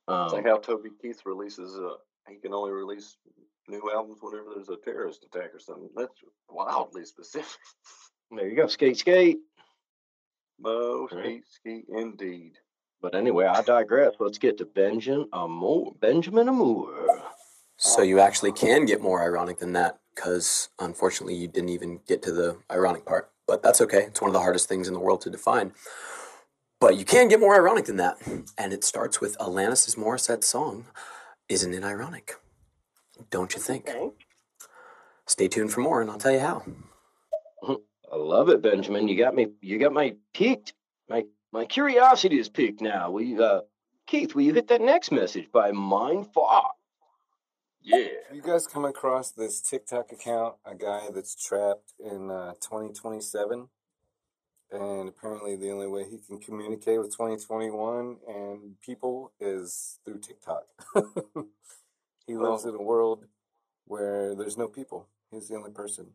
Um, 0.08 0.24
It's 0.24 0.32
like 0.34 0.46
how 0.46 0.58
Toby 0.58 0.90
Keith 1.00 1.22
releases. 1.24 1.74
Uh, 1.78 1.94
he 2.28 2.36
can 2.36 2.52
only 2.52 2.72
release 2.72 3.16
new 3.68 3.90
albums 3.94 4.18
whenever 4.20 4.50
there's 4.54 4.68
a 4.68 4.76
terrorist 4.76 5.24
attack 5.24 5.54
or 5.54 5.58
something. 5.60 5.88
That's 5.96 6.12
wildly 6.48 7.04
specific. 7.04 7.58
there 8.30 8.48
you 8.48 8.56
go, 8.56 8.66
skate, 8.66 8.96
skate. 8.98 9.38
Mo, 10.60 11.08
Right. 11.12 11.22
skate, 11.24 11.44
skeet, 11.48 11.84
indeed. 11.88 12.52
But 13.00 13.14
anyway, 13.14 13.46
I 13.46 13.62
digress. 13.62 14.14
Let's 14.18 14.38
get 14.38 14.58
to 14.58 14.64
Benjamin 14.64 15.28
Amour. 15.32 15.92
Benjamin 16.00 16.48
Amour. 16.48 17.22
So 17.76 18.02
you 18.02 18.18
actually 18.20 18.52
can 18.52 18.86
get 18.86 19.00
more 19.02 19.22
ironic 19.22 19.58
than 19.58 19.72
that 19.74 19.98
because 20.14 20.68
unfortunately 20.78 21.34
you 21.34 21.48
didn't 21.48 21.70
even 21.70 22.00
get 22.06 22.22
to 22.22 22.32
the 22.32 22.58
ironic 22.70 23.04
part. 23.04 23.30
But 23.46 23.62
that's 23.62 23.80
okay. 23.82 24.04
It's 24.04 24.20
one 24.20 24.30
of 24.30 24.32
the 24.32 24.40
hardest 24.40 24.68
things 24.68 24.88
in 24.88 24.94
the 24.94 25.00
world 25.00 25.20
to 25.22 25.30
define. 25.30 25.72
But 26.80 26.96
you 26.96 27.04
can 27.04 27.28
get 27.28 27.40
more 27.40 27.54
ironic 27.54 27.84
than 27.86 27.96
that. 27.96 28.16
And 28.56 28.72
it 28.72 28.84
starts 28.84 29.20
with 29.20 29.38
Alanis 29.38 29.96
Morissette's 29.96 30.46
song, 30.46 30.86
Isn't 31.48 31.74
It 31.74 31.84
Ironic? 31.84 32.36
Don't 33.30 33.54
you 33.54 33.60
think? 33.60 33.90
Stay 35.26 35.48
tuned 35.48 35.72
for 35.72 35.80
more, 35.80 36.00
and 36.00 36.10
I'll 36.10 36.18
tell 36.18 36.32
you 36.32 36.40
how. 36.40 36.62
I 37.68 38.16
love 38.16 38.48
it, 38.48 38.62
Benjamin. 38.62 39.08
You 39.08 39.16
got 39.16 39.34
me. 39.34 39.48
You 39.60 39.78
got 39.78 39.92
my 39.92 40.14
peaked. 40.34 40.74
My 41.08 41.24
my 41.52 41.64
curiosity 41.64 42.38
is 42.38 42.48
peaked 42.48 42.80
now. 42.80 43.10
Will 43.10 43.22
you, 43.22 43.42
uh, 43.42 43.60
Keith? 44.06 44.34
Will 44.34 44.42
you 44.42 44.52
hit 44.52 44.68
that 44.68 44.80
next 44.80 45.12
message 45.12 45.50
by 45.52 45.72
Mind 45.72 46.32
Fog? 46.32 46.64
Yeah. 47.84 48.06
You 48.32 48.40
guys 48.40 48.66
come 48.66 48.84
across 48.86 49.30
this 49.30 49.60
TikTok 49.60 50.10
account, 50.10 50.54
a 50.64 50.74
guy 50.74 51.08
that's 51.14 51.34
trapped 51.34 51.92
in 52.02 52.30
uh, 52.30 52.54
2027, 52.54 53.68
and 54.72 55.08
apparently 55.08 55.54
the 55.56 55.70
only 55.70 55.86
way 55.86 56.04
he 56.10 56.18
can 56.18 56.38
communicate 56.40 56.98
with 56.98 57.12
2021 57.12 58.16
and 58.26 58.80
people 58.80 59.32
is 59.38 59.98
through 60.04 60.18
TikTok. 60.20 60.62
he 62.26 62.34
lives 62.36 62.64
Oh. 62.64 62.68
in 62.70 62.74
a 62.74 62.82
world 62.82 63.26
where 63.86 64.34
there's 64.34 64.56
no 64.56 64.66
people. 64.66 65.08
He's 65.30 65.48
the 65.48 65.56
only 65.56 65.70
person. 65.70 66.06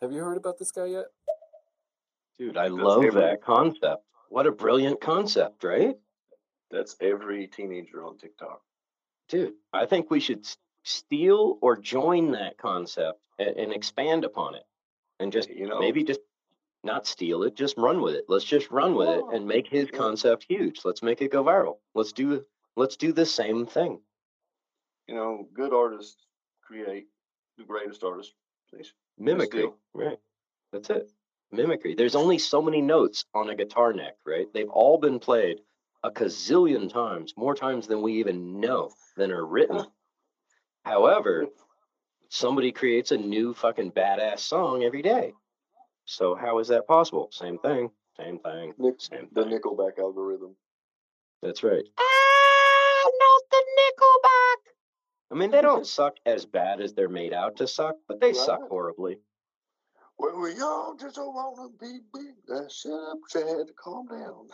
Have 0.00 0.12
you 0.12 0.20
heard 0.24 0.38
about 0.38 0.58
this 0.58 0.72
guy 0.72 0.86
yet? 0.86 1.06
Dude, 2.38 2.56
I 2.56 2.70
That's 2.70 2.74
love 2.82 3.04
every- 3.04 3.20
that 3.20 3.42
concept. 3.42 4.02
What 4.30 4.46
a 4.46 4.52
brilliant 4.52 5.02
concept, 5.02 5.62
right? 5.62 5.94
That's 6.70 6.96
every 7.02 7.46
teenager 7.48 8.02
on 8.02 8.16
TikTok. 8.16 8.62
Dude, 9.28 9.52
I 9.74 9.84
think 9.84 10.10
we 10.10 10.20
should 10.20 10.38
s- 10.40 10.56
steal 10.84 11.58
or 11.62 11.76
join 11.76 12.32
that 12.32 12.58
concept 12.58 13.20
and, 13.38 13.56
and 13.56 13.72
expand 13.72 14.24
upon 14.24 14.54
it, 14.54 14.64
and 15.20 15.32
just 15.32 15.48
You 15.50 15.68
know, 15.68 15.78
maybe 15.80 16.04
just 16.04 16.20
not 16.84 17.06
steal 17.06 17.44
it, 17.44 17.54
just 17.54 17.76
run 17.78 18.00
with 18.00 18.14
it. 18.14 18.24
Let's 18.28 18.44
just 18.44 18.70
run 18.70 18.94
with 18.96 19.08
it 19.08 19.24
and 19.32 19.46
make 19.46 19.68
his 19.68 19.90
concept 19.90 20.46
huge. 20.48 20.80
Let's 20.84 21.02
make 21.02 21.22
it 21.22 21.30
go 21.30 21.44
viral. 21.44 21.76
Let's 21.94 22.12
do 22.12 22.44
let's 22.76 22.96
do 22.96 23.12
the 23.12 23.26
same 23.26 23.66
thing. 23.66 24.00
you 25.08 25.14
know, 25.14 25.46
good 25.54 25.72
artists 25.72 26.16
create 26.62 27.06
the 27.58 27.64
greatest 27.64 28.02
artists. 28.04 28.34
Please. 28.70 28.92
Mimicry, 29.18 29.68
right? 29.94 30.18
That's 30.72 30.90
it. 30.90 31.10
Mimicry. 31.52 31.94
There's 31.94 32.14
only 32.14 32.38
so 32.38 32.62
many 32.62 32.80
notes 32.80 33.26
on 33.34 33.50
a 33.50 33.54
guitar 33.54 33.92
neck, 33.92 34.16
right? 34.26 34.46
They've 34.54 34.70
all 34.70 34.98
been 34.98 35.18
played 35.18 35.60
a 36.02 36.10
gazillion 36.10 36.90
times, 36.90 37.34
more 37.36 37.54
times 37.54 37.86
than 37.86 38.00
we 38.02 38.14
even 38.20 38.58
know 38.60 38.90
than 39.16 39.30
are 39.30 39.44
written. 39.44 39.84
However, 40.84 41.46
somebody 42.28 42.72
creates 42.72 43.12
a 43.12 43.16
new 43.16 43.54
fucking 43.54 43.92
badass 43.92 44.40
song 44.40 44.82
every 44.82 45.02
day. 45.02 45.32
So 46.04 46.34
how 46.34 46.58
is 46.58 46.68
that 46.68 46.86
possible? 46.86 47.28
Same 47.30 47.58
thing, 47.58 47.90
same 48.16 48.38
thing, 48.40 48.74
Nick, 48.78 49.00
same 49.00 49.28
the 49.32 49.44
thing. 49.44 49.58
Nickelback 49.58 49.98
algorithm. 49.98 50.56
That's 51.42 51.62
right. 51.62 51.84
Ah, 51.98 53.10
not 53.20 53.42
the 53.50 53.64
Nickelback. 53.78 54.72
I 55.30 55.34
mean, 55.34 55.50
they 55.50 55.62
don't 55.62 55.86
suck 55.86 56.16
as 56.26 56.44
bad 56.44 56.80
as 56.80 56.92
they're 56.92 57.08
made 57.08 57.32
out 57.32 57.56
to 57.56 57.66
suck, 57.66 57.96
but 58.08 58.20
they 58.20 58.32
suck 58.32 58.68
horribly. 58.68 59.18
When 60.16 60.40
we 60.40 60.60
all 60.60 60.94
just 60.94 61.16
wanna 61.18 61.68
be 61.80 62.00
big, 62.12 62.70
shut 62.70 62.92
up, 62.92 63.18
Chad, 63.28 63.74
calm 63.76 64.06
down. 64.06 64.48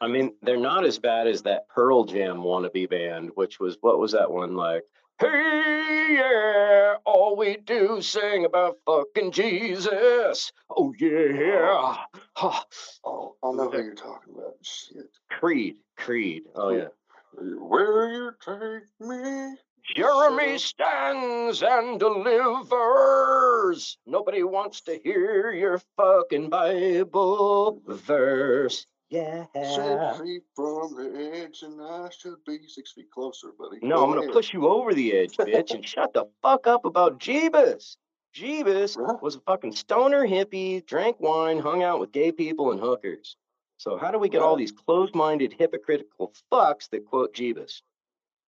I 0.00 0.08
mean, 0.08 0.34
they're 0.42 0.56
not 0.56 0.84
as 0.84 0.98
bad 0.98 1.26
as 1.26 1.42
that 1.42 1.68
Pearl 1.68 2.04
Jam 2.04 2.38
wannabe 2.38 2.90
band, 2.90 3.30
which 3.34 3.60
was 3.60 3.76
what 3.80 3.98
was 3.98 4.12
that 4.12 4.30
one 4.30 4.56
like? 4.56 4.82
Hey, 5.20 6.16
yeah, 6.18 6.94
all 7.06 7.36
we 7.36 7.56
do 7.56 8.02
sing 8.02 8.44
about 8.44 8.76
fucking 8.86 9.32
Jesus. 9.32 10.52
Oh 10.76 10.94
yeah, 10.98 11.96
Ha. 12.36 12.64
oh, 13.04 13.34
I 13.42 13.52
know 13.52 13.70
who 13.70 13.78
you're 13.82 13.94
talking 13.94 14.34
about. 14.36 14.54
Shit. 14.62 15.08
Creed, 15.30 15.76
Creed. 15.96 16.44
Oh 16.54 16.70
yeah. 16.70 16.88
Where 17.32 18.12
you 18.12 18.32
take 18.44 18.84
me? 19.08 19.56
Jeremy 19.96 20.58
stands 20.58 21.62
and 21.62 21.98
delivers. 21.98 23.96
Nobody 24.06 24.42
wants 24.44 24.82
to 24.82 25.00
hear 25.02 25.50
your 25.50 25.80
fucking 25.96 26.50
Bible 26.50 27.82
verse. 27.88 28.86
Yeah. 29.10 29.46
Six 29.54 30.20
feet 30.20 30.42
from 30.54 30.94
the 30.94 31.30
edge, 31.34 31.62
and 31.62 31.80
I 31.80 32.10
should 32.10 32.44
be 32.46 32.58
six 32.68 32.92
feet 32.92 33.10
closer, 33.10 33.48
buddy. 33.58 33.78
No, 33.80 33.96
Go 33.96 34.04
I'm 34.04 34.18
gonna 34.18 34.32
push 34.32 34.52
you 34.52 34.68
over 34.68 34.92
the 34.92 35.12
edge, 35.16 35.36
bitch, 35.36 35.70
and 35.74 35.86
shut 35.86 36.12
the 36.12 36.26
fuck 36.42 36.66
up 36.66 36.84
about 36.84 37.18
Jeebus. 37.18 37.96
Jeebus 38.36 38.96
Right. 38.98 39.22
was 39.22 39.36
a 39.36 39.40
fucking 39.40 39.72
stoner 39.72 40.26
hippie, 40.26 40.84
drank 40.84 41.18
wine, 41.20 41.58
hung 41.58 41.82
out 41.82 42.00
with 42.00 42.12
gay 42.12 42.32
people 42.32 42.70
and 42.70 42.80
hookers. 42.80 43.36
So 43.78 43.96
how 43.96 44.10
do 44.10 44.18
we 44.18 44.28
get 44.28 44.42
all 44.42 44.56
these 44.56 44.72
closed-minded, 44.72 45.54
hypocritical 45.56 46.34
fucks 46.52 46.90
that 46.90 47.06
quote 47.06 47.34
Jeebus? 47.34 47.80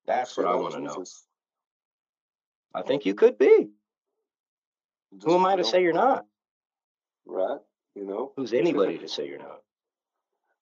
That's 0.07 0.37
what 0.37 0.47
I 0.47 0.57
want 0.57 0.75
to 0.75 0.81
know. 0.81 1.05
I 2.75 2.83
think 2.83 3.07
you 3.07 3.15
could 3.15 3.39
be. 3.39 3.69
Just, 5.15 5.27
Who 5.27 5.37
am 5.37 5.47
I 5.47 5.57
to 5.57 5.63
know, 5.63 5.69
say 5.69 5.83
you're 5.83 5.93
not? 5.93 6.27
Right? 7.27 7.59
You 7.95 8.05
know? 8.05 8.33
Who's 8.37 8.53
anybody 8.53 8.99
to 8.99 9.09
say 9.09 9.27
you're 9.27 9.39
not? 9.39 9.61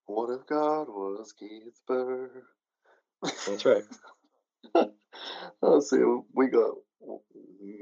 What 0.09 0.30
if 0.30 0.46
God 0.46 0.88
was 0.88 1.34
Gettysburg? 1.38 2.30
That's 3.22 3.64
right. 3.66 3.82
Let's 5.62 5.90
see. 5.90 6.02
We 6.32 6.46
got 6.46 6.76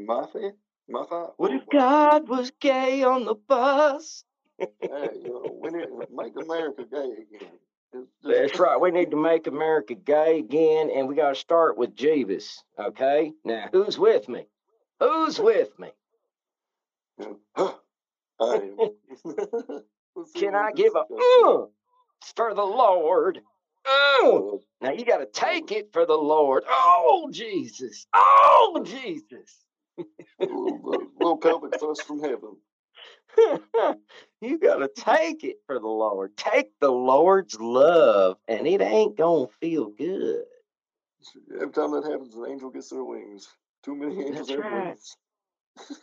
my 0.04 0.26
five. 0.32 1.28
What 1.36 1.52
if 1.52 1.62
oh, 1.62 1.68
God 1.70 2.28
was 2.28 2.50
gay 2.60 3.04
on 3.04 3.26
the 3.26 3.36
bus? 3.36 4.24
Hey, 4.58 4.68
you 4.80 5.28
know, 5.28 5.56
we 5.62 5.70
need 5.70 5.84
to 5.84 6.06
make 6.10 6.32
America 6.36 6.84
gay 6.90 6.98
again. 6.98 7.52
Just- 7.94 8.10
That's 8.24 8.58
right. 8.58 8.80
We 8.80 8.90
need 8.90 9.12
to 9.12 9.16
make 9.16 9.46
America 9.46 9.94
gay 9.94 10.40
again, 10.40 10.90
and 10.92 11.06
we 11.06 11.14
got 11.14 11.28
to 11.28 11.36
start 11.36 11.78
with 11.78 11.94
Jeebus. 11.94 12.58
Okay. 12.76 13.34
Now, 13.44 13.68
who's 13.70 14.00
with 14.00 14.28
me? 14.28 14.46
Who's 14.98 15.38
with 15.38 15.78
me? 15.78 15.90
I 17.56 17.72
am. 18.40 18.78
Let's 20.16 20.32
see 20.32 20.40
Can 20.40 20.56
I 20.56 20.72
give 20.74 20.94
a 20.96 21.66
for 22.34 22.54
the 22.54 22.64
Lord? 22.64 23.40
Uh, 23.84 24.58
Now 24.80 24.92
you 24.92 25.04
got 25.04 25.18
to 25.18 25.26
take 25.26 25.70
it 25.72 25.92
for 25.92 26.06
the 26.06 26.16
Lord. 26.16 26.64
Oh 26.68 27.28
Jesus! 27.32 28.06
Oh 28.14 28.82
Jesus! 28.84 29.64
little, 30.40 31.06
little, 31.18 31.36
pelvic 31.38 31.78
thrust 31.78 32.02
from 32.04 32.20
heaven. 32.20 32.56
you 34.40 34.58
got 34.58 34.76
to 34.76 34.88
take 34.88 35.44
it 35.44 35.56
for 35.66 35.78
the 35.78 35.86
Lord. 35.86 36.36
Take 36.36 36.72
the 36.80 36.90
Lord's 36.90 37.58
love, 37.60 38.38
and 38.48 38.66
it 38.66 38.80
ain't 38.80 39.16
gonna 39.16 39.46
feel 39.60 39.90
good. 39.90 40.44
Every 41.54 41.72
time 41.72 41.92
that 41.92 42.04
happens, 42.04 42.34
an 42.34 42.46
angel 42.48 42.70
gets 42.70 42.90
their 42.90 43.04
wings. 43.04 43.48
Too 43.84 43.94
many 43.94 44.18
angels 44.20 44.48
That's 44.48 44.50
have 44.50 44.72
right. 44.72 44.86
wings. 44.88 45.16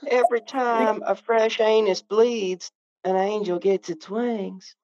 Every 0.07 0.41
time 0.47 1.01
a 1.05 1.15
fresh 1.15 1.59
anus 1.59 2.01
bleeds, 2.01 2.71
an 3.03 3.15
angel 3.15 3.59
gets 3.59 3.89
its 3.89 4.09
wings. 4.09 4.75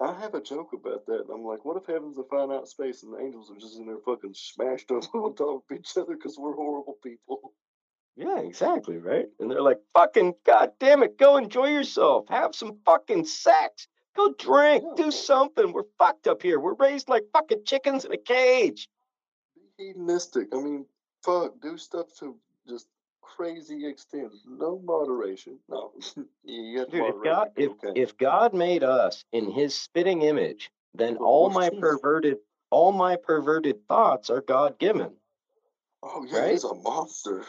I 0.00 0.18
have 0.20 0.34
a 0.34 0.40
joke 0.40 0.72
about 0.72 1.06
that. 1.06 1.24
I'm 1.32 1.44
like, 1.44 1.64
what 1.64 1.76
if 1.76 1.86
heaven's 1.86 2.18
a 2.18 2.24
finite 2.24 2.68
space 2.68 3.02
and 3.02 3.12
the 3.12 3.18
angels 3.18 3.50
are 3.50 3.58
just 3.58 3.78
in 3.78 3.86
there 3.86 3.98
fucking 4.04 4.34
smashed 4.34 4.90
up 4.92 5.02
on 5.14 5.34
top 5.34 5.64
of 5.68 5.76
each 5.76 5.96
other 5.96 6.14
because 6.14 6.38
we're 6.38 6.54
horrible 6.54 6.98
people? 7.02 7.52
Yeah, 8.16 8.38
exactly, 8.40 8.98
right? 8.98 9.26
And 9.38 9.50
they're 9.50 9.62
like, 9.62 9.80
fucking 9.94 10.34
goddamn 10.44 11.02
it, 11.02 11.18
go 11.18 11.36
enjoy 11.36 11.68
yourself. 11.68 12.28
Have 12.28 12.54
some 12.54 12.78
fucking 12.84 13.24
sex. 13.24 13.88
Go 14.16 14.34
drink. 14.38 14.84
Yeah. 14.84 15.04
Do 15.04 15.10
something. 15.10 15.72
We're 15.72 15.84
fucked 15.98 16.26
up 16.26 16.42
here. 16.42 16.58
We're 16.58 16.74
raised 16.74 17.08
like 17.08 17.24
fucking 17.32 17.62
chickens 17.64 18.04
in 18.04 18.12
a 18.12 18.16
cage. 18.16 18.88
Be 19.78 19.86
hedonistic. 19.86 20.48
I 20.52 20.56
mean, 20.56 20.86
fuck, 21.24 21.60
do 21.60 21.76
stuff 21.76 22.06
to 22.18 22.36
just 22.68 22.88
crazy 23.36 23.86
extent. 23.86 24.32
No 24.46 24.78
moderation. 24.78 25.58
No, 25.68 25.92
you 26.44 26.86
Dude, 26.86 27.02
if. 27.02 27.22
God 27.24 27.48
if 27.56 27.70
okay. 27.72 28.00
if 28.00 28.16
God 28.18 28.54
made 28.54 28.82
us 28.82 29.24
in 29.32 29.50
his 29.50 29.74
spitting 29.74 30.22
image, 30.22 30.70
then 30.94 31.16
Oh, 31.20 31.24
all 31.24 31.50
my 31.50 31.70
perverted 31.70 32.38
all 32.70 32.92
my 32.92 33.16
perverted 33.16 33.86
thoughts 33.88 34.30
are 34.30 34.40
God 34.40 34.78
given. 34.78 35.12
oh 36.02 36.24
yeah, 36.28 36.38
right? 36.40 36.50
he's 36.52 36.64
a 36.64 36.74
monster. 36.74 37.44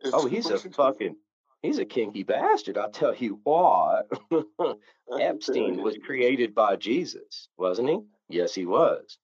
If 0.00 0.14
Oh, 0.14 0.26
he's 0.26 0.50
a 0.50 0.58
fucking 0.58 1.16
he's 1.62 1.78
a 1.78 1.84
kinky 1.84 2.22
bastard, 2.22 2.76
I'll 2.78 2.90
tell 2.90 3.14
you 3.14 3.40
what. 3.44 4.06
I 4.10 4.16
can 4.30 4.44
tell 4.58 5.20
Epstein 5.20 5.82
was 5.82 5.96
created 6.04 6.54
by 6.54 6.76
Jesus, 6.76 7.48
wasn't 7.56 7.88
he? 7.90 7.98
Yes, 8.28 8.54
he 8.54 8.66
was. 8.66 9.18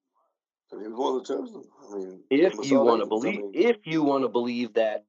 He 0.71 0.77
was 0.77 0.93
one 0.93 1.17
of 1.17 1.27
the 1.27 1.35
chosen. 1.35 1.65
I 1.91 1.95
mean, 1.97 2.21
If 2.31 2.71
you 2.71 2.81
want 2.81 3.01
to 3.01 3.07
Evans, 3.07 3.25
I 3.25 3.31
believe, 3.31 3.41
mean, 3.41 3.53
if 3.55 3.77
you 3.87 4.03
want 4.03 4.25
to 4.25 4.29
believe 4.29 4.75
that 4.75 5.05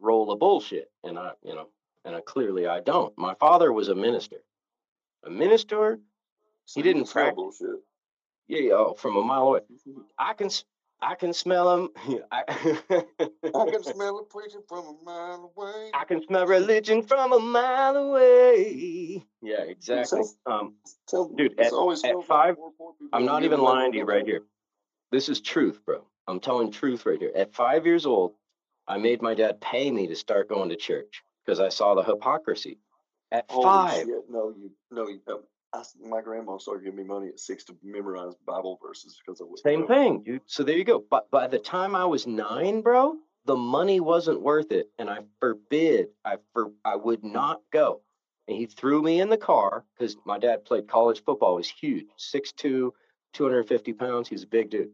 roll 0.00 0.30
of 0.32 0.38
bullshit, 0.38 0.90
and 1.04 1.18
I, 1.18 1.32
you 1.42 1.54
know, 1.54 1.68
and 2.04 2.14
I, 2.14 2.20
clearly 2.20 2.66
I 2.66 2.80
don't. 2.80 3.16
My 3.18 3.34
father 3.34 3.72
was 3.72 3.88
a 3.88 3.94
minister. 3.94 4.36
A 5.24 5.30
minister, 5.30 5.98
he 6.74 6.82
didn't 6.82 7.10
practice- 7.10 7.34
bullshit. 7.36 7.80
yeah, 8.48 8.72
oh, 8.74 8.94
from 8.94 9.16
a 9.16 9.22
mile 9.22 9.48
away. 9.48 9.60
I 10.18 10.34
can, 10.34 10.48
I 11.00 11.14
can 11.16 11.32
smell 11.32 11.74
him. 11.76 11.88
I, 12.30 12.42
I 12.48 13.70
can 13.70 13.82
smell 13.94 14.18
a 14.18 14.24
preaching 14.24 14.62
from 14.68 14.84
a 14.86 14.96
mile 15.04 15.52
away. 15.56 15.90
I 15.94 16.04
can 16.04 16.22
smell 16.26 16.46
religion 16.46 17.02
from 17.02 17.32
a 17.32 17.38
mile 17.40 17.96
away. 17.96 19.24
Yeah, 19.42 19.62
exactly. 19.62 20.22
Um, 20.46 20.74
Dude, 21.36 21.54
it's 21.58 21.68
at- 21.68 21.72
always 21.72 22.04
at 22.04 22.14
five- 22.24 22.56
poor, 22.56 22.70
poor 22.78 22.92
people 22.94 23.08
I'm 23.12 23.24
not 23.24 23.44
even 23.44 23.60
lying 23.60 23.92
to 23.92 23.98
you 23.98 24.04
right 24.04 24.24
here. 24.26 24.42
This 25.12 25.28
is 25.28 25.40
truth, 25.40 25.80
bro. 25.86 26.02
I'm 26.28 26.40
telling 26.40 26.70
truth 26.72 27.06
right 27.06 27.18
here. 27.20 27.30
At 27.34 27.54
five 27.54 27.86
years 27.86 28.06
old, 28.06 28.34
I 28.88 28.98
made 28.98 29.22
my 29.22 29.34
dad 29.34 29.60
pay 29.60 29.90
me 29.90 30.06
to 30.06 30.16
start 30.16 30.48
going 30.48 30.68
to 30.68 30.76
church 30.76 31.22
because 31.44 31.60
I 31.60 31.68
saw 31.68 31.94
the 31.94 32.02
hypocrisy. 32.02 32.78
At 33.32 33.46
Holy 33.50 33.64
five, 33.64 34.06
shit! 34.06 34.30
No, 34.30 34.54
you 34.56 34.70
no, 34.90 35.08
you. 35.08 35.20
Um, 35.28 35.40
I, 35.72 35.82
my 36.00 36.20
grandma 36.20 36.58
started 36.58 36.84
giving 36.84 36.98
me 36.98 37.04
money 37.04 37.28
at 37.28 37.40
six 37.40 37.64
to 37.64 37.76
memorize 37.82 38.34
Bible 38.46 38.78
verses 38.80 39.20
because 39.24 39.40
I 39.40 39.44
was 39.44 39.62
same 39.62 39.86
thing, 39.86 40.22
dude. 40.22 40.42
So 40.46 40.62
there 40.62 40.76
you 40.76 40.84
go. 40.84 41.04
But 41.10 41.28
by 41.30 41.48
the 41.48 41.58
time 41.58 41.96
I 41.96 42.04
was 42.04 42.26
nine, 42.26 42.82
bro, 42.82 43.16
the 43.46 43.56
money 43.56 43.98
wasn't 43.98 44.42
worth 44.42 44.70
it, 44.70 44.90
and 44.98 45.10
I 45.10 45.18
forbid, 45.40 46.06
I 46.24 46.36
for, 46.52 46.70
I 46.84 46.94
would 46.96 47.24
not 47.24 47.62
go. 47.72 48.02
And 48.46 48.56
he 48.56 48.66
threw 48.66 49.02
me 49.02 49.20
in 49.20 49.28
the 49.28 49.36
car 49.36 49.84
because 49.98 50.16
my 50.24 50.38
dad 50.38 50.64
played 50.64 50.86
college 50.86 51.24
football. 51.24 51.56
He 51.56 51.58
was 51.58 51.68
huge, 51.68 52.06
6'2", 52.16 52.90
250 53.32 53.92
pounds. 53.94 54.28
He's 54.28 54.44
a 54.44 54.48
big 54.48 54.70
dude. 54.70 54.90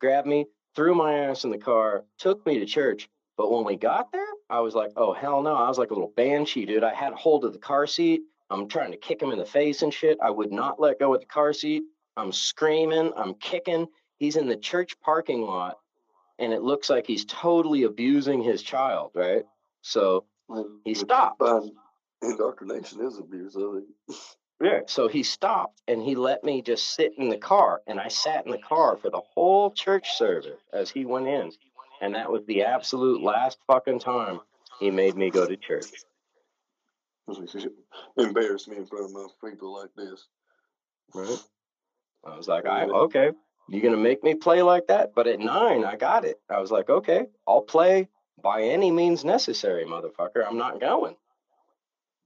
Grabbed 0.00 0.26
me, 0.26 0.46
threw 0.74 0.94
my 0.94 1.12
ass 1.18 1.44
in 1.44 1.50
the 1.50 1.58
car, 1.58 2.04
took 2.18 2.44
me 2.46 2.58
to 2.58 2.66
church. 2.66 3.10
But 3.36 3.50
when 3.50 3.64
we 3.64 3.76
got 3.76 4.12
there, 4.12 4.26
I 4.48 4.60
was 4.60 4.74
like, 4.74 4.92
oh 4.96 5.12
hell 5.12 5.42
no! 5.42 5.54
I 5.54 5.68
was 5.68 5.78
like 5.78 5.90
a 5.90 5.94
little 5.94 6.12
banshee, 6.16 6.66
dude. 6.66 6.84
I 6.84 6.94
had 6.94 7.12
hold 7.14 7.44
of 7.44 7.52
the 7.52 7.58
car 7.58 7.86
seat. 7.86 8.22
I'm 8.50 8.68
trying 8.68 8.92
to 8.92 8.96
kick 8.96 9.20
him 9.20 9.32
in 9.32 9.38
the 9.38 9.46
face 9.46 9.82
and 9.82 9.92
shit. 9.92 10.18
I 10.22 10.30
would 10.30 10.52
not 10.52 10.80
let 10.80 10.98
go 11.00 11.14
of 11.14 11.20
the 11.20 11.26
car 11.26 11.52
seat. 11.52 11.82
I'm 12.16 12.30
screaming. 12.30 13.12
I'm 13.16 13.34
kicking. 13.34 13.88
He's 14.18 14.36
in 14.36 14.46
the 14.46 14.56
church 14.56 14.94
parking 15.00 15.42
lot, 15.42 15.78
and 16.38 16.52
it 16.52 16.62
looks 16.62 16.88
like 16.88 17.06
he's 17.06 17.24
totally 17.24 17.82
abusing 17.82 18.42
his 18.42 18.62
child, 18.62 19.10
right? 19.14 19.44
So 19.82 20.24
he 20.84 20.94
stopped. 20.94 21.42
indoctrination 22.22 23.04
is 23.04 23.18
abuse. 23.18 23.56
I 23.56 23.60
think. 23.60 24.18
Yeah. 24.62 24.80
So 24.86 25.08
he 25.08 25.24
stopped 25.24 25.82
and 25.88 26.00
he 26.00 26.14
let 26.14 26.44
me 26.44 26.62
just 26.62 26.94
sit 26.94 27.18
in 27.18 27.28
the 27.28 27.36
car. 27.36 27.82
And 27.86 27.98
I 27.98 28.08
sat 28.08 28.46
in 28.46 28.52
the 28.52 28.58
car 28.58 28.96
for 28.96 29.10
the 29.10 29.20
whole 29.20 29.72
church 29.72 30.16
service 30.16 30.60
as 30.72 30.88
he 30.88 31.04
went 31.04 31.26
in. 31.26 31.50
And 32.04 32.16
that 32.16 32.30
was 32.30 32.42
the 32.46 32.64
absolute 32.64 33.22
last 33.22 33.56
fucking 33.66 33.98
time 33.98 34.40
he 34.78 34.90
made 34.90 35.16
me 35.16 35.30
go 35.30 35.46
to 35.46 35.56
church. 35.56 35.86
Embarrass 38.18 38.68
me 38.68 38.76
in 38.76 38.84
front 38.84 39.06
of 39.06 39.12
my 39.12 39.26
people 39.42 39.72
like 39.72 39.88
this. 39.96 40.26
Right. 41.14 41.38
I 42.26 42.36
was 42.36 42.46
like, 42.46 42.66
I 42.66 42.84
okay, 42.84 43.30
you're 43.70 43.80
gonna 43.80 43.96
make 43.96 44.22
me 44.22 44.34
play 44.34 44.60
like 44.60 44.88
that? 44.88 45.14
But 45.14 45.28
at 45.28 45.40
nine, 45.40 45.82
I 45.82 45.96
got 45.96 46.26
it. 46.26 46.38
I 46.50 46.60
was 46.60 46.70
like, 46.70 46.90
okay, 46.90 47.24
I'll 47.48 47.62
play 47.62 48.10
by 48.42 48.64
any 48.64 48.90
means 48.90 49.24
necessary, 49.24 49.86
motherfucker. 49.86 50.46
I'm 50.46 50.58
not 50.58 50.82
going. 50.82 51.16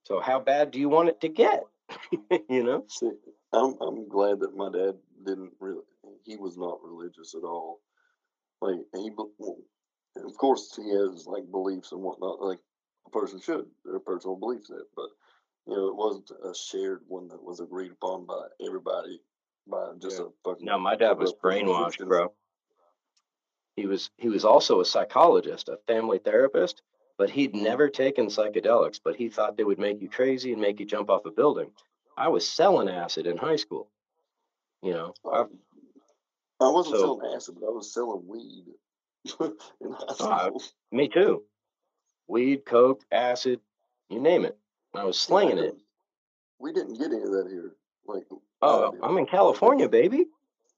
So 0.02 0.18
how 0.18 0.40
bad 0.40 0.72
do 0.72 0.80
you 0.80 0.88
want 0.88 1.10
it 1.10 1.20
to 1.20 1.28
get? 1.28 1.62
you 2.50 2.64
know? 2.64 2.84
See, 2.88 3.12
I'm 3.52 3.76
I'm 3.80 4.08
glad 4.08 4.40
that 4.40 4.56
my 4.56 4.72
dad 4.72 4.96
didn't 5.24 5.52
really. 5.60 5.84
He 6.24 6.36
was 6.36 6.56
not 6.58 6.82
religious 6.82 7.36
at 7.36 7.44
all. 7.44 7.78
Like 8.60 8.80
he, 8.94 9.10
of 10.16 10.36
course, 10.36 10.74
he 10.76 10.90
has 10.90 11.26
like 11.26 11.50
beliefs 11.50 11.92
and 11.92 12.02
whatnot. 12.02 12.40
Like 12.42 12.58
a 13.06 13.10
person 13.10 13.40
should, 13.40 13.66
their 13.84 14.00
personal 14.00 14.36
belief 14.36 14.66
set. 14.66 14.78
But 14.96 15.08
you 15.66 15.76
know, 15.76 15.88
it 15.88 15.96
wasn't 15.96 16.30
a 16.30 16.54
shared 16.54 17.02
one 17.06 17.28
that 17.28 17.42
was 17.42 17.60
agreed 17.60 17.92
upon 17.92 18.26
by 18.26 18.46
everybody. 18.66 19.20
By 19.66 19.92
just 20.00 20.18
a 20.18 20.28
fucking. 20.44 20.64
No, 20.64 20.78
my 20.78 20.96
dad 20.96 21.18
was 21.18 21.34
brainwashed, 21.34 22.06
bro. 22.06 22.32
He 23.76 23.86
was 23.86 24.10
he 24.16 24.28
was 24.28 24.44
also 24.44 24.80
a 24.80 24.84
psychologist, 24.84 25.68
a 25.68 25.78
family 25.86 26.18
therapist, 26.18 26.82
but 27.16 27.30
he'd 27.30 27.54
never 27.54 27.88
taken 27.88 28.26
psychedelics, 28.26 28.98
but 29.02 29.14
he 29.14 29.28
thought 29.28 29.56
they 29.56 29.64
would 29.64 29.78
make 29.78 30.00
you 30.00 30.08
crazy 30.08 30.52
and 30.52 30.60
make 30.60 30.80
you 30.80 30.86
jump 30.86 31.10
off 31.10 31.26
a 31.26 31.30
building. 31.30 31.70
I 32.16 32.28
was 32.28 32.48
selling 32.48 32.88
acid 32.88 33.26
in 33.26 33.36
high 33.36 33.56
school. 33.56 33.88
You 34.82 34.92
know, 34.92 35.14
I, 35.24 35.40
Um, 35.40 35.58
I 36.60 36.68
wasn't 36.70 36.96
So- 36.96 37.18
selling 37.18 37.34
acid, 37.34 37.56
but 37.60 37.66
I 37.66 37.70
was 37.70 37.92
selling 37.92 38.26
weed 38.26 38.64
in 39.40 39.92
high 39.92 40.04
I- 40.20 40.46
school. 40.48 40.62
me 40.92 41.08
too. 41.08 41.44
Weed, 42.26 42.64
coke, 42.66 43.02
acid, 43.10 43.60
you 44.10 44.20
name 44.20 44.44
it. 44.44 44.58
I 44.94 45.04
was 45.04 45.18
slinging 45.18 45.58
it. 45.58 45.76
We 46.58 46.72
didn't 46.72 46.94
get 46.98 47.06
any 47.12 47.22
of 47.22 47.30
that 47.30 47.48
here. 47.48 47.74
Like, 48.06 48.24
Oh. 48.60 48.94
I'm 49.02 49.16
in 49.18 49.26
California, 49.26 49.88
baby. 49.88 50.26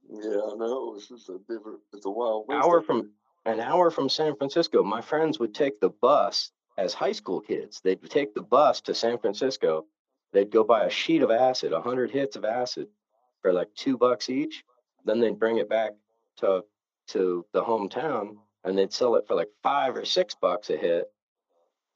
yeah, 0.08 0.20
I 0.50 0.54
know. 0.54 0.94
It's 0.96 1.08
just 1.08 1.28
a 1.30 1.38
different. 1.48 1.80
It's 1.92 2.04
a 2.06 2.10
wild 2.10 2.46
west. 2.48 2.64
Hour 2.64 2.82
from 2.82 3.10
an 3.46 3.58
hour 3.60 3.90
from 3.90 4.08
San 4.10 4.36
Francisco. 4.36 4.82
My 4.82 5.00
friends 5.00 5.38
would 5.38 5.54
take 5.54 5.80
the 5.80 5.88
bus 5.88 6.50
as 6.76 6.92
high 6.92 7.12
school 7.12 7.40
kids. 7.40 7.80
They'd 7.80 8.02
take 8.10 8.34
the 8.34 8.42
bus 8.42 8.82
to 8.82 8.94
San 8.94 9.16
Francisco. 9.18 9.86
They'd 10.32 10.50
go 10.50 10.62
buy 10.62 10.84
a 10.84 10.90
sheet 10.90 11.22
of 11.22 11.30
acid, 11.30 11.72
a 11.72 11.80
hundred 11.80 12.10
hits 12.10 12.36
of 12.36 12.44
acid, 12.44 12.88
for 13.40 13.52
like 13.52 13.72
two 13.74 13.96
bucks 13.96 14.28
each. 14.28 14.62
Then 15.04 15.20
they'd 15.20 15.38
bring 15.38 15.58
it 15.58 15.68
back 15.68 15.92
to 16.38 16.64
to 17.08 17.44
the 17.52 17.62
hometown, 17.62 18.36
and 18.64 18.78
they'd 18.78 18.92
sell 18.92 19.16
it 19.16 19.26
for 19.26 19.34
like 19.34 19.48
five 19.62 19.96
or 19.96 20.04
six 20.04 20.34
bucks 20.34 20.70
a 20.70 20.76
hit 20.76 21.12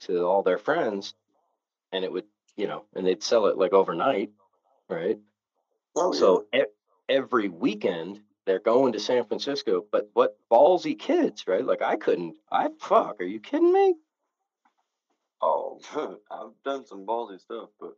to 0.00 0.26
all 0.26 0.42
their 0.42 0.58
friends, 0.58 1.14
and 1.92 2.04
it 2.04 2.10
would, 2.12 2.26
you 2.56 2.66
know, 2.66 2.84
and 2.94 3.06
they'd 3.06 3.22
sell 3.22 3.46
it 3.46 3.56
like 3.56 3.72
overnight, 3.72 4.30
right? 4.88 5.18
Oh, 5.96 6.12
So 6.12 6.46
e- 6.54 6.64
every 7.08 7.48
weekend 7.48 8.22
they're 8.44 8.58
going 8.58 8.92
to 8.92 9.00
San 9.00 9.24
Francisco, 9.24 9.84
but 9.90 10.10
what 10.14 10.36
ballsy 10.50 10.98
kids, 10.98 11.46
right? 11.46 11.64
Like 11.64 11.82
I 11.82 11.96
couldn't. 11.96 12.36
I 12.50 12.70
fuck. 12.80 13.20
Are 13.20 13.24
you 13.24 13.40
kidding 13.40 13.72
me? 13.72 13.94
Oh, 15.40 15.78
I've 16.30 16.62
done 16.64 16.86
some 16.86 17.06
ballsy 17.06 17.40
stuff, 17.40 17.68
but 17.78 17.96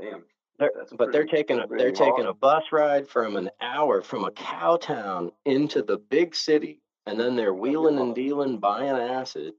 damn. 0.00 0.24
They're, 0.58 0.72
but 0.96 1.12
they're 1.12 1.26
taking 1.26 1.58
a 1.58 1.66
they're 1.66 1.92
taking 1.92 2.26
a 2.26 2.32
bus 2.32 2.64
ride 2.72 3.08
from 3.08 3.36
an 3.36 3.50
hour 3.60 4.00
from 4.00 4.24
a 4.24 4.30
cow 4.30 4.76
town 4.76 5.32
into 5.44 5.82
the 5.82 5.98
big 5.98 6.34
city, 6.34 6.80
and 7.06 7.20
then 7.20 7.36
they're 7.36 7.54
wheeling 7.54 7.98
and 7.98 8.14
dealing, 8.14 8.58
buying 8.58 8.96
acid. 8.96 9.52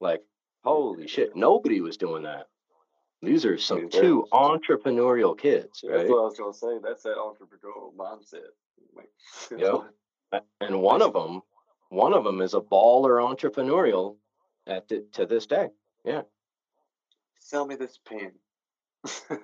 Like 0.00 0.22
holy 0.64 1.06
shit, 1.06 1.36
nobody 1.36 1.80
was 1.80 1.96
doing 1.96 2.22
that. 2.22 2.48
These 3.20 3.44
are 3.44 3.58
some 3.58 3.88
two 3.88 4.26
entrepreneurial 4.32 5.38
kids, 5.38 5.84
right? 5.84 5.98
That's 5.98 6.10
what 6.10 6.20
I 6.20 6.24
was 6.24 6.38
gonna 6.38 6.54
say. 6.54 6.78
That's 6.82 7.02
that 7.04 7.16
entrepreneurial 7.16 7.94
mindset. 7.94 8.50
Like, 8.96 9.10
Yep. 9.58 10.42
And 10.60 10.80
one 10.80 11.02
of 11.02 11.12
them, 11.12 11.42
one 11.90 12.14
of 12.14 12.24
them 12.24 12.40
is 12.40 12.54
a 12.54 12.60
baller 12.60 13.22
entrepreneurial 13.22 14.16
at 14.66 14.88
the, 14.88 15.04
to 15.12 15.26
this 15.26 15.46
day. 15.46 15.68
Yeah. 16.04 16.22
Sell 17.38 17.66
me 17.66 17.74
this 17.74 17.98
pen. 18.04 18.32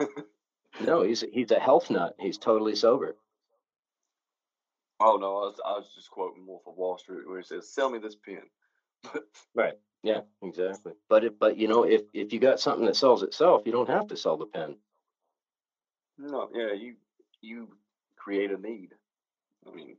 No, 0.85 1.03
he's 1.03 1.25
he's 1.33 1.51
a 1.51 1.59
health 1.59 1.91
nut. 1.91 2.15
He's 2.19 2.39
totally 2.39 2.77
sober. 2.77 3.17
oh 5.01 5.17
no, 5.17 5.39
I 5.39 5.41
was 5.47 5.61
I 5.65 5.73
was 5.73 5.91
just 5.95 6.11
quoting 6.11 6.47
Wolf 6.47 6.63
of 6.67 6.77
Wall 6.77 6.99
Street 6.99 7.27
where 7.29 7.39
he 7.39 7.45
says, 7.45 7.73
"Sell 7.73 7.91
me 7.91 7.99
this 7.99 8.17
pen." 8.17 8.43
Right. 9.55 9.75
Yeah, 10.05 10.21
exactly. 10.43 10.93
But 11.09 11.25
if 11.25 11.39
but 11.39 11.57
you 11.57 11.67
know 11.69 11.83
if 11.85 12.03
if 12.13 12.33
you 12.33 12.39
got 12.39 12.61
something 12.61 12.87
that 12.87 12.97
sells 12.97 13.23
itself, 13.23 13.63
you 13.67 13.73
don't 13.73 13.89
have 13.89 14.07
to 14.09 14.17
sell 14.17 14.37
the 14.37 14.47
pen. 14.47 14.77
no, 16.19 16.49
yeah, 16.55 16.73
you 16.73 16.95
you 17.41 17.69
create 18.17 18.51
a 18.53 18.57
need. 18.59 18.95
I 19.67 19.75
mean, 19.75 19.97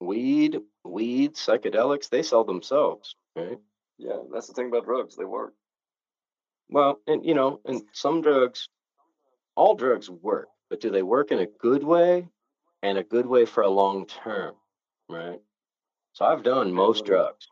Weed, 0.00 0.60
weed, 0.84 1.34
psychedelics, 1.34 2.08
they 2.08 2.22
sell 2.22 2.44
themselves, 2.44 3.14
right? 3.36 3.58
yeah, 3.98 4.18
that's 4.32 4.48
the 4.48 4.52
thing 4.54 4.66
about 4.68 4.84
drugs. 4.84 5.16
They 5.16 5.24
work. 5.24 5.54
Well, 6.68 7.00
and 7.06 7.24
you 7.24 7.34
know, 7.34 7.60
and 7.64 7.82
some 7.92 8.20
drugs, 8.22 8.68
all 9.56 9.74
drugs 9.74 10.08
work, 10.10 10.48
but 10.70 10.80
do 10.80 10.90
they 10.90 11.02
work 11.02 11.30
in 11.30 11.38
a 11.40 11.46
good 11.46 11.82
way 11.84 12.28
and 12.82 12.98
a 12.98 13.02
good 13.04 13.26
way 13.26 13.44
for 13.44 13.62
a 13.62 13.68
long 13.70 14.06
term, 14.06 14.54
right? 15.08 15.40
So 16.12 16.24
I've 16.24 16.42
done 16.42 16.72
most 16.72 17.04
drugs, 17.04 17.48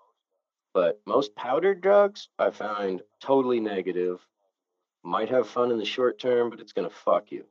but 0.74 1.00
most 1.06 1.34
powdered 1.34 1.80
drugs 1.80 2.28
I 2.38 2.50
find 2.50 3.02
totally 3.20 3.60
negative. 3.60 4.20
Might 5.04 5.30
have 5.30 5.48
fun 5.48 5.70
in 5.72 5.78
the 5.78 5.84
short 5.84 6.18
term, 6.18 6.50
but 6.50 6.60
it's 6.60 6.72
gonna 6.72 6.90
fuck 6.90 7.32
you. 7.32 7.44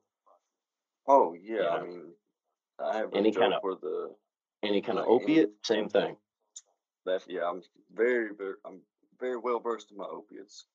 Oh 1.08 1.34
yeah, 1.34 1.70
I 1.70 1.84
mean, 1.84 2.14
I 2.80 2.98
have 2.98 3.14
Any 3.14 3.32
kind 3.32 3.54
of- 3.54 3.64
where 3.64 3.76
the 3.76 4.16
Any 4.64 4.82
kind 4.82 5.00
of 5.00 5.08
Like 5.08 5.16
any- 5.24 5.24
opiate, 5.24 5.66
same 5.66 5.90
thing. 5.90 6.16
That's 7.04 7.28
yeah, 7.28 7.50
I'm 7.50 7.64
very 7.92 8.34
very 8.34 8.56
I'm 8.64 8.82
very 9.20 9.38
well 9.38 9.60
versed 9.60 9.92
in 9.92 9.98
my 9.98 10.06
opiates. 10.06 10.66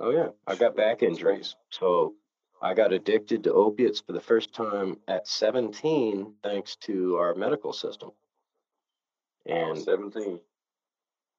Oh 0.00 0.10
yeah, 0.10 0.30
I 0.46 0.56
got 0.56 0.74
back 0.76 1.02
injuries, 1.04 1.54
so 1.70 2.16
I 2.62 2.74
got 2.74 2.92
addicted 2.92 3.44
to 3.44 3.52
opiates 3.52 4.00
for 4.00 4.12
the 4.12 4.20
first 4.20 4.54
time 4.54 4.96
at 5.06 5.28
17, 5.28 6.34
thanks 6.42 6.76
to 6.76 7.16
our 7.16 7.34
medical 7.34 7.72
system. 7.72 8.10
And 9.44 9.70
was 9.70 9.84
17. 9.84 10.40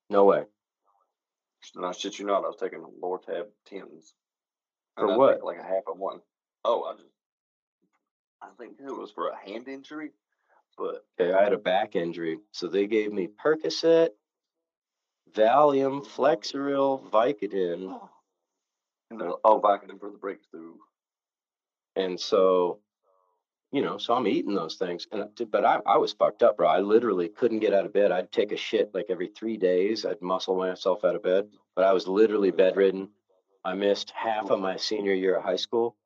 no 0.09 0.25
way. 0.25 0.43
No 1.75 1.91
shit, 1.91 2.19
you 2.19 2.25
not. 2.25 2.45
I 2.45 2.47
was 2.47 2.55
taking 2.55 2.85
Lortab 3.01 3.47
tens. 3.65 4.13
For 4.95 5.11
I 5.11 5.17
what? 5.17 5.43
like 5.43 5.59
a 5.59 5.63
half 5.63 5.83
of 5.87 5.97
one. 5.97 6.19
Oh, 6.63 6.83
I 6.83 6.93
just 6.93 7.09
I 8.41 8.47
think 8.57 8.77
it 8.79 8.85
was 8.85 9.11
for 9.11 9.29
a 9.29 9.35
hand 9.35 9.67
injury, 9.67 10.11
but 10.77 11.05
Okay, 11.19 11.33
I 11.33 11.43
had 11.43 11.53
a 11.53 11.57
back 11.57 11.95
injury, 11.95 12.39
so 12.51 12.67
they 12.67 12.87
gave 12.87 13.11
me 13.11 13.27
Percocet, 13.27 14.09
Valium, 15.33 16.05
Flexeril, 16.05 17.09
Vicodin, 17.09 17.99
you 19.11 19.17
know, 19.17 19.39
oh, 19.43 19.59
Vicodin 19.59 19.99
for 19.99 20.11
the 20.11 20.17
breakthrough. 20.17 20.75
And 21.97 22.19
so, 22.19 22.79
you 23.71 23.81
know, 23.81 23.97
so 23.97 24.13
I'm 24.13 24.27
eating 24.27 24.53
those 24.55 24.75
things. 24.75 25.07
And 25.11 25.25
but 25.51 25.65
I, 25.65 25.79
I 25.85 25.97
was 25.97 26.13
fucked 26.13 26.43
up, 26.43 26.57
bro. 26.57 26.67
I 26.67 26.79
literally 26.79 27.27
couldn't 27.27 27.59
get 27.59 27.73
out 27.73 27.85
of 27.85 27.93
bed. 27.93 28.11
I'd 28.11 28.31
take 28.31 28.51
a 28.51 28.57
shit 28.57 28.91
like 28.93 29.07
every 29.09 29.27
three 29.27 29.57
days. 29.57 30.05
I'd 30.05 30.21
muscle 30.21 30.55
myself 30.55 31.03
out 31.03 31.15
of 31.15 31.23
bed, 31.23 31.49
but 31.75 31.83
I 31.83 31.93
was 31.93 32.07
literally 32.07 32.51
bedridden. 32.51 33.09
I 33.65 33.73
missed 33.73 34.11
half 34.11 34.49
of 34.51 34.59
my 34.59 34.77
senior 34.77 35.13
year 35.13 35.35
of 35.37 35.43
high 35.43 35.57
school. 35.57 35.97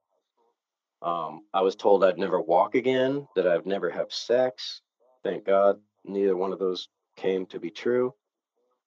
Um, 1.03 1.45
I 1.53 1.61
was 1.61 1.75
told 1.75 2.03
I'd 2.03 2.17
never 2.17 2.39
walk 2.39 2.75
again, 2.75 3.27
that 3.35 3.47
I'd 3.47 3.65
never 3.65 3.89
have 3.89 4.11
sex. 4.11 4.81
Thank 5.23 5.45
God, 5.45 5.79
neither 6.05 6.35
one 6.37 6.53
of 6.53 6.59
those 6.59 6.89
came 7.17 7.45
to 7.47 7.59
be 7.59 7.69
true. 7.69 8.13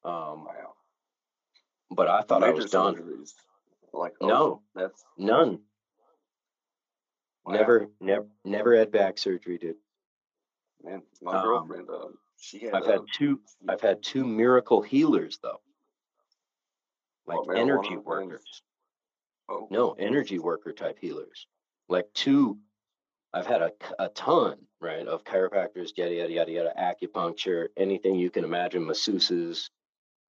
Um, 0.05 0.45
Wow. 0.45 0.75
but 1.91 2.09
I 2.09 2.23
thought 2.23 2.43
I 2.43 2.51
was 2.51 2.71
done. 2.71 3.25
Like 3.93 4.15
No. 4.21 4.35
oh, 4.35 4.63
that's 4.75 5.05
None. 5.17 5.61
Wow. 7.45 7.55
Never, 7.55 7.89
never, 8.01 8.27
never 8.45 8.77
had 8.77 8.91
back 8.93 9.19
surgery, 9.19 9.59
dude. 9.59 9.77
Man, 10.83 11.03
my 11.23 11.37
Um, 11.37 11.43
girlfriend, 11.45 11.89
uh, 11.91 12.09
she 12.39 12.61
had. 12.61 12.75
I've 12.75 12.87
had 12.87 13.01
uh, 13.01 13.05
two. 13.13 13.41
I've 13.69 13.81
had 13.81 14.03
two 14.03 14.25
miracle 14.25 14.83
healers 14.83 15.39
though, 15.43 15.61
like 17.27 17.45
What, 17.47 17.57
energy 17.57 17.97
workers. 17.97 18.63
oh, 19.49 19.69
No, 19.71 19.93
energy 19.93 20.39
worker 20.39 20.73
type 20.73 20.99
healers. 21.01 21.47
Like 21.89 22.07
two. 22.15 22.59
I've 23.33 23.47
had 23.47 23.63
a, 23.63 23.73
a 23.99 24.09
ton, 24.11 24.59
right, 24.81 25.05
of 25.07 25.25
chiropractors, 25.25 25.91
yada 25.97 26.15
yada 26.15 26.33
yada 26.33 26.53
yada, 26.53 26.73
acupuncture, 26.79 27.67
anything 27.77 28.15
you 28.15 28.31
can 28.31 28.45
imagine, 28.45 28.85
masseuses, 28.87 29.71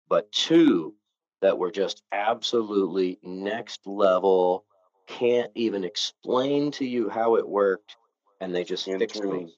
but 0.07 0.31
two 0.31 0.95
that 1.41 1.57
were 1.57 1.71
just 1.71 2.01
absolutely 2.13 3.19
next 3.21 3.85
level. 3.85 4.65
Can't 5.07 5.51
even 5.55 5.83
explain 5.83 6.71
to 6.73 6.85
you 6.85 7.09
how 7.09 7.35
it 7.35 7.47
worked, 7.47 7.97
and 8.39 8.53
they 8.53 8.63
just 8.63 8.85
fixed 8.85 9.23
me. 9.23 9.53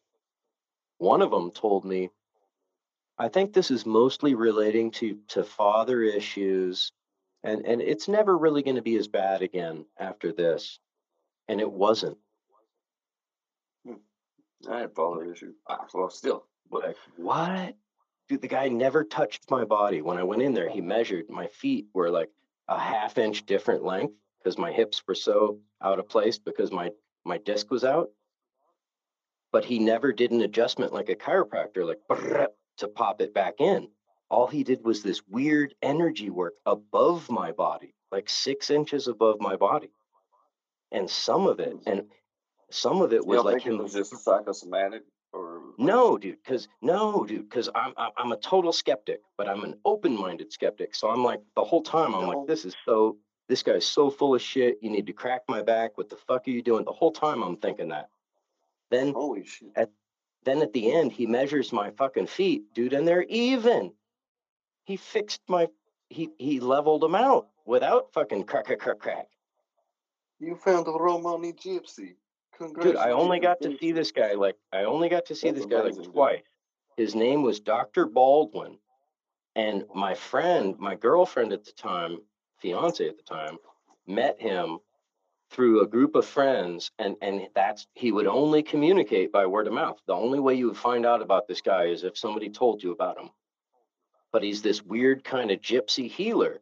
One 0.98 1.22
of 1.22 1.32
them 1.32 1.52
told 1.52 1.86
me, 1.86 2.10
I 3.18 3.30
think 3.30 3.54
this 3.54 3.72
is 3.72 3.86
mostly 3.86 4.36
relating 4.36 4.92
to 4.92 5.20
to 5.30 5.44
father 5.44 6.02
issues, 6.02 6.92
and 7.44 7.66
and 7.66 7.82
it's 7.82 8.08
never 8.08 8.38
really 8.38 8.64
going 8.64 8.76
to 8.76 8.82
be 8.82 8.98
as 8.98 9.08
bad 9.08 9.42
again 9.42 9.86
after 9.98 10.34
this, 10.34 10.80
and 11.48 11.62
it 11.62 11.72
wasn't. 11.72 12.18
I 14.68 14.80
had 14.80 14.96
father 14.96 15.32
issues. 15.32 15.56
Ah, 15.70 15.86
well, 15.94 16.10
still, 16.10 16.46
but 16.72 16.84
Like 16.84 16.98
what? 17.18 17.76
Dude, 18.28 18.42
the 18.42 18.48
guy 18.48 18.68
never 18.70 19.04
touched 19.04 19.52
my 19.52 19.64
body. 19.64 20.02
When 20.02 20.18
I 20.18 20.24
went 20.24 20.42
in 20.42 20.56
there, 20.56 20.70
he 20.70 20.82
measured 20.82 21.30
my 21.30 21.48
feet 21.48 21.86
were 21.94 22.10
like 22.10 22.32
a 22.68 22.80
half 22.80 23.20
inch 23.20 23.46
different 23.46 23.84
length 23.84 24.16
because 24.46 24.60
my 24.60 24.72
hips 24.72 25.02
were 25.08 25.16
so 25.16 25.60
out 25.82 25.98
of 25.98 26.08
place 26.08 26.38
because 26.38 26.72
my 26.72 26.92
my 27.26 27.40
disc 27.40 27.72
was 27.72 27.84
out. 27.84 28.10
But 29.52 29.66
he 29.66 29.80
never 29.80 30.14
did 30.14 30.32
an 30.32 30.42
adjustment 30.42 30.94
like 30.94 31.10
a 31.10 31.16
chiropractor, 31.16 31.86
like 31.86 32.52
to 32.78 32.88
pop 32.88 33.22
it 33.22 33.34
back 33.34 33.56
in. 33.60 33.88
All 34.30 34.48
he 34.48 34.64
did 34.64 34.84
was 34.84 35.02
this 35.02 35.22
weird 35.28 35.74
energy 35.82 36.30
work 36.30 36.54
above 36.66 37.30
my 37.30 37.52
body, 37.54 37.96
like 38.12 38.30
six 38.30 38.70
inches 38.70 39.08
above 39.08 39.38
my 39.40 39.56
body. 39.56 39.92
And 40.92 41.10
some 41.10 41.48
of 41.48 41.60
it, 41.60 41.76
and 41.88 42.04
some 42.70 43.02
of 43.02 43.14
it 43.14 43.26
was 43.26 43.44
like 43.44 43.66
it 43.66 43.72
him 43.72 43.80
was 43.80 43.94
just 43.94 44.16
psychosomatic 44.24 45.04
or 45.34 45.62
no, 45.78 46.18
dude, 46.18 46.38
because 46.44 46.68
no, 46.82 47.26
dude, 47.26 47.50
because 47.50 47.70
I'm 47.74 47.94
I'm 47.98 48.12
I'm 48.18 48.32
a 48.32 48.38
total 48.38 48.72
skeptic, 48.72 49.22
but 49.38 49.50
I'm 49.50 49.64
an 49.64 49.76
open-minded 49.86 50.52
skeptic. 50.54 50.94
So 50.94 51.10
I'm 51.10 51.24
like 51.24 51.42
the 51.56 51.64
whole 51.64 51.82
time 51.82 52.14
I'm 52.14 52.22
No. 52.22 52.28
like, 52.28 52.48
this 52.48 52.66
is 52.66 52.76
so 52.86 53.18
this 53.48 53.64
guy's 53.64 53.86
so 53.86 54.10
full 54.10 54.36
of 54.36 54.42
shit. 54.42 54.80
You 54.82 54.90
need 54.90 55.08
to 55.08 55.14
crack 55.14 55.44
my 55.48 55.62
back. 55.62 55.98
What 55.98 56.10
the 56.10 56.18
fuck 56.18 56.48
are 56.48 56.52
you 56.52 56.62
doing? 56.62 56.86
The 56.86 56.92
whole 56.92 57.12
time 57.12 57.44
I'm 57.44 57.58
thinking 57.58 57.90
that. 57.90 58.10
Then 58.92 59.14
Holy 59.14 59.46
shit! 59.46 59.70
then 60.44 60.62
at 60.62 60.74
the 60.74 60.92
end 60.92 61.12
he 61.12 61.26
measures 61.26 61.74
my 61.74 61.92
fucking 61.92 62.28
feet, 62.28 62.74
dude, 62.74 62.94
and 62.94 63.08
they're 63.08 63.24
even. 63.24 63.94
He 64.86 64.98
fixed 64.98 65.42
my 65.48 65.68
he 66.10 66.30
he 66.38 66.60
leveled 66.60 67.02
them 67.02 67.16
out 67.16 67.48
without 67.66 68.14
fucking 68.14 68.44
crack 68.44 68.66
crack 68.66 68.80
crack 68.80 69.00
crack. 69.00 69.28
You 70.40 70.56
found 70.56 70.88
a 70.88 70.92
Romani 70.92 71.54
gypsy. 71.54 72.16
Dude, 72.82 72.96
I 72.96 73.12
only 73.12 73.40
got 73.40 73.62
to 73.62 73.78
see 73.78 73.92
this 73.92 74.12
guy 74.12 74.34
like 74.34 74.56
I 74.72 74.84
only 74.84 75.10
got 75.10 75.26
to 75.28 75.36
see 75.36 75.50
That's 75.50 75.66
this 75.66 75.66
guy 75.66 75.78
like 75.78 75.86
amazing, 75.94 76.04
dude. 76.04 76.14
twice. 76.14 76.44
His 76.96 77.16
name 77.16 77.42
was 77.42 77.60
Dr. 77.60 78.06
Baldwin. 78.06 78.78
And 79.56 79.86
my 79.94 80.14
friend, 80.14 80.76
my 80.80 80.96
girlfriend 80.96 81.54
at 81.54 81.66
the 81.66 81.72
time, 81.72 82.20
fiance 82.66 83.08
at 83.08 83.18
the 83.18 83.24
time, 83.24 83.58
met 84.08 84.42
him 84.42 84.80
through 85.52 85.82
a 85.82 85.88
group 85.88 86.16
of 86.16 86.26
friends 86.26 86.90
and 86.98 87.16
and 87.22 87.48
that's 87.54 87.86
he 87.94 88.12
would 88.12 88.26
only 88.26 88.64
communicate 88.64 89.32
by 89.32 89.46
word 89.46 89.68
of 89.68 89.74
mouth. 89.74 90.00
The 90.08 90.14
only 90.14 90.40
way 90.40 90.56
you 90.56 90.68
would 90.68 90.78
find 90.78 91.06
out 91.06 91.22
about 91.22 91.48
this 91.48 91.62
guy 91.62 91.86
is 91.86 92.04
if 92.04 92.18
somebody 92.18 92.50
told 92.50 92.82
you 92.82 92.92
about 92.92 93.20
him. 93.20 93.30
But 94.32 94.42
he's 94.44 94.64
this 94.64 94.82
weird 94.82 95.24
kind 95.24 95.52
of 95.52 95.62
gypsy 95.62 96.10
healer. 96.10 96.62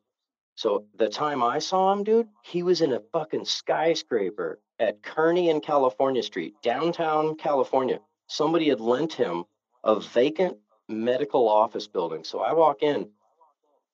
So 0.56 0.86
the 0.96 1.08
time 1.08 1.42
I 1.42 1.60
saw 1.60 1.92
him, 1.94 2.04
dude, 2.04 2.28
he 2.44 2.62
was 2.62 2.82
in 2.82 2.94
a 2.94 3.02
fucking 3.14 3.46
skyscraper 3.46 4.60
at 4.80 5.02
Kearny 5.02 5.50
and 5.50 5.64
California 5.64 6.22
Street, 6.22 6.54
downtown 6.62 7.36
California. 7.36 8.00
Somebody 8.28 8.70
had 8.70 8.82
lent 8.82 9.14
him 9.14 9.46
a 9.84 10.00
vacant 10.00 10.58
medical 10.90 11.48
office 11.48 11.88
building. 11.88 12.24
So 12.26 12.42
I 12.42 12.54
walk 12.54 12.84
in 12.84 13.10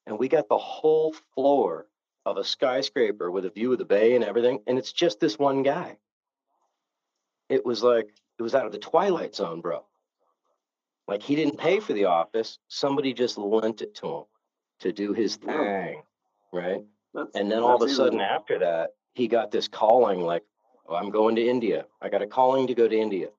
and 0.07 0.17
we 0.17 0.27
got 0.27 0.49
the 0.49 0.57
whole 0.57 1.13
floor 1.35 1.85
of 2.25 2.37
a 2.37 2.43
skyscraper 2.43 3.31
with 3.31 3.45
a 3.45 3.49
view 3.49 3.71
of 3.71 3.77
the 3.79 3.85
bay 3.85 4.15
and 4.15 4.23
everything. 4.23 4.59
And 4.67 4.77
it's 4.77 4.91
just 4.91 5.19
this 5.19 5.39
one 5.39 5.63
guy. 5.63 5.97
It 7.49 7.65
was 7.65 7.81
like, 7.81 8.09
it 8.37 8.43
was 8.43 8.53
out 8.55 8.65
of 8.65 8.71
the 8.71 8.77
Twilight 8.79 9.35
Zone, 9.35 9.61
bro. 9.61 9.83
Like 11.07 11.23
he 11.23 11.35
didn't 11.35 11.57
pay 11.57 11.79
for 11.79 11.93
the 11.93 12.05
office. 12.05 12.59
Somebody 12.67 13.13
just 13.13 13.37
lent 13.37 13.81
it 13.81 13.95
to 13.95 14.07
him 14.07 14.23
to 14.81 14.91
do 14.91 15.13
his 15.13 15.37
thing. 15.37 16.03
Right. 16.53 16.83
That's, 17.13 17.35
And 17.35 17.51
then 17.51 17.59
all 17.63 17.81
of 17.81 17.89
a 17.89 17.91
sudden 17.93 18.19
either- 18.19 18.29
after 18.29 18.59
that, 18.59 18.91
he 19.15 19.27
got 19.27 19.49
this 19.51 19.67
calling 19.67 20.21
like, 20.21 20.43
oh, 20.87 20.95
I'm 20.95 21.09
going 21.09 21.35
to 21.37 21.47
India. 21.47 21.85
I 22.01 22.09
got 22.09 22.21
a 22.21 22.27
calling 22.27 22.67
to 22.67 22.75
go 22.75 22.87
to 22.87 22.95
India. 22.97 23.29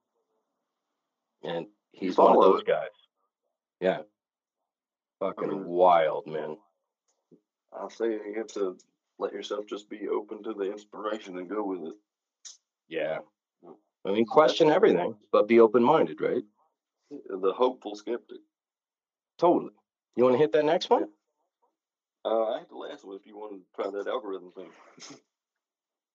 And 1.44 1.66
he's 1.92 2.16
one 2.18 2.36
of 2.36 2.42
those 2.42 2.62
guys. 2.64 2.88
Yeah. 3.80 4.02
Fucking 5.20 5.48
mean- 5.48 5.64
wild, 5.66 6.26
man. 6.26 6.56
I 7.72 7.88
say 7.88 8.06
you 8.06 8.34
have 8.36 8.48
to 8.48 8.76
let 9.18 9.32
yourself 9.32 9.66
just 9.66 9.88
be 9.88 10.08
open 10.08 10.42
to 10.44 10.54
the 10.54 10.70
inspiration 10.72 11.36
and 11.38 11.48
go 11.48 11.62
with 11.64 11.82
it. 11.88 11.94
Yeah. 12.88 13.18
I 14.06 14.12
mean, 14.12 14.24
question 14.24 14.70
everything, 14.70 15.14
but 15.30 15.46
be 15.46 15.60
open 15.60 15.82
minded, 15.82 16.20
right? 16.20 16.42
The 17.10 17.52
hopeful 17.52 17.94
skeptic. 17.94 18.38
Totally. 19.38 19.72
You 20.16 20.24
want 20.24 20.34
to 20.34 20.38
hit 20.38 20.52
that 20.52 20.64
next 20.64 20.88
one? 20.90 21.04
Uh, 22.24 22.44
I 22.44 22.58
had 22.58 22.68
the 22.70 22.76
last 22.76 23.04
one 23.04 23.16
if 23.16 23.26
you 23.26 23.36
want 23.36 23.52
to 23.52 23.60
try 23.74 23.90
that 23.90 24.08
algorithm 24.08 24.52
thing. 24.52 24.70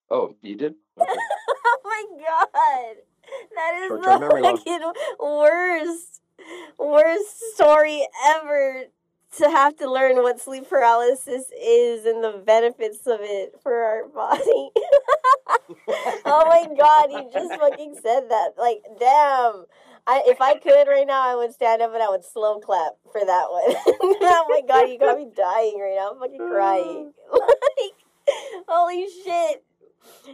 Oh, 0.08 0.36
you 0.40 0.54
did? 0.54 0.74
Okay. 1.00 1.12
Oh 1.66 1.78
my 1.84 2.04
god. 2.20 2.96
That 3.56 3.74
is 3.82 3.88
Short-term 3.88 4.20
memory 4.20 4.40
the 4.40 4.48
loss. 4.48 4.58
fucking 4.62 4.92
worst, 5.18 6.20
worst 6.78 7.54
story 7.54 8.06
ever 8.28 8.84
to 9.38 9.50
have 9.50 9.76
to 9.76 9.90
learn 9.90 10.16
what 10.16 10.40
sleep 10.40 10.68
paralysis 10.68 11.44
is 11.60 12.06
and 12.06 12.22
the 12.24 12.42
benefits 12.44 13.06
of 13.06 13.20
it 13.22 13.54
for 13.62 13.74
our 13.74 14.08
body. 14.14 14.70
oh 16.24 16.44
my 16.46 16.66
god, 16.76 17.10
you 17.10 17.30
just 17.32 17.52
fucking 17.60 17.94
said 18.02 18.28
that. 18.30 18.50
Like, 18.56 18.82
damn. 18.98 19.64
I, 20.08 20.22
if 20.26 20.40
I 20.40 20.54
could 20.54 20.86
right 20.86 21.06
now, 21.06 21.20
I 21.28 21.34
would 21.34 21.52
stand 21.52 21.82
up 21.82 21.92
and 21.92 22.00
I 22.02 22.08
would 22.08 22.24
slow 22.24 22.60
clap 22.60 22.92
for 23.10 23.20
that 23.20 23.46
one. 23.50 23.74
oh 24.00 24.46
my 24.48 24.60
god, 24.66 24.88
you 24.88 24.98
got 25.00 25.18
me 25.18 25.26
dying 25.36 25.80
right 25.80 25.96
now. 25.96 26.12
I'm 26.12 26.20
fucking 26.20 26.38
crying. 26.38 27.12
Oh. 27.30 27.54
like, 27.78 28.64
holy 28.68 29.06
shit. 29.24 29.64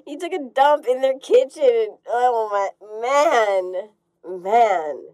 You 0.07 0.19
took 0.19 0.33
a 0.35 0.41
dump 0.55 0.85
in 0.87 1.01
their 1.01 1.19
kitchen. 1.19 1.97
Oh 2.07 2.51
my 2.53 2.69
man. 4.23 4.43
Man. 4.43 5.05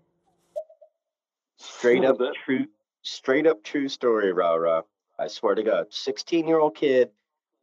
Straight 1.56 2.04
up 2.04 2.18
That- 2.18 2.34
true, 2.44 2.66
straight 3.08 3.46
up 3.46 3.62
true 3.62 3.88
story, 3.88 4.32
rah 4.32 4.54
rah. 4.54 4.82
I 5.18 5.28
swear 5.28 5.54
to 5.54 5.62
God, 5.62 5.86
sixteen 5.90 6.46
year 6.46 6.58
old 6.58 6.76
kid. 6.76 7.10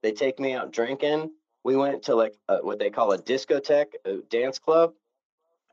They 0.04 0.12
take 0.12 0.40
me 0.40 0.54
out 0.54 0.72
drinking. 0.72 1.32
We 1.64 1.76
went 1.76 2.04
to 2.04 2.16
like 2.16 2.36
a, 2.48 2.58
what 2.58 2.80
they 2.80 2.90
call 2.90 3.12
a 3.12 3.18
discotheque, 3.18 3.94
a 4.06 4.18
dance 4.30 4.60
club, 4.60 4.94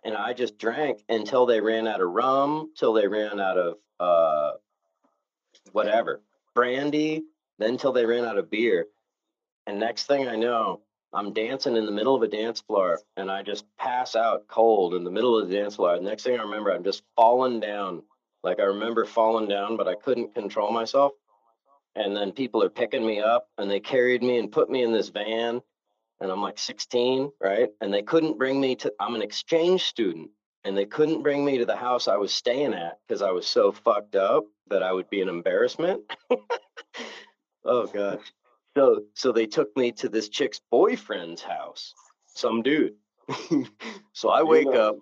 and 0.05 0.17
I 0.17 0.33
just 0.33 0.59
drank 0.59 1.03
until 1.09 1.47
they 1.47 1.61
ran 1.61 1.87
out 1.87 2.01
of 2.01 2.11
rum, 2.11 2.73
till 2.77 2.93
they 2.93 3.09
ran 3.09 3.41
out 3.41 3.59
of 3.59 3.77
uh, 4.01 4.53
whatever 5.73 6.23
brandy, 6.55 7.25
then 7.59 7.77
till 7.77 7.93
they 7.93 8.07
ran 8.07 8.25
out 8.25 8.39
of 8.39 8.51
beer. 8.51 8.87
And 9.67 9.79
next 9.79 10.07
thing 10.07 10.29
I 10.29 10.37
know, 10.37 10.81
I'm 11.13 11.33
dancing 11.33 11.77
in 11.77 11.87
the 11.87 11.93
middle 11.93 12.15
of 12.15 12.23
a 12.23 12.29
dance 12.29 12.61
floor 12.61 12.99
and 13.17 13.31
I 13.31 13.43
just 13.43 13.65
pass 13.79 14.17
out 14.17 14.49
cold 14.49 14.95
in 14.95 15.05
the 15.05 15.11
middle 15.11 15.39
of 15.39 15.49
the 15.49 15.55
dance 15.55 15.77
floor. 15.77 15.99
Next 16.01 16.25
thing 16.25 16.39
I 16.39 16.43
remember, 16.43 16.73
I'm 16.73 16.85
just 16.85 17.03
falling 17.17 17.61
down. 17.61 18.03
Like 18.43 18.61
I 18.61 18.65
remember 18.65 19.05
falling 19.05 19.49
down, 19.49 19.77
but 19.77 19.89
I 19.89 19.95
couldn't 19.95 20.35
control 20.35 20.73
myself. 20.73 21.13
And 21.95 22.17
then 22.17 22.33
people 22.33 22.63
are 22.63 22.71
picking 22.71 23.05
me 23.07 23.21
up 23.21 23.49
and 23.59 23.71
they 23.71 23.81
carried 23.81 24.23
me 24.23 24.39
and 24.39 24.51
put 24.51 24.71
me 24.71 24.83
in 24.83 24.93
this 24.93 25.11
van. 25.11 25.61
and 26.21 26.31
I'm 26.31 26.41
like 26.41 26.59
16, 26.59 27.33
right? 27.41 27.69
And 27.81 27.93
they 27.93 28.03
couldn't 28.03 28.39
bring 28.39 28.61
me 28.61 28.77
to, 28.77 28.93
I'm 29.01 29.15
an 29.15 29.23
exchange 29.23 29.85
student, 29.85 30.31
and 30.65 30.77
they 30.77 30.87
couldn't 30.87 31.23
bring 31.23 31.45
me 31.45 31.59
to 31.59 31.67
the 31.67 31.77
house 31.77 32.09
I 32.09 32.17
was 32.17 32.33
staying 32.33 32.75
at 32.75 32.99
because 33.07 33.23
I 33.23 33.33
was 33.33 33.47
so 33.47 33.73
fucked 33.73 34.15
up 34.15 34.45
that 34.69 34.83
I 34.83 34.93
would 34.93 35.11
be 35.11 35.21
an 35.21 35.29
embarrassment. 35.29 36.03
oh 37.65 37.87
god. 37.87 38.21
So 38.77 39.03
so 39.15 39.33
they 39.33 39.47
took 39.47 39.77
me 39.77 39.93
to 39.93 40.09
this 40.09 40.29
chick's 40.29 40.61
boyfriend's 40.71 41.43
house, 41.43 41.93
some 42.27 42.63
dude. 42.63 42.95
so 44.13 44.31
I 44.31 44.45
wake 44.45 44.69
up 44.69 44.97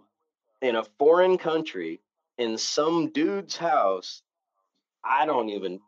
in 0.62 0.76
a 0.76 0.84
foreign 0.98 1.38
country 1.38 2.00
in 2.40 2.56
some 2.58 3.10
dude's 3.12 3.56
house. 3.56 4.22
I 5.04 5.26
don't 5.26 5.50
even 5.50 5.80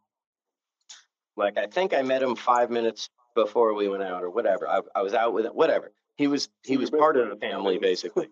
like 1.37 1.57
I 1.59 1.67
think 1.67 1.95
I 1.95 2.03
met 2.03 2.23
him 2.23 2.37
5 2.37 2.71
minutes 2.71 3.09
before 3.35 3.75
we 3.75 3.89
went 3.89 4.03
out 4.03 4.23
or 4.23 4.31
whatever. 4.31 4.69
I, 4.69 4.81
I 4.95 5.03
was 5.03 5.15
out 5.15 5.33
with 5.33 5.47
it, 5.47 5.55
whatever. 5.55 5.93
He 6.17 6.27
was 6.27 6.49
he 6.65 6.77
was 6.77 6.91
part 6.91 7.17
of 7.17 7.31
the 7.31 7.37
family 7.37 7.79
basically. 7.79 8.29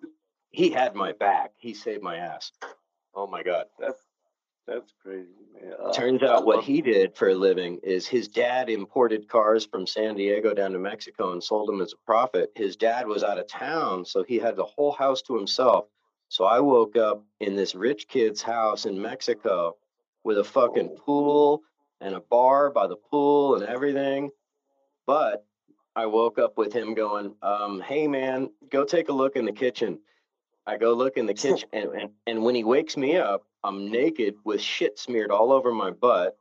He 0.53 0.71
had 0.71 0.97
my 0.97 1.13
back. 1.13 1.53
He 1.59 1.75
saved 1.75 2.03
my 2.03 2.17
ass. 2.17 2.51
Oh 3.15 3.27
my 3.27 3.43
god. 3.43 3.67
That's 3.79 4.03
that's 4.67 4.93
crazy, 5.03 5.29
man. 5.55 5.73
I- 5.87 5.93
Turns 5.93 6.23
out 6.23 6.45
what 6.45 6.59
uh, 6.59 6.63
he 6.63 6.83
did 6.83 7.17
for 7.17 7.29
a 7.29 7.35
living 7.35 7.79
is 7.83 8.07
his 8.07 8.29
dad 8.29 8.69
imported 8.69 9.29
cars 9.29 9.65
from 9.65 9.87
San 9.87 10.17
Diego 10.17 10.53
down 10.53 10.73
to 10.73 10.79
Mexico 10.79 11.33
and 11.33 11.43
sold 11.43 11.69
them 11.69 11.81
as 11.81 11.93
a 11.93 12.05
profit. 12.05 12.51
His 12.57 12.77
dad 12.77 13.07
was 13.07 13.23
out 13.25 13.39
of 13.39 13.47
town, 13.49 14.05
so 14.05 14.23
he 14.23 14.39
had 14.39 14.57
the 14.57 14.65
whole 14.65 14.93
house 14.93 15.23
to 15.23 15.37
himself. 15.37 15.87
So 16.31 16.45
I 16.45 16.61
woke 16.61 16.97
up 16.97 17.25
in 17.41 17.57
this 17.57 17.75
rich 17.75 18.07
kid's 18.07 18.41
house 18.41 18.87
in 18.87 19.03
Mexico 19.03 19.77
with 20.23 20.39
a 20.39 20.45
fucking 20.45 20.91
Oh. 20.93 21.03
pool 21.03 21.63
and 22.01 22.15
a 22.15 22.21
bar 22.21 22.71
by 22.71 22.87
the 22.87 22.95
pool 22.95 23.57
and 23.57 23.65
everything. 23.65 24.31
But 25.07 25.45
I 25.97 26.07
woke 26.07 26.39
up 26.39 26.57
with 26.57 26.73
him 26.73 26.95
going, 26.95 27.35
um, 27.43 27.81
hey 27.81 28.07
man, 28.07 28.49
go 28.71 28.85
take 28.85 29.09
a 29.09 29.13
look 29.13 29.35
in 29.35 29.45
the 29.45 29.53
kitchen. 29.53 29.99
I 30.69 30.77
go 30.77 30.93
look 30.95 31.17
in 31.17 31.27
the 31.27 31.35
kitchen 31.35 31.69
and, 31.73 31.91
and, 31.91 32.11
and 32.29 32.45
when 32.45 32.55
he 32.55 32.63
wakes 32.63 32.97
me 32.97 33.17
up, 33.17 33.43
I'm 33.65 33.91
naked 33.91 34.37
with 34.45 34.61
shit 34.61 35.01
smeared 35.01 35.33
all 35.33 35.51
over 35.51 35.73
my 35.73 35.91
butt. 35.91 36.39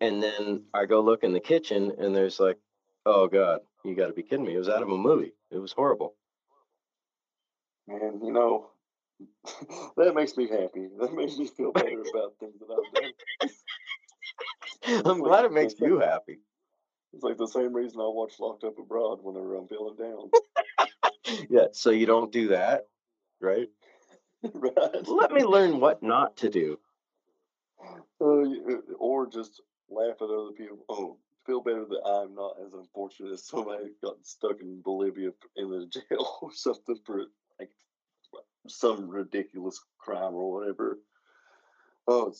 And 0.00 0.22
then 0.22 0.64
I 0.72 0.86
go 0.86 1.00
look 1.00 1.24
in 1.24 1.34
the 1.34 1.40
kitchen 1.40 1.92
and 1.98 2.16
there's 2.16 2.40
like, 2.40 2.56
oh 3.04 3.26
God, 3.28 3.60
you 3.84 3.94
gotta 3.94 4.14
be 4.14 4.22
kidding 4.22 4.46
me. 4.46 4.54
It 4.54 4.58
was 4.58 4.70
out 4.70 4.82
of 4.82 4.88
a 4.88 4.96
movie. 4.96 5.34
It 5.50 5.58
was 5.58 5.72
horrible. 5.72 6.14
Man, 7.88 8.20
you 8.22 8.32
know, 8.32 8.66
that 9.96 10.14
makes 10.14 10.36
me 10.36 10.46
happy. 10.46 10.88
That 11.00 11.14
makes 11.14 11.38
me 11.38 11.46
feel 11.46 11.72
better 11.72 12.02
about 12.14 12.34
things 12.38 12.60
that 12.60 12.68
I've 12.70 12.92
done. 14.92 15.04
I'm 15.06 15.22
glad 15.22 15.46
it 15.46 15.52
makes 15.52 15.74
you 15.80 15.98
happy. 15.98 16.40
It's 17.14 17.22
like 17.22 17.38
the 17.38 17.46
same 17.48 17.72
reason 17.72 18.00
I 18.00 18.04
watch 18.04 18.34
Locked 18.38 18.64
Up 18.64 18.78
Abroad 18.78 19.20
whenever 19.22 19.56
I'm 19.56 19.68
feeling 19.68 19.96
down. 19.96 20.30
Yeah, 21.50 21.66
so 21.72 21.90
you 21.90 22.06
don't 22.06 22.32
do 22.32 22.48
that, 22.48 22.86
right? 23.38 23.68
right? 24.54 25.08
Let 25.08 25.30
me 25.30 25.44
learn 25.44 25.78
what 25.78 26.02
not 26.02 26.38
to 26.38 26.48
do. 26.48 26.78
Uh, 28.18 28.44
or 28.98 29.26
just 29.26 29.60
laugh 29.90 30.16
at 30.22 30.30
other 30.30 30.52
people. 30.56 30.78
Oh, 30.88 31.18
feel 31.46 31.60
better 31.60 31.84
that 31.84 32.02
I'm 32.06 32.34
not 32.34 32.56
as 32.64 32.72
unfortunate 32.72 33.32
as 33.32 33.44
somebody 33.44 33.90
got 34.02 34.16
stuck 34.22 34.60
in 34.60 34.80
Bolivia 34.80 35.32
in 35.56 35.70
the 35.70 35.86
jail 35.86 36.38
or 36.40 36.52
something 36.52 36.98
for 37.04 37.24
some 38.68 39.08
ridiculous 39.08 39.80
crime 39.98 40.34
or 40.34 40.52
whatever. 40.52 40.98
Oh, 42.06 42.32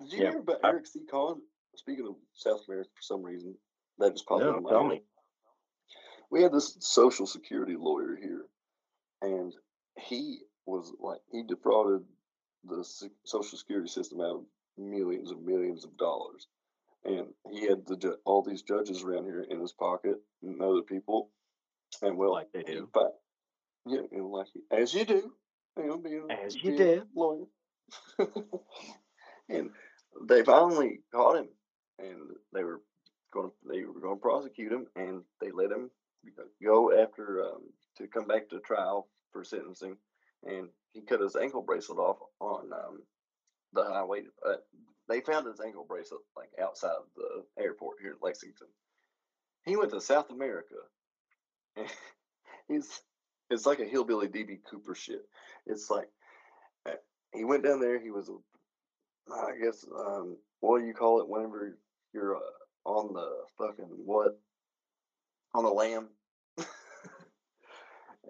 did 0.00 0.12
you 0.12 0.18
Yeah, 0.24 0.30
hear 0.30 0.40
about 0.40 0.64
I- 0.64 0.68
Eric 0.70 0.86
C. 0.86 1.00
Conn? 1.10 1.40
Speaking 1.76 2.06
of 2.06 2.16
South 2.34 2.66
America, 2.68 2.90
for 2.94 3.02
some 3.02 3.22
reason, 3.22 3.56
that 3.98 4.12
just 4.12 4.26
popped 4.26 4.42
No, 4.42 4.50
into 4.50 4.60
my 4.62 4.70
tell 4.70 4.82
head. 4.82 4.88
me. 4.90 5.04
We 6.30 6.42
had 6.42 6.52
this 6.52 6.76
social 6.80 7.26
security 7.26 7.76
lawyer 7.76 8.16
here, 8.16 8.46
and 9.22 9.54
he 9.98 10.40
was 10.66 10.92
like 10.98 11.20
he 11.30 11.42
defrauded 11.42 12.04
the 12.64 12.84
social 13.24 13.58
security 13.58 13.88
system 13.88 14.20
out 14.20 14.36
of 14.36 14.46
millions 14.76 15.30
and 15.30 15.44
millions 15.44 15.84
of 15.84 15.96
dollars, 15.96 16.46
and 17.04 17.34
he 17.50 17.62
had 17.66 17.86
the 17.86 17.96
ju- 17.96 18.18
all 18.24 18.42
these 18.42 18.62
judges 18.62 19.02
around 19.02 19.24
here 19.24 19.42
in 19.42 19.60
his 19.60 19.72
pocket 19.72 20.16
and 20.42 20.60
other 20.60 20.82
people, 20.82 21.30
and 22.02 22.16
well, 22.16 22.32
Like 22.32 22.52
they 22.52 22.60
he 22.64 22.74
do. 22.74 22.86
fi- 22.92 23.10
yeah, 23.86 24.02
and 24.12 24.26
like 24.26 24.48
as 24.70 24.92
you 24.94 25.04
do, 25.04 25.34
you 25.76 25.86
know, 25.86 25.96
being 25.98 26.26
As 26.30 26.54
you 26.56 26.76
do. 26.76 27.02
lawyer, 27.14 27.46
and 29.48 29.70
they 30.28 30.42
finally 30.42 31.00
caught 31.12 31.36
him, 31.36 31.48
and 31.98 32.18
they 32.52 32.64
were 32.64 32.80
going 33.32 33.50
they 33.68 33.84
were 33.84 34.00
going 34.00 34.16
to 34.16 34.20
prosecute 34.20 34.72
him, 34.72 34.86
and 34.96 35.22
they 35.40 35.50
let 35.50 35.70
him 35.70 35.90
go 36.62 36.92
after 36.92 37.44
um, 37.44 37.62
to 37.96 38.06
come 38.06 38.26
back 38.26 38.48
to 38.48 38.60
trial 38.60 39.08
for 39.32 39.44
sentencing, 39.44 39.96
and 40.44 40.68
he 40.92 41.02
cut 41.02 41.20
his 41.20 41.36
ankle 41.36 41.62
bracelet 41.62 41.98
off 41.98 42.18
on 42.40 42.72
um, 42.72 43.02
the 43.72 43.84
highway. 43.84 44.22
Uh, 44.46 44.54
they 45.08 45.20
found 45.20 45.46
his 45.46 45.60
ankle 45.60 45.84
bracelet 45.88 46.20
like 46.36 46.50
outside 46.62 46.90
of 46.90 47.04
the 47.16 47.62
airport 47.62 47.96
here 48.00 48.12
in 48.12 48.16
Lexington. 48.22 48.68
He 49.64 49.76
went 49.76 49.90
to 49.90 50.00
South 50.00 50.30
America. 50.30 50.76
And 51.76 51.86
he's 52.68 53.00
it's 53.50 53.66
like 53.66 53.80
a 53.80 53.84
hillbilly 53.84 54.28
DB 54.28 54.58
Cooper 54.70 54.94
shit. 54.94 55.22
It's 55.66 55.90
like 55.90 56.08
uh, 56.86 56.92
he 57.34 57.44
went 57.44 57.64
down 57.64 57.80
there. 57.80 58.00
He 58.00 58.10
was, 58.10 58.28
a, 58.28 59.32
I 59.32 59.52
guess, 59.62 59.84
um, 59.94 60.36
what 60.60 60.80
do 60.80 60.86
you 60.86 60.94
call 60.94 61.20
it 61.20 61.28
whenever 61.28 61.76
you're 62.12 62.36
uh, 62.36 62.40
on 62.84 63.12
the 63.12 63.28
fucking 63.58 63.86
what 64.04 64.38
on 65.54 65.64
the 65.64 65.70
lam. 65.70 66.08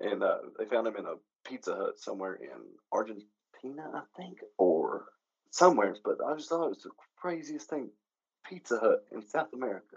and 0.01 0.23
uh, 0.23 0.39
they 0.59 0.64
found 0.64 0.87
him 0.87 0.97
in 0.97 1.05
a 1.05 1.14
Pizza 1.45 1.75
Hut 1.75 1.99
somewhere 1.99 2.35
in 2.35 2.49
Argentina, 2.93 3.91
I 3.95 4.03
think, 4.16 4.39
or 4.59 5.07
somewhere. 5.51 5.95
But 6.05 6.18
I 6.27 6.35
just 6.35 6.49
thought 6.49 6.64
it 6.64 6.71
was 6.71 6.83
the 6.83 6.91
craziest 7.16 7.68
thing. 7.68 7.91
Pizza 8.47 8.79
Hut 8.79 9.05
in 9.12 9.27
South 9.27 9.53
America. 9.53 9.97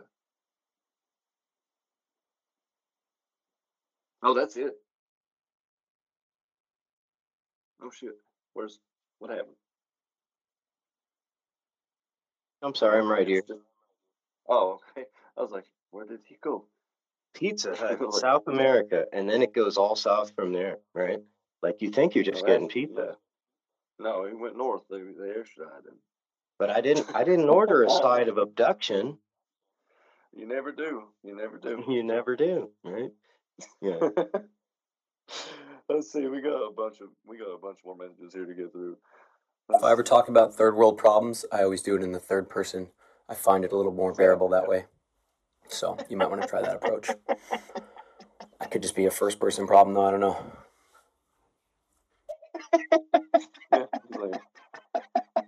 Oh, 4.21 4.33
that's 4.33 4.55
it. 4.57 4.73
Oh 7.83 7.91
shit. 7.91 8.15
Where's 8.53 8.79
what 9.19 9.29
happened? 9.31 9.55
I'm 12.61 12.75
sorry, 12.75 12.99
I'm 12.99 13.09
right 13.09 13.27
here. 13.27 13.43
Oh, 14.47 14.79
okay. 14.97 15.05
I 15.37 15.41
was 15.41 15.51
like, 15.51 15.65
where 15.91 16.05
did 16.05 16.21
he 16.25 16.37
go? 16.41 16.65
Pizza 17.33 17.75
Hut, 17.75 17.99
Like- 17.99 18.13
South 18.21 18.47
America, 18.47 19.05
and 19.11 19.29
then 19.29 19.41
it 19.41 19.53
goes 19.53 19.77
all 19.77 19.95
south 19.95 20.31
from 20.35 20.53
there, 20.53 20.77
right? 20.93 21.19
Like 21.61 21.81
you 21.81 21.89
think 21.89 22.15
you're 22.15 22.23
just 22.23 22.43
Oh, 22.43 22.47
getting 22.47 22.67
pizza, 22.67 23.17
No, 23.99 24.25
he 24.27 24.33
went 24.33 24.57
north. 24.57 24.83
They 24.89 24.99
they 25.01 25.31
extradited 25.39 25.85
him. 25.87 25.97
but 26.59 26.69
I 26.69 26.81
didn't. 26.81 27.07
I 27.15 27.23
didn't 27.23 27.49
order 27.49 27.83
a 27.83 27.89
side 28.03 28.27
of 28.29 28.37
abduction. 28.37 29.17
You 30.35 30.45
never 30.47 30.71
do. 30.71 31.03
You 31.23 31.35
never 31.35 31.57
do. 31.57 31.83
You 31.89 32.03
never 32.03 32.35
do, 32.35 32.69
right? 32.83 33.11
Yeah. 33.81 33.99
Let's 35.93 36.11
see. 36.11 36.25
We 36.27 36.41
got 36.41 36.55
a 36.55 36.71
bunch 36.71 37.01
of 37.01 37.09
we 37.25 37.37
got 37.37 37.49
a 37.49 37.57
bunch 37.57 37.77
more 37.85 37.95
messages 37.95 38.33
here 38.33 38.45
to 38.45 38.53
get 38.55 38.71
through. 38.71 38.97
If 39.69 39.83
I 39.83 39.91
ever 39.91 40.03
talk 40.03 40.27
about 40.27 40.55
third 40.55 40.75
world 40.75 40.97
problems, 40.97 41.45
I 41.51 41.61
always 41.63 41.83
do 41.83 41.95
it 41.95 42.03
in 42.03 42.11
the 42.11 42.19
third 42.19 42.49
person. 42.49 42.89
I 43.29 43.35
find 43.35 43.63
it 43.63 43.71
a 43.71 43.77
little 43.77 43.91
more 43.91 44.13
bearable 44.13 44.49
that 44.49 44.67
way. 44.67 44.85
So 45.67 45.97
you 46.09 46.17
might 46.17 46.29
want 46.29 46.41
to 46.41 46.47
try 46.47 46.61
that 46.61 46.75
approach. 46.75 47.09
I 48.59 48.65
could 48.65 48.81
just 48.81 48.95
be 48.95 49.05
a 49.05 49.11
first 49.11 49.39
person 49.39 49.67
problem 49.67 49.93
though, 49.93 50.05
I 50.05 50.11
don't 50.11 50.19
know. 50.19 50.37
Yeah, 53.71 53.85
like, 54.19 54.41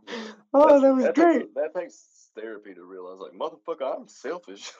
Oh, 0.53 0.79
that 0.81 0.95
was 0.95 1.03
that 1.05 1.15
great. 1.15 1.39
Takes, 1.41 1.53
that 1.55 1.75
takes 1.75 2.29
therapy 2.35 2.73
to 2.73 2.83
realize, 2.83 3.19
like, 3.19 3.33
motherfucker, 3.33 3.97
I'm 3.97 4.07
selfish. 4.07 4.71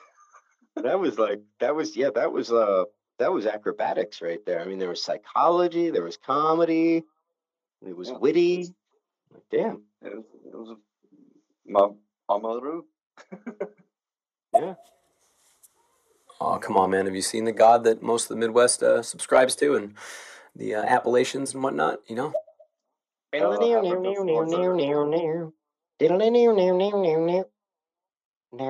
That 0.76 1.00
was 1.00 1.18
like 1.18 1.40
that 1.60 1.74
was 1.74 1.96
yeah, 1.96 2.10
that 2.14 2.32
was 2.32 2.52
uh 2.52 2.84
that 3.18 3.32
was 3.32 3.46
acrobatics 3.46 4.20
right 4.20 4.44
there. 4.44 4.60
I 4.60 4.64
mean, 4.64 4.78
there 4.78 4.88
was 4.88 5.02
psychology, 5.02 5.90
there 5.90 6.02
was 6.02 6.16
comedy, 6.16 7.04
it 7.86 7.96
was 7.96 8.10
Yeah. 8.10 8.18
witty. 8.18 8.74
Like, 9.32 9.42
damn. 9.50 9.82
It 10.02 10.14
was, 10.14 10.24
it 10.44 10.54
was 10.54 10.76
my 11.66 11.88
Amaru. 12.28 12.82
Yeah. 14.54 14.74
Oh, 16.40 16.58
come 16.58 16.76
on, 16.78 16.90
man. 16.90 17.04
Have 17.06 17.14
you 17.14 17.20
seen 17.20 17.44
the 17.44 17.52
God 17.52 17.84
that 17.84 18.02
most 18.02 18.24
of 18.24 18.28
the 18.28 18.36
Midwest 18.36 18.82
uh, 18.82 19.02
subscribes 19.02 19.54
to 19.56 19.74
and 19.74 19.94
the 20.54 20.76
uh, 20.76 20.82
Appalachians 20.82 21.52
and 21.52 21.62
whatnot? 21.62 21.98
You 22.06 22.16
know? 22.16 22.32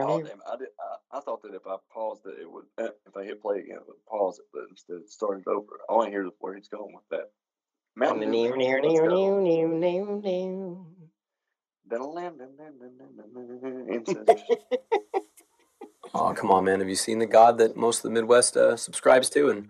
Oh 0.02 0.20
damn! 0.22 0.40
I 0.52 0.56
did. 0.56 0.68
I, 1.12 1.18
I 1.18 1.20
thought 1.20 1.42
that 1.42 1.54
if 1.54 1.66
I 1.66 1.76
paused 1.92 2.22
it, 2.26 2.40
it 2.42 2.50
would. 2.50 2.64
eh, 2.80 2.88
If 3.06 3.16
I 3.16 3.24
hit 3.24 3.42
play 3.42 3.58
again, 3.60 3.78
it 3.78 3.88
would 3.88 4.04
pause 4.08 4.38
it, 4.40 4.46
but 4.52 4.64
instead 4.70 4.96
it 4.98 5.10
started 5.10 5.46
over. 5.48 5.66
I 5.90 5.94
want 5.94 6.08
to 6.08 6.10
hear 6.12 6.28
where 6.40 6.54
he's 6.56 6.68
going 6.68 6.94
with 6.94 7.04
that. 7.10 7.30
Mountain 7.96 8.20
Dew. 8.20 8.32
Let's 8.82 9.00
go. 9.00 9.10
Incense. 13.88 14.42
Oh, 16.14 16.32
come 16.34 16.50
on, 16.50 16.64
man. 16.64 16.80
Have 16.80 16.88
you 16.88 16.96
seen 16.96 17.20
the 17.20 17.26
God 17.26 17.58
that 17.58 17.76
most 17.76 17.98
of 17.98 18.02
the 18.04 18.10
Midwest 18.10 18.56
uh, 18.56 18.76
subscribes 18.76 19.30
to 19.30 19.50
and 19.50 19.68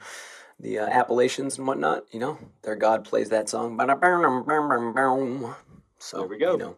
the 0.61 0.81
uh, 0.81 0.87
Appalachians 0.89 1.59
and 1.59 1.67
whatnot? 1.67 2.05
You 2.13 2.21
know, 2.21 2.39
their 2.63 2.77
God 2.77 3.05
plays 3.05 3.31
that 3.31 3.49
song. 3.49 3.77
So, 5.99 6.19
There 6.21 6.29
we 6.29 6.39
go. 6.39 6.53
You 6.53 6.59
know, 6.59 6.77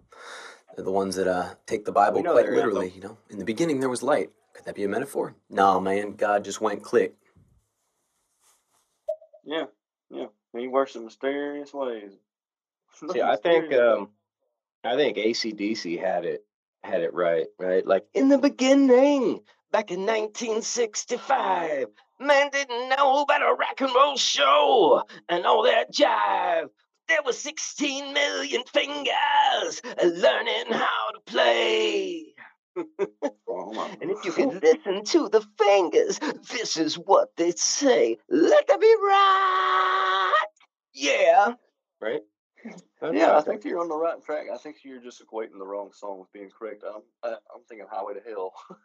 they're 0.79 0.85
the 0.85 0.93
ones 0.93 1.17
that 1.17 1.27
uh, 1.27 1.55
take 1.67 1.85
the 1.85 1.91
Bible 1.91 2.23
quite 2.23 2.47
their 2.47 2.55
literally. 2.55 2.87
anthem. 2.87 3.03
You 3.03 3.09
know, 3.09 3.19
in 3.31 3.39
the 3.41 3.45
beginning 3.45 3.81
there 3.81 3.89
was 3.89 4.01
light. 4.01 4.31
Could 4.55 4.65
that 4.65 4.77
be 4.77 4.85
a 4.85 4.89
metaphor? 4.89 5.35
No, 5.51 5.81
man. 5.81 6.13
God 6.13 6.45
just 6.45 6.61
went 6.61 6.85
click. 6.85 7.17
Yeah, 9.45 9.65
yeah. 10.09 10.27
He 10.57 10.69
works 10.69 10.95
in 10.95 11.05
mysterious 11.05 11.75
ways. 11.75 12.13
See, 13.13 13.21
I 13.21 13.35
think 13.35 13.75
um, 13.75 14.11
I 14.85 14.95
think 14.95 15.17
ACDC 15.17 16.01
had 16.01 16.25
it 16.25 16.45
had 16.85 17.01
it 17.01 17.13
right, 17.13 17.47
right? 17.59 17.85
Like 17.85 18.07
in 18.15 18.29
the 18.29 18.39
beginning, 18.39 19.41
back 19.73 19.91
in 19.91 20.07
1965, 20.07 21.87
man 22.21 22.51
didn't 22.53 22.89
know 22.91 23.23
about 23.23 23.43
a 23.43 23.53
rock 23.53 23.81
and 23.81 23.93
roll 23.93 24.17
show 24.17 25.03
and 25.29 25.45
all 25.45 25.65
that 25.65 25.93
jive. 25.93 26.69
There 27.09 27.23
were 27.25 27.33
16 27.33 28.13
million 28.13 28.63
fingers 28.73 29.78
learning 30.03 30.73
how 30.73 31.11
to 31.15 31.21
play. 31.27 32.35
Oh, 33.49 33.97
And 34.01 34.11
if 34.11 34.25
you 34.25 34.33
can 34.33 34.61
listen 34.63 35.05
to 35.05 35.29
the 35.29 35.41
fingers, 35.59 36.19
this 36.51 36.77
is 36.77 36.95
what 36.97 37.29
they 37.37 37.53
say. 37.53 38.19
Let 38.29 38.67
there 38.69 38.79
be 38.79 38.95
right. 39.01 40.47
Yeah. 40.95 41.55
Right? 42.01 42.23
That's 43.01 43.15
Yeah, 43.15 43.37
I 43.37 43.41
think 43.43 43.65
you're 43.65 43.81
on 43.81 43.89
the 43.89 43.97
right 43.97 44.23
track. 44.25 44.47
I 44.53 44.57
think 44.59 44.77
you're 44.85 45.01
just 45.01 45.23
equating 45.25 45.59
the 45.59 45.67
wrong 45.67 45.91
song 45.93 46.21
with 46.21 46.33
being 46.33 46.51
correct. 46.51 46.85
I'm, 46.87 47.03
I, 47.23 47.29
I'm 47.55 47.63
thinking 47.69 47.87
Highway 47.91 48.15
to 48.15 48.21
Hell. 48.21 48.53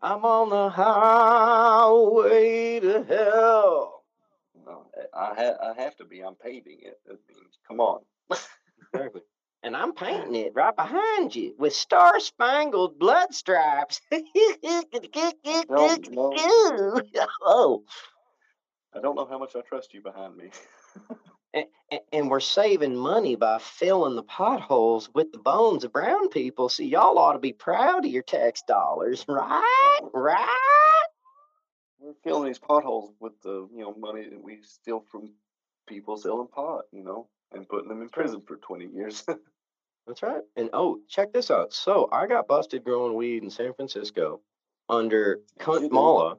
I'm 0.00 0.24
on 0.24 0.50
the 0.50 0.68
highway 0.70 2.78
to 2.80 3.02
hell. 3.04 4.04
No, 4.64 4.86
I 5.14 5.34
ha- 5.34 5.58
I 5.60 5.82
have 5.82 5.96
to 5.96 6.04
be. 6.04 6.20
I'm 6.20 6.36
paving 6.36 6.78
it. 6.82 7.00
I 7.08 7.12
mean, 7.12 7.46
come 7.66 7.80
on. 7.80 8.00
Exactly. 8.94 9.22
And 9.64 9.76
I'm 9.76 9.94
painting 9.94 10.34
it 10.34 10.52
right 10.54 10.74
behind 10.74 11.36
you 11.36 11.54
with 11.56 11.72
star 11.72 12.18
spangled 12.18 12.98
blood 12.98 13.32
stripes. 13.32 14.00
No, 16.10 16.32
oh, 17.42 17.84
I 18.94 19.00
don't 19.00 19.14
know 19.14 19.26
how 19.26 19.38
much 19.38 19.54
I 19.56 19.60
trust 19.60 19.94
you 19.94 20.02
behind 20.02 20.36
me. 20.36 20.50
and, 21.54 21.66
and 22.12 22.30
we're 22.30 22.40
saving 22.40 22.96
money 22.96 23.36
by 23.36 23.58
filling 23.58 24.16
the 24.16 24.22
potholes 24.22 25.08
with 25.14 25.32
the 25.32 25.38
bones 25.38 25.84
of 25.84 25.92
brown 25.92 26.28
people. 26.28 26.68
So 26.68 26.82
y'all 26.82 27.18
ought 27.18 27.34
to 27.34 27.38
be 27.38 27.52
proud 27.52 28.04
of 28.04 28.10
your 28.10 28.22
tax 28.22 28.62
dollars, 28.66 29.24
right? 29.28 30.00
Right? 30.12 30.58
We're 32.00 32.14
filling 32.24 32.48
these 32.48 32.58
potholes 32.58 33.12
with 33.20 33.40
the 33.42 33.68
you 33.74 33.82
know 33.82 33.94
money 33.96 34.28
that 34.28 34.42
we 34.42 34.58
steal 34.62 35.04
from 35.10 35.32
people 35.86 36.16
selling 36.16 36.48
pot, 36.48 36.84
you 36.92 37.04
know, 37.04 37.28
and 37.52 37.68
putting 37.68 37.88
them 37.88 38.02
in 38.02 38.08
prison 38.08 38.42
for 38.46 38.56
20 38.56 38.86
years. 38.86 39.24
That's 40.06 40.22
right. 40.22 40.42
And 40.56 40.70
oh, 40.72 41.00
check 41.08 41.32
this 41.32 41.50
out. 41.50 41.72
So 41.72 42.08
I 42.12 42.26
got 42.26 42.48
busted 42.48 42.84
growing 42.84 43.14
weed 43.14 43.42
in 43.42 43.50
San 43.50 43.72
Francisco 43.74 44.40
under 44.88 45.40
you 45.58 45.64
Cunt 45.64 45.80
did? 45.82 45.92
Mala. 45.92 46.36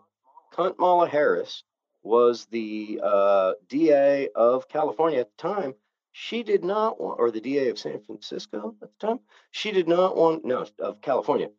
Cunt 0.53 0.77
Mala 0.77 1.07
Harris 1.07 1.63
was 2.03 2.45
the 2.51 2.99
uh, 3.01 3.53
DA 3.69 4.29
of 4.35 4.67
California 4.67 5.19
at 5.19 5.29
the 5.37 5.41
time. 5.41 5.73
She 6.11 6.43
did 6.43 6.63
not 6.63 7.01
want, 7.01 7.19
or 7.19 7.31
the 7.31 7.41
DA 7.41 7.69
of 7.69 7.79
San 7.79 7.99
Francisco 8.03 8.75
at 8.81 8.89
the 8.99 9.07
time. 9.07 9.19
She 9.51 9.71
did 9.71 9.87
not 9.87 10.15
want, 10.15 10.45
no, 10.45 10.65
of 10.79 11.01
California. 11.01 11.49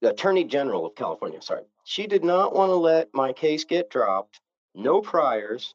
The 0.00 0.10
Attorney 0.10 0.44
General 0.44 0.86
of 0.86 0.94
California, 0.94 1.42
sorry. 1.42 1.64
She 1.84 2.06
did 2.06 2.24
not 2.24 2.54
want 2.54 2.70
to 2.70 2.76
let 2.76 3.08
my 3.12 3.32
case 3.32 3.64
get 3.64 3.90
dropped. 3.90 4.40
No 4.74 5.02
priors, 5.02 5.74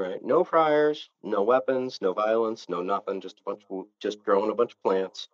right? 0.00 0.24
No 0.24 0.42
priors, 0.42 1.10
no 1.22 1.42
weapons, 1.42 1.98
no 2.00 2.12
violence, 2.12 2.68
no 2.68 2.82
nothing. 2.82 3.20
Just 3.20 3.38
a 3.40 3.42
bunch 3.44 3.62
of 3.70 3.86
just 4.00 4.22
growing 4.24 4.50
a 4.50 4.54
bunch 4.54 4.72
of 4.72 4.82
plants. 4.82 5.28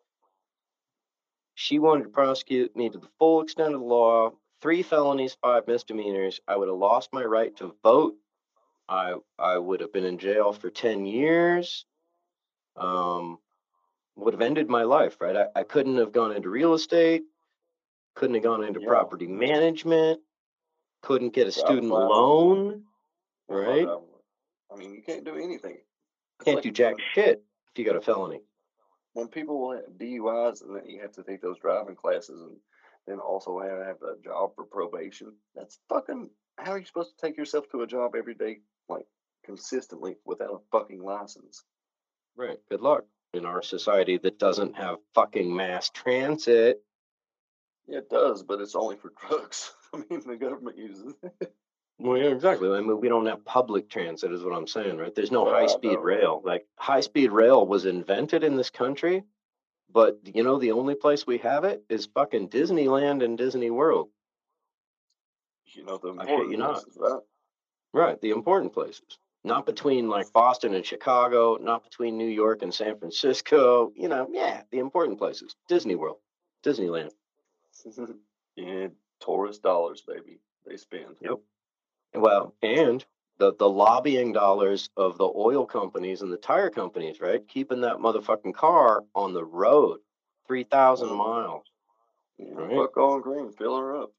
She 1.55 1.79
wanted 1.79 2.05
to 2.05 2.11
prosecute 2.11 2.77
me 2.77 2.91
to 2.91 2.99
the 2.99 3.09
full 3.19 3.41
extent 3.41 3.75
of 3.75 3.81
the 3.81 3.87
law. 3.87 4.33
Three 4.61 4.83
felonies, 4.83 5.37
five 5.41 5.67
misdemeanors. 5.67 6.41
I 6.49 6.57
would 6.57 6.69
have 6.69 6.77
lost 6.77 7.13
my 7.13 7.23
right 7.25 7.57
to 7.57 7.75
vote. 7.83 8.17
I 8.89 9.15
I 9.39 9.57
would 9.57 9.81
have 9.81 9.93
been 9.93 10.05
in 10.05 10.19
jail 10.19 10.53
for 10.53 10.69
ten 10.71 11.07
years. 11.07 11.87
Um, 12.77 13.39
would 14.17 14.35
have 14.35 14.43
ended 14.43 14.69
my 14.69 14.83
life, 14.83 15.17
right? 15.21 15.37
I, 15.37 15.61
I 15.61 15.63
couldn't 15.63 15.97
have 15.97 16.13
gone 16.13 16.33
into 16.35 16.49
real 16.51 16.75
estate. 16.75 17.23
Couldn't 18.15 18.35
have 18.35 18.45
gone 18.45 18.65
into 18.65 18.81
Yeah. 18.81 18.89
property 18.89 19.27
management. 19.27 20.21
Couldn't 21.03 21.35
get 21.35 21.47
a 21.47 21.53
student 21.53 21.89
loan. 21.89 22.85
Right. 23.49 23.87
I 24.73 24.77
mean, 24.77 24.95
you 24.95 25.03
can't 25.03 25.25
do 25.25 25.37
anything. 25.37 25.79
Can't 26.45 26.57
like 26.57 26.65
do 26.65 26.71
jack 26.71 26.97
shit 27.15 27.43
if 27.73 27.79
you 27.79 27.85
got 27.85 27.97
a 27.97 28.01
felony. 28.01 28.41
when 29.15 29.29
people 29.29 29.73
have 29.73 29.85
DUIs 29.99 30.63
and 30.63 30.77
then 30.77 30.87
you 30.87 31.01
have 31.01 31.13
to 31.13 31.23
take 31.23 31.41
those 31.41 31.59
driving 31.59 31.97
classes 31.97 32.41
and 32.41 32.57
then 33.07 33.19
also 33.19 33.61
have, 33.61 33.79
have 33.87 34.03
a 34.03 34.23
job 34.23 34.51
for 34.55 34.65
probation, 34.65 35.33
that's 35.55 35.79
fucking. 35.89 36.31
How 36.59 36.73
are 36.73 36.79
you 36.79 36.85
supposed 36.87 37.17
to 37.17 37.27
take 37.27 37.37
yourself 37.37 37.67
to 37.71 37.83
a 37.83 37.87
job 37.87 38.15
every 38.17 38.35
day, 38.35 38.59
like 38.89 39.07
consistently, 39.45 40.17
without 40.25 40.51
a 40.55 40.59
fucking 40.73 41.03
license? 41.03 41.65
Right. 42.37 42.59
Good 42.71 42.81
luck 42.81 43.05
in 43.33 43.45
our 43.47 43.63
society 43.63 44.19
that 44.19 44.39
doesn't 44.39 44.77
have 44.77 44.97
fucking 45.15 45.55
mass 45.55 45.91
transit. 45.91 46.83
Yeah, 47.87 47.99
it 47.99 48.11
does, 48.11 48.43
but 48.43 48.61
it's 48.61 48.75
only 48.75 48.97
for 48.97 49.13
drugs. 49.29 49.73
I 49.95 49.99
mean, 50.11 50.23
the 50.27 50.37
government 50.37 50.77
uses 50.77 51.15
it. 51.23 51.55
Well, 51.99 52.19
yeah, 52.19 52.29
exactly. 52.29 52.69
I 52.71 52.81
mean, 52.81 53.01
we 53.01 53.09
don't 53.09 53.27
have 53.27 53.45
public 53.45 53.89
transit, 53.89 54.31
is 54.31 54.45
what 54.45 54.55
I'm 54.55 54.67
saying, 54.67 54.99
right? 54.99 55.15
There's 55.15 55.31
no 55.31 55.49
I 55.49 55.61
high 55.61 55.67
speed 55.67 55.95
know. 55.95 56.01
rail. 56.01 56.43
Like, 56.45 56.67
high 56.77 57.01
speed 57.01 57.33
rail 57.33 57.67
was 57.67 57.87
invented 57.87 58.45
in 58.45 58.57
this 58.57 58.69
country, 58.69 59.25
but 59.91 60.19
you 60.25 60.43
know, 60.43 60.59
the 60.59 60.73
only 60.73 60.95
place 60.95 61.27
we 61.27 61.39
have 61.39 61.65
it 61.65 61.83
is 61.89 62.07
fucking 62.07 62.51
Disneyland 62.51 63.25
and 63.25 63.39
Disney 63.39 63.71
World. 63.71 64.11
You 65.65 65.85
know 65.85 65.99
the 65.99 66.09
important 66.09 66.51
you 66.51 66.57
not. 66.59 66.75
places, 66.75 66.97
right? 66.99 67.21
Right. 67.93 68.21
The 68.21 68.31
important 68.31 68.73
places. 68.73 69.19
Not 69.45 69.65
between 69.65 70.09
like 70.09 70.33
Boston 70.33 70.75
and 70.75 70.85
Chicago, 70.85 71.57
not 71.61 71.85
between 71.85 72.19
New 72.19 72.29
York 72.29 72.63
and 72.63 72.75
San 72.75 72.99
Francisco. 72.99 73.93
You 73.95 74.09
know, 74.09 74.29
yeah, 74.31 74.63
the 74.71 74.79
important 74.79 75.19
places. 75.19 75.55
Disney 75.69 75.95
World, 75.95 76.19
Disneyland. 76.65 77.11
yeah, 78.57 78.89
tourist 79.21 79.63
dollars, 79.63 80.03
baby. 80.07 80.41
They 80.67 80.77
spend. 80.77 81.17
Yep. 81.21 81.39
Well, 82.17 82.55
and 82.63 83.05
the 83.39 83.55
the 83.55 83.69
lobbying 83.69 84.33
dollars 84.33 84.89
of 84.97 85.19
the 85.19 85.31
oil 85.37 85.67
companies 85.67 86.23
and 86.23 86.33
the 86.33 86.37
tire 86.39 86.71
companies, 86.71 87.21
right? 87.21 87.47
Keeping 87.47 87.83
that 87.83 87.99
motherfucking 87.99 88.55
car 88.55 89.05
on 89.15 89.35
the 89.35 89.45
road, 89.45 90.01
three 90.47 90.65
thousand 90.65 91.11
Mhm. 91.11 91.17
miles. 91.19 91.67
Yeah, 92.39 92.55
Right. 92.55 92.77
Fuck 92.77 92.97
on 92.97 93.21
green, 93.21 93.53
fill 93.53 93.77
her 93.77 93.97
up. 93.97 94.13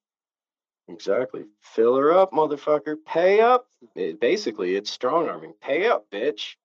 Exactly. 0.87 1.45
Fill 1.61 1.95
her 1.97 2.11
up, 2.13 2.31
motherfucker. 2.31 3.03
Pay 3.05 3.41
up. 3.41 3.67
It- 3.95 4.19
basically, 4.19 4.75
it's 4.75 4.89
strong 4.89 5.27
arming. 5.27 5.53
Pay 5.53 5.87
up, 5.87 6.09
bitch. 6.09 6.55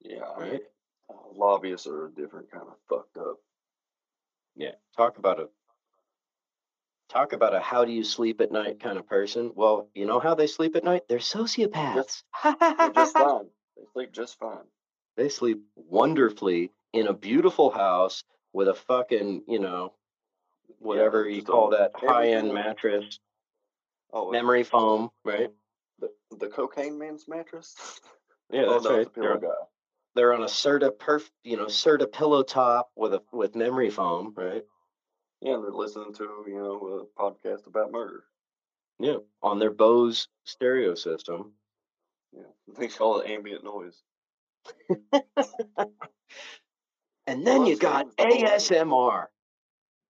Yeah, 0.00 0.28
I 0.30 0.40
mean, 0.40 0.50
Right. 0.52 0.62
uh, 1.10 1.14
lobbyists 1.32 1.86
are 1.86 2.06
a 2.06 2.10
different 2.10 2.50
kind 2.50 2.66
of 2.68 2.78
fucked 2.88 3.16
up. 3.18 3.38
Yeah. 4.54 4.74
Talk 4.96 5.18
about 5.18 5.40
a 5.40 5.50
talk 7.08 7.32
about 7.32 7.54
a 7.54 7.60
how 7.60 7.84
do 7.84 7.92
you 7.92 8.04
sleep 8.04 8.40
at 8.40 8.52
night 8.52 8.80
kind 8.80 8.98
of 8.98 9.06
person. 9.06 9.52
Well, 9.54 9.88
you 9.94 10.06
know 10.06 10.18
how 10.20 10.34
they 10.34 10.46
sleep 10.46 10.76
at 10.76 10.84
night? 10.84 11.02
They're 11.08 11.18
sociopaths. 11.18 12.22
They're 12.44 12.90
just 12.92 13.12
fine. 13.16 13.46
They 13.76 13.82
sleep 13.92 14.12
just 14.12 14.38
fine. 14.38 14.64
They 15.16 15.28
sleep 15.28 15.62
wonderfully 15.76 16.72
in 16.92 17.06
a 17.06 17.14
beautiful 17.14 17.70
house 17.70 18.24
with 18.52 18.68
a 18.68 18.74
fucking, 18.74 19.42
you 19.48 19.58
know, 19.58 19.92
whatever 20.78 21.28
you 21.28 21.42
call 21.42 21.70
that 21.70 21.92
high 21.96 22.28
end 22.30 22.52
mattress, 22.52 23.18
Oh, 24.12 24.30
memory 24.30 24.62
foam, 24.62 25.10
right? 25.24 25.50
the, 25.98 26.10
the 26.38 26.46
cocaine 26.48 26.98
man's 26.98 27.26
mattress. 27.28 27.74
Yeah, 28.50 28.64
oh, 28.66 28.72
that's 28.74 28.86
right. 28.88 28.98
it's 29.00 29.08
a 29.08 29.10
pillow 29.10 29.26
They're, 29.28 29.38
guy. 29.38 29.54
they're 30.14 30.32
on 30.34 30.42
a 30.42 30.46
Serta 30.46 30.90
perf, 30.96 31.28
you 31.44 31.56
know, 31.56 31.66
Serta 31.66 32.10
pillow 32.10 32.42
top 32.42 32.90
with 32.96 33.14
a 33.14 33.22
with 33.32 33.56
memory 33.56 33.90
foam, 33.90 34.32
right? 34.36 34.62
Yeah, 35.40 35.54
and 35.54 35.64
they're 35.64 35.70
listening 35.70 36.14
to 36.14 36.44
you 36.46 36.54
know 36.58 37.06
a 37.18 37.20
podcast 37.20 37.66
about 37.66 37.92
murder. 37.92 38.24
Yeah, 38.98 39.16
on 39.42 39.58
their 39.58 39.70
Bose 39.70 40.28
stereo 40.44 40.94
system. 40.94 41.52
Yeah, 42.32 42.42
they 42.78 42.88
call 42.88 43.20
it 43.20 43.30
ambient 43.30 43.64
noise. 43.64 44.02
And 47.28 47.44
then 47.46 47.60
Well, 47.60 47.68
you 47.68 47.76
got 47.76 48.16
that's- 48.16 48.68
ASMR. 48.70 49.26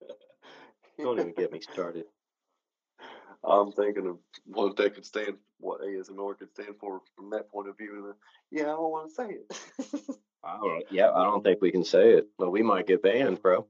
Don't 0.98 1.18
even 1.18 1.32
get 1.32 1.52
me 1.52 1.60
started. 1.60 2.04
I'm 3.44 3.70
thinking 3.72 4.06
of 4.06 4.18
what 4.46 4.76
they 4.76 4.90
could 4.90 5.04
stand, 5.06 5.36
what 5.60 5.80
ASMR 5.80 6.36
could 6.38 6.50
stand 6.50 6.76
for 6.80 7.00
from 7.16 7.30
that 7.30 7.50
point 7.50 7.68
of 7.68 7.76
view. 7.76 7.94
And 7.96 8.10
uh, 8.10 8.14
yeah, 8.50 8.64
I 8.64 8.76
don't 8.76 8.90
want 8.90 9.08
to 9.08 9.14
say 9.14 9.28
it. 9.28 10.16
I 10.42 10.56
don't, 10.58 10.84
yeah, 10.90 11.10
I 11.12 11.22
don't 11.24 11.42
think 11.44 11.60
we 11.62 11.70
can 11.70 11.84
say 11.84 12.14
it, 12.14 12.26
but 12.38 12.50
we 12.50 12.62
might 12.62 12.86
get 12.86 13.02
banned, 13.02 13.40
bro. 13.42 13.66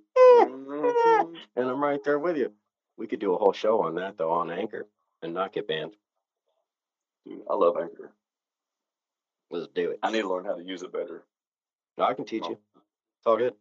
and 1.57 1.69
I'm 1.69 1.83
right 1.83 2.03
there 2.05 2.19
with 2.19 2.37
you. 2.37 2.53
We 2.97 3.07
could 3.07 3.21
do 3.21 3.35
a 3.35 3.39
whole 3.39 3.53
show 3.53 3.81
on 3.83 3.95
that 3.97 4.17
though 4.17 4.31
on 4.31 4.51
Anchor 4.51 4.87
and 5.23 5.35
not 5.35 5.53
get 5.53 5.67
banned. 5.69 5.97
Dude, 7.25 7.43
I 7.49 7.55
love 7.55 7.77
Anchor. 7.81 8.13
Let's 9.51 9.69
do 9.69 9.91
it. 9.91 9.99
I 10.03 10.11
need 10.11 10.23
to 10.23 10.29
learn 10.29 10.45
how 10.45 10.55
to 10.57 10.63
use 10.65 10.83
it 10.83 10.93
better. 10.93 11.25
No, 11.97 12.05
I 12.05 12.15
can 12.15 12.25
teach 12.25 12.45
you. 12.47 12.59
It's 12.77 13.27
all 13.27 13.37
good. 13.37 13.55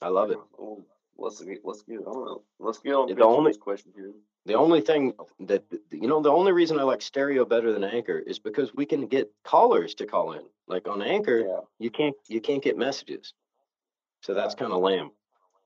I 0.00 0.08
love 0.08 0.30
it. 0.30 0.38
Oh, 0.58 0.84
let's 1.16 1.40
get 1.42 1.64
let's 1.64 1.82
get 1.82 2.00
I 2.00 2.04
don't 2.04 2.24
know. 2.24 2.42
Let's 2.58 2.78
get 2.78 2.94
on 2.94 3.08
The 3.08 3.14
to 3.16 3.24
only- 3.24 3.54
question 3.54 3.92
here. 3.94 4.12
The 4.46 4.54
only 4.54 4.80
thing 4.80 5.12
that 5.40 5.64
you 5.90 6.06
know, 6.06 6.20
the 6.20 6.30
only 6.30 6.52
reason 6.52 6.78
I 6.78 6.84
like 6.84 7.02
stereo 7.02 7.44
better 7.44 7.72
than 7.72 7.82
Anchor 7.82 8.18
is 8.18 8.38
because 8.38 8.72
we 8.74 8.86
can 8.86 9.06
get 9.08 9.28
callers 9.42 9.94
to 9.96 10.06
call 10.06 10.32
in. 10.32 10.42
Like 10.68 10.86
on 10.86 11.02
Anchor, 11.02 11.40
Yeah, 11.40 11.60
you 11.80 11.90
can't 11.90 12.14
you 12.28 12.40
can't 12.40 12.62
get 12.62 12.76
messages, 12.78 13.34
so 14.20 14.34
that's 14.34 14.54
kind 14.54 14.72
of 14.72 14.82
lame. 14.82 15.10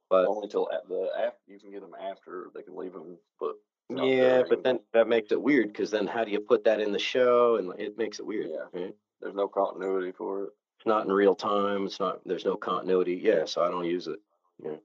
But 0.09 0.26
only 0.26 0.48
till 0.48 0.68
the 0.88 1.11
after 1.16 1.38
you 1.46 1.59
can 1.61 1.70
get 1.70 1.82
them 1.82 1.94
after 1.94 2.51
they 2.55 2.62
can 2.62 2.76
leave 2.76 2.92
them, 2.92 3.16
but 3.38 3.55
yeah, 3.88 4.42
but 4.48 4.62
then 4.64 4.80
that 4.92 5.09
makes 5.09 5.32
it 5.32 5.40
weird 5.40 5.68
because 5.68 5.90
then 5.90 6.07
how 6.07 6.24
do 6.24 6.30
you 6.30 6.40
put 6.40 6.64
that 6.64 6.80
in 6.80 6.92
the 6.92 6.98
show? 6.98 7.57
And 7.57 7.78
it 7.80 7.96
makes 7.96 8.18
it 8.18 8.26
weird. 8.26 8.48
Yeah. 8.51 8.80
right? 8.80 8.94
there's 9.20 9.34
no 9.34 9.48
continuity 9.48 10.12
for 10.12 10.44
it. 10.44 10.51
It's 10.78 10.86
not 10.86 11.05
in 11.05 11.12
real 11.12 11.34
time. 11.34 11.86
It's 11.86 12.01
not. 12.01 12.20
There's 12.24 12.44
no 12.44 12.57
continuity. 12.57 13.20
Yeah, 13.22 13.44
so 13.44 13.62
I 13.62 13.70
don't 13.70 13.84
use 13.84 14.07
it. 14.07 14.18
Yeah, 14.64 14.76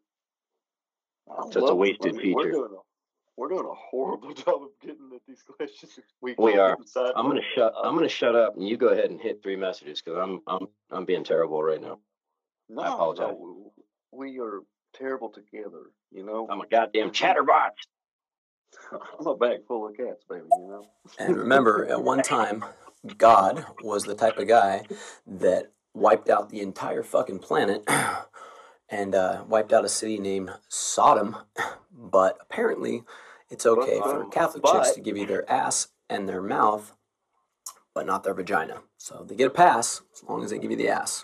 So 1.52 1.60
it's 1.62 1.70
a 1.70 1.76
wasted 1.76 2.14
I 2.14 2.16
We're 2.16 2.22
feature. 2.22 2.52
doing 2.52 2.72
a, 2.74 2.82
we're 3.38 3.50
doing 3.50 3.66
a 3.66 3.74
horrible 3.74 4.34
job 4.34 4.64
of 4.64 4.70
getting 4.82 5.12
at 5.14 5.22
these 5.28 5.44
questions. 5.44 6.00
We, 6.22 6.36
We 6.38 6.58
are. 6.58 6.78
I'm 7.16 7.28
gonna 7.28 7.42
shut. 7.56 7.74
I'm 7.82 7.96
gonna 7.96 8.10
shut 8.10 8.36
up, 8.36 8.56
and 8.56 8.68
you 8.68 8.78
go 8.78 8.88
ahead 8.90 9.10
and 9.12 9.22
hit 9.22 9.42
three 9.42 9.56
messages 9.56 10.02
because 10.02 10.20
I'm 10.20 10.42
I'm 10.48 10.68
I'm 10.92 11.06
being 11.06 11.24
terrible 11.24 11.62
right 11.64 11.82
now. 11.82 12.00
No, 12.70 12.82
I 12.82 12.88
apologize. 12.94 13.36
no, 13.40 13.72
we 14.12 14.40
are 14.40 14.62
terrible 14.94 15.30
together. 15.30 15.92
You 16.12 16.24
know, 16.26 16.48
I'm 16.50 16.62
a 16.62 16.68
goddamn 16.68 17.12
chatterbox. 17.12 17.84
I'm 19.20 19.28
a 19.28 19.36
bag 19.36 19.60
full 19.68 19.88
of 19.88 19.96
cats, 19.96 20.24
baby. 20.30 20.44
You 20.58 20.68
know. 20.68 20.88
And 21.20 21.38
remember, 21.38 21.86
at 21.86 22.02
one 22.04 22.22
time, 22.22 22.64
God 23.18 23.66
was 23.84 24.04
the 24.04 24.16
type 24.16 24.38
of 24.38 24.48
guy 24.48 24.84
that 25.28 25.72
wiped 25.94 26.30
out 26.30 26.50
the 26.50 26.62
entire 26.62 27.04
fucking 27.04 27.40
planet 27.40 27.84
and 28.90 29.16
uh, 29.16 29.44
wiped 29.48 29.72
out 29.74 29.86
a 29.86 29.90
city 29.90 30.18
named 30.20 30.52
Sodom. 30.70 31.38
But 31.98 32.38
apparently, 32.42 33.04
it's 33.50 33.66
okay 33.66 34.00
for 34.00 34.26
But- 34.26 34.32
Catholic 34.34 34.66
chicks 34.66 34.92
to 34.92 35.02
give 35.02 35.16
you 35.16 35.26
their 35.26 35.50
ass 35.50 35.88
and 36.10 36.28
their 36.28 36.42
mouth, 36.42 36.94
but 37.94 38.06
not 38.06 38.24
their 38.26 38.34
vagina. 38.34 38.82
So 38.98 39.26
they 39.28 39.34
get 39.36 39.48
a 39.48 39.50
pass 39.52 40.02
as 40.14 40.24
long 40.24 40.44
as 40.44 40.52
they 40.52 40.60
give 40.60 40.72
you 40.72 40.78
the 40.78 40.90
ass. 40.90 41.24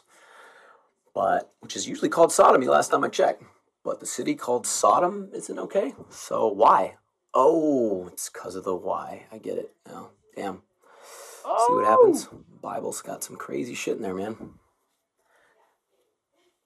But 1.13 1.51
which 1.59 1.75
is 1.75 1.87
usually 1.87 2.09
called 2.09 2.31
sodomy 2.31 2.67
last 2.67 2.89
time 2.91 3.03
I 3.03 3.09
checked. 3.09 3.43
But 3.83 3.99
the 3.99 4.05
city 4.05 4.35
called 4.35 4.67
Sodom 4.67 5.29
isn't 5.33 5.57
okay. 5.59 5.93
So 6.09 6.47
why? 6.47 6.95
Oh, 7.33 8.07
it's 8.07 8.29
because 8.29 8.55
of 8.55 8.63
the 8.63 8.75
why. 8.75 9.25
I 9.31 9.37
get 9.39 9.57
it 9.57 9.73
now. 9.87 10.09
Damn. 10.35 10.61
See 11.43 11.73
what 11.73 11.85
happens? 11.85 12.29
Oh! 12.31 12.39
Bible's 12.61 13.01
got 13.01 13.23
some 13.23 13.35
crazy 13.35 13.73
shit 13.73 13.97
in 13.97 14.03
there, 14.03 14.13
man. 14.13 14.35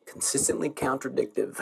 Consistently 0.06 0.70
contradictive. 0.70 1.60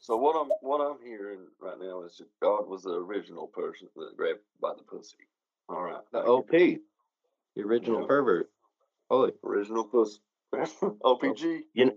So 0.00 0.16
what 0.16 0.36
I'm 0.36 0.48
what 0.60 0.78
I'm 0.80 0.98
hearing 1.04 1.40
right 1.60 1.78
now 1.78 2.02
is 2.02 2.16
that 2.18 2.28
God 2.40 2.68
was 2.68 2.82
the 2.82 2.94
original 2.94 3.46
person 3.46 3.88
that 3.96 4.16
grabbed 4.16 4.40
by 4.60 4.72
the 4.76 4.82
pussy. 4.82 5.16
All 5.68 5.82
right, 5.82 6.00
The. 6.12 6.20
OP, 6.24 6.50
the 6.50 7.62
original 7.62 8.00
Yeah. 8.02 8.06
pervert. 8.06 8.50
Holy, 9.10 9.32
original 9.44 9.84
pussy. 9.84 10.20
Oh, 10.82 11.18
OPG. 11.22 11.60
you 11.74 11.92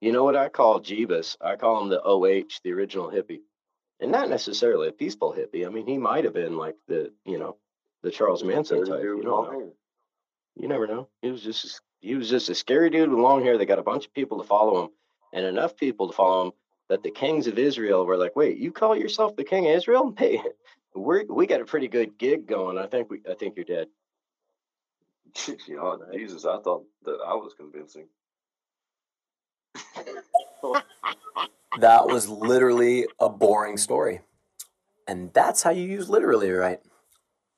you 0.00 0.12
know 0.12 0.24
what 0.24 0.36
I 0.36 0.48
call 0.48 0.80
Jeebus? 0.80 1.36
I 1.40 1.56
call 1.56 1.82
him 1.82 1.88
the 1.88 2.02
OH, 2.02 2.60
the 2.64 2.72
original 2.72 3.10
hippie, 3.10 3.40
and 4.00 4.10
not 4.10 4.28
necessarily 4.28 4.88
a 4.88 4.92
peaceful 4.92 5.32
hippie. 5.32 5.66
I 5.66 5.68
mean, 5.68 5.86
he 5.86 5.98
might 5.98 6.24
have 6.24 6.34
been 6.34 6.56
like 6.56 6.76
the 6.88 7.12
you 7.24 7.38
know 7.38 7.56
the 8.02 8.10
Charles 8.10 8.42
Manson 8.42 8.84
type. 8.84 9.02
You 9.02 9.22
don't 9.22 9.52
know. 9.52 9.72
You 10.56 10.68
never 10.68 10.86
know. 10.86 11.08
He 11.22 11.30
was 11.30 11.42
just 11.42 11.80
he 12.00 12.14
was 12.14 12.28
just 12.28 12.48
a 12.48 12.54
scary 12.54 12.90
dude 12.90 13.10
with 13.10 13.18
long 13.18 13.42
hair 13.42 13.56
that 13.58 13.66
got 13.66 13.78
a 13.78 13.82
bunch 13.84 14.06
of 14.06 14.14
people 14.14 14.38
to 14.38 14.44
follow 14.44 14.84
him, 14.84 14.90
and 15.32 15.46
enough 15.46 15.76
people 15.76 16.08
to 16.08 16.14
follow 16.14 16.46
him 16.46 16.52
that 16.88 17.02
the 17.02 17.10
kings 17.10 17.46
of 17.46 17.58
Israel 17.58 18.04
were 18.04 18.16
like, 18.16 18.34
"Wait, 18.36 18.58
you 18.58 18.72
call 18.72 18.96
yourself 18.96 19.36
the 19.36 19.44
king 19.44 19.66
of 19.68 19.76
Israel? 19.76 20.14
Hey, 20.18 20.42
we 20.94 21.24
we 21.24 21.46
got 21.46 21.62
a 21.62 21.64
pretty 21.64 21.88
good 21.88 22.18
gig 22.18 22.46
going. 22.46 22.76
I 22.76 22.86
think 22.86 23.10
we 23.10 23.20
I 23.30 23.34
think 23.34 23.56
you're 23.56 23.64
dead." 23.64 23.88
yeah, 25.66 25.96
Jesus, 26.12 26.44
I 26.44 26.58
thought 26.60 26.84
that 27.04 27.18
I 27.26 27.34
was 27.34 27.54
convincing. 27.56 28.06
That 31.78 32.06
was 32.06 32.28
literally 32.28 33.06
a 33.18 33.28
boring 33.28 33.76
story. 33.78 34.20
And 35.08 35.32
that's 35.32 35.62
how 35.62 35.70
you 35.70 35.86
use 35.86 36.08
literally, 36.08 36.50
right? 36.50 36.80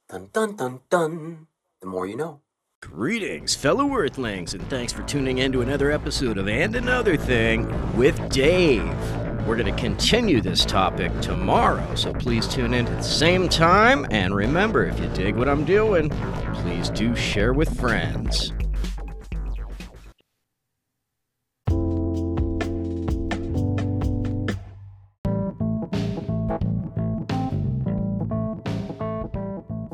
Dun 0.08 0.30
dun 0.32 0.56
dun 0.56 0.80
dun. 0.88 1.46
The 1.80 1.86
more 1.86 2.06
you 2.06 2.16
know. 2.16 2.40
Greetings, 2.80 3.54
fellow 3.54 3.96
Earthlings, 3.96 4.52
and 4.54 4.62
thanks 4.68 4.92
for 4.92 5.02
tuning 5.04 5.38
in 5.38 5.52
to 5.52 5.62
another 5.62 5.90
episode 5.90 6.36
of 6.38 6.48
And 6.48 6.76
Another 6.76 7.16
Thing 7.16 7.96
with 7.96 8.28
Dave. 8.28 9.23
We're 9.46 9.56
going 9.56 9.74
to 9.74 9.80
continue 9.80 10.40
this 10.40 10.64
topic 10.64 11.12
tomorrow, 11.20 11.94
so 11.94 12.14
please 12.14 12.48
tune 12.48 12.72
in 12.72 12.86
at 12.86 12.96
the 12.96 13.02
same 13.02 13.46
time. 13.46 14.06
And 14.10 14.34
remember, 14.34 14.86
if 14.86 14.98
you 14.98 15.06
dig 15.08 15.36
what 15.36 15.50
I'm 15.50 15.66
doing, 15.66 16.08
please 16.54 16.88
do 16.88 17.14
share 17.14 17.52
with 17.52 17.78
friends. 17.78 18.52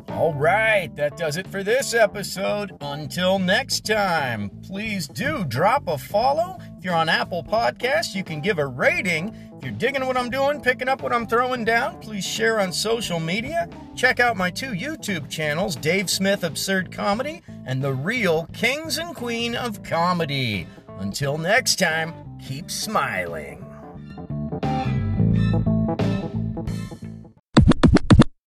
All 0.09 0.35
right, 0.35 0.95
that 0.95 1.17
does 1.17 1.37
it 1.37 1.49
for 1.49 1.65
this 1.65 1.93
episode. 1.93 2.77
Until 2.81 3.41
next 3.41 3.85
time, 3.85 4.51
please 4.63 5.09
do 5.09 5.45
drop 5.45 5.89
a 5.89 5.99
follow. 5.99 6.59
If 6.81 6.87
you're 6.87 6.95
on 6.95 7.11
Apple 7.11 7.45
Podcasts, 7.45 8.14
you 8.14 8.24
can 8.24 8.41
give 8.41 8.59
a 8.59 8.64
rating. 8.64 9.37
If 9.55 9.62
you're 9.62 9.70
digging 9.70 10.07
what 10.07 10.16
I'm 10.16 10.31
doing, 10.31 10.62
picking 10.62 10.89
up 10.89 11.03
what 11.03 11.12
I'm 11.12 11.26
throwing 11.26 11.62
down, 11.62 12.01
please 12.01 12.24
share 12.24 12.59
on 12.59 12.72
social 12.72 13.20
media. 13.20 13.68
Check 13.95 14.18
out 14.18 14.39
my 14.39 14.51
two 14.51 14.70
YouTube 14.70 15.28
channels, 15.28 15.76
Dave 15.76 16.09
Smith 16.09 16.43
Absurd 16.43 16.91
Comedy 16.91 17.43
and 17.66 17.85
The 17.85 17.93
Real 17.93 18.47
Kings 18.55 18.97
and 18.97 19.14
Queen 19.14 19.55
of 19.55 19.83
Comedy. 19.83 20.66
Until 21.01 21.37
next 21.37 21.78
time, 21.78 22.14
keep 22.41 22.70
smiling. 22.70 23.70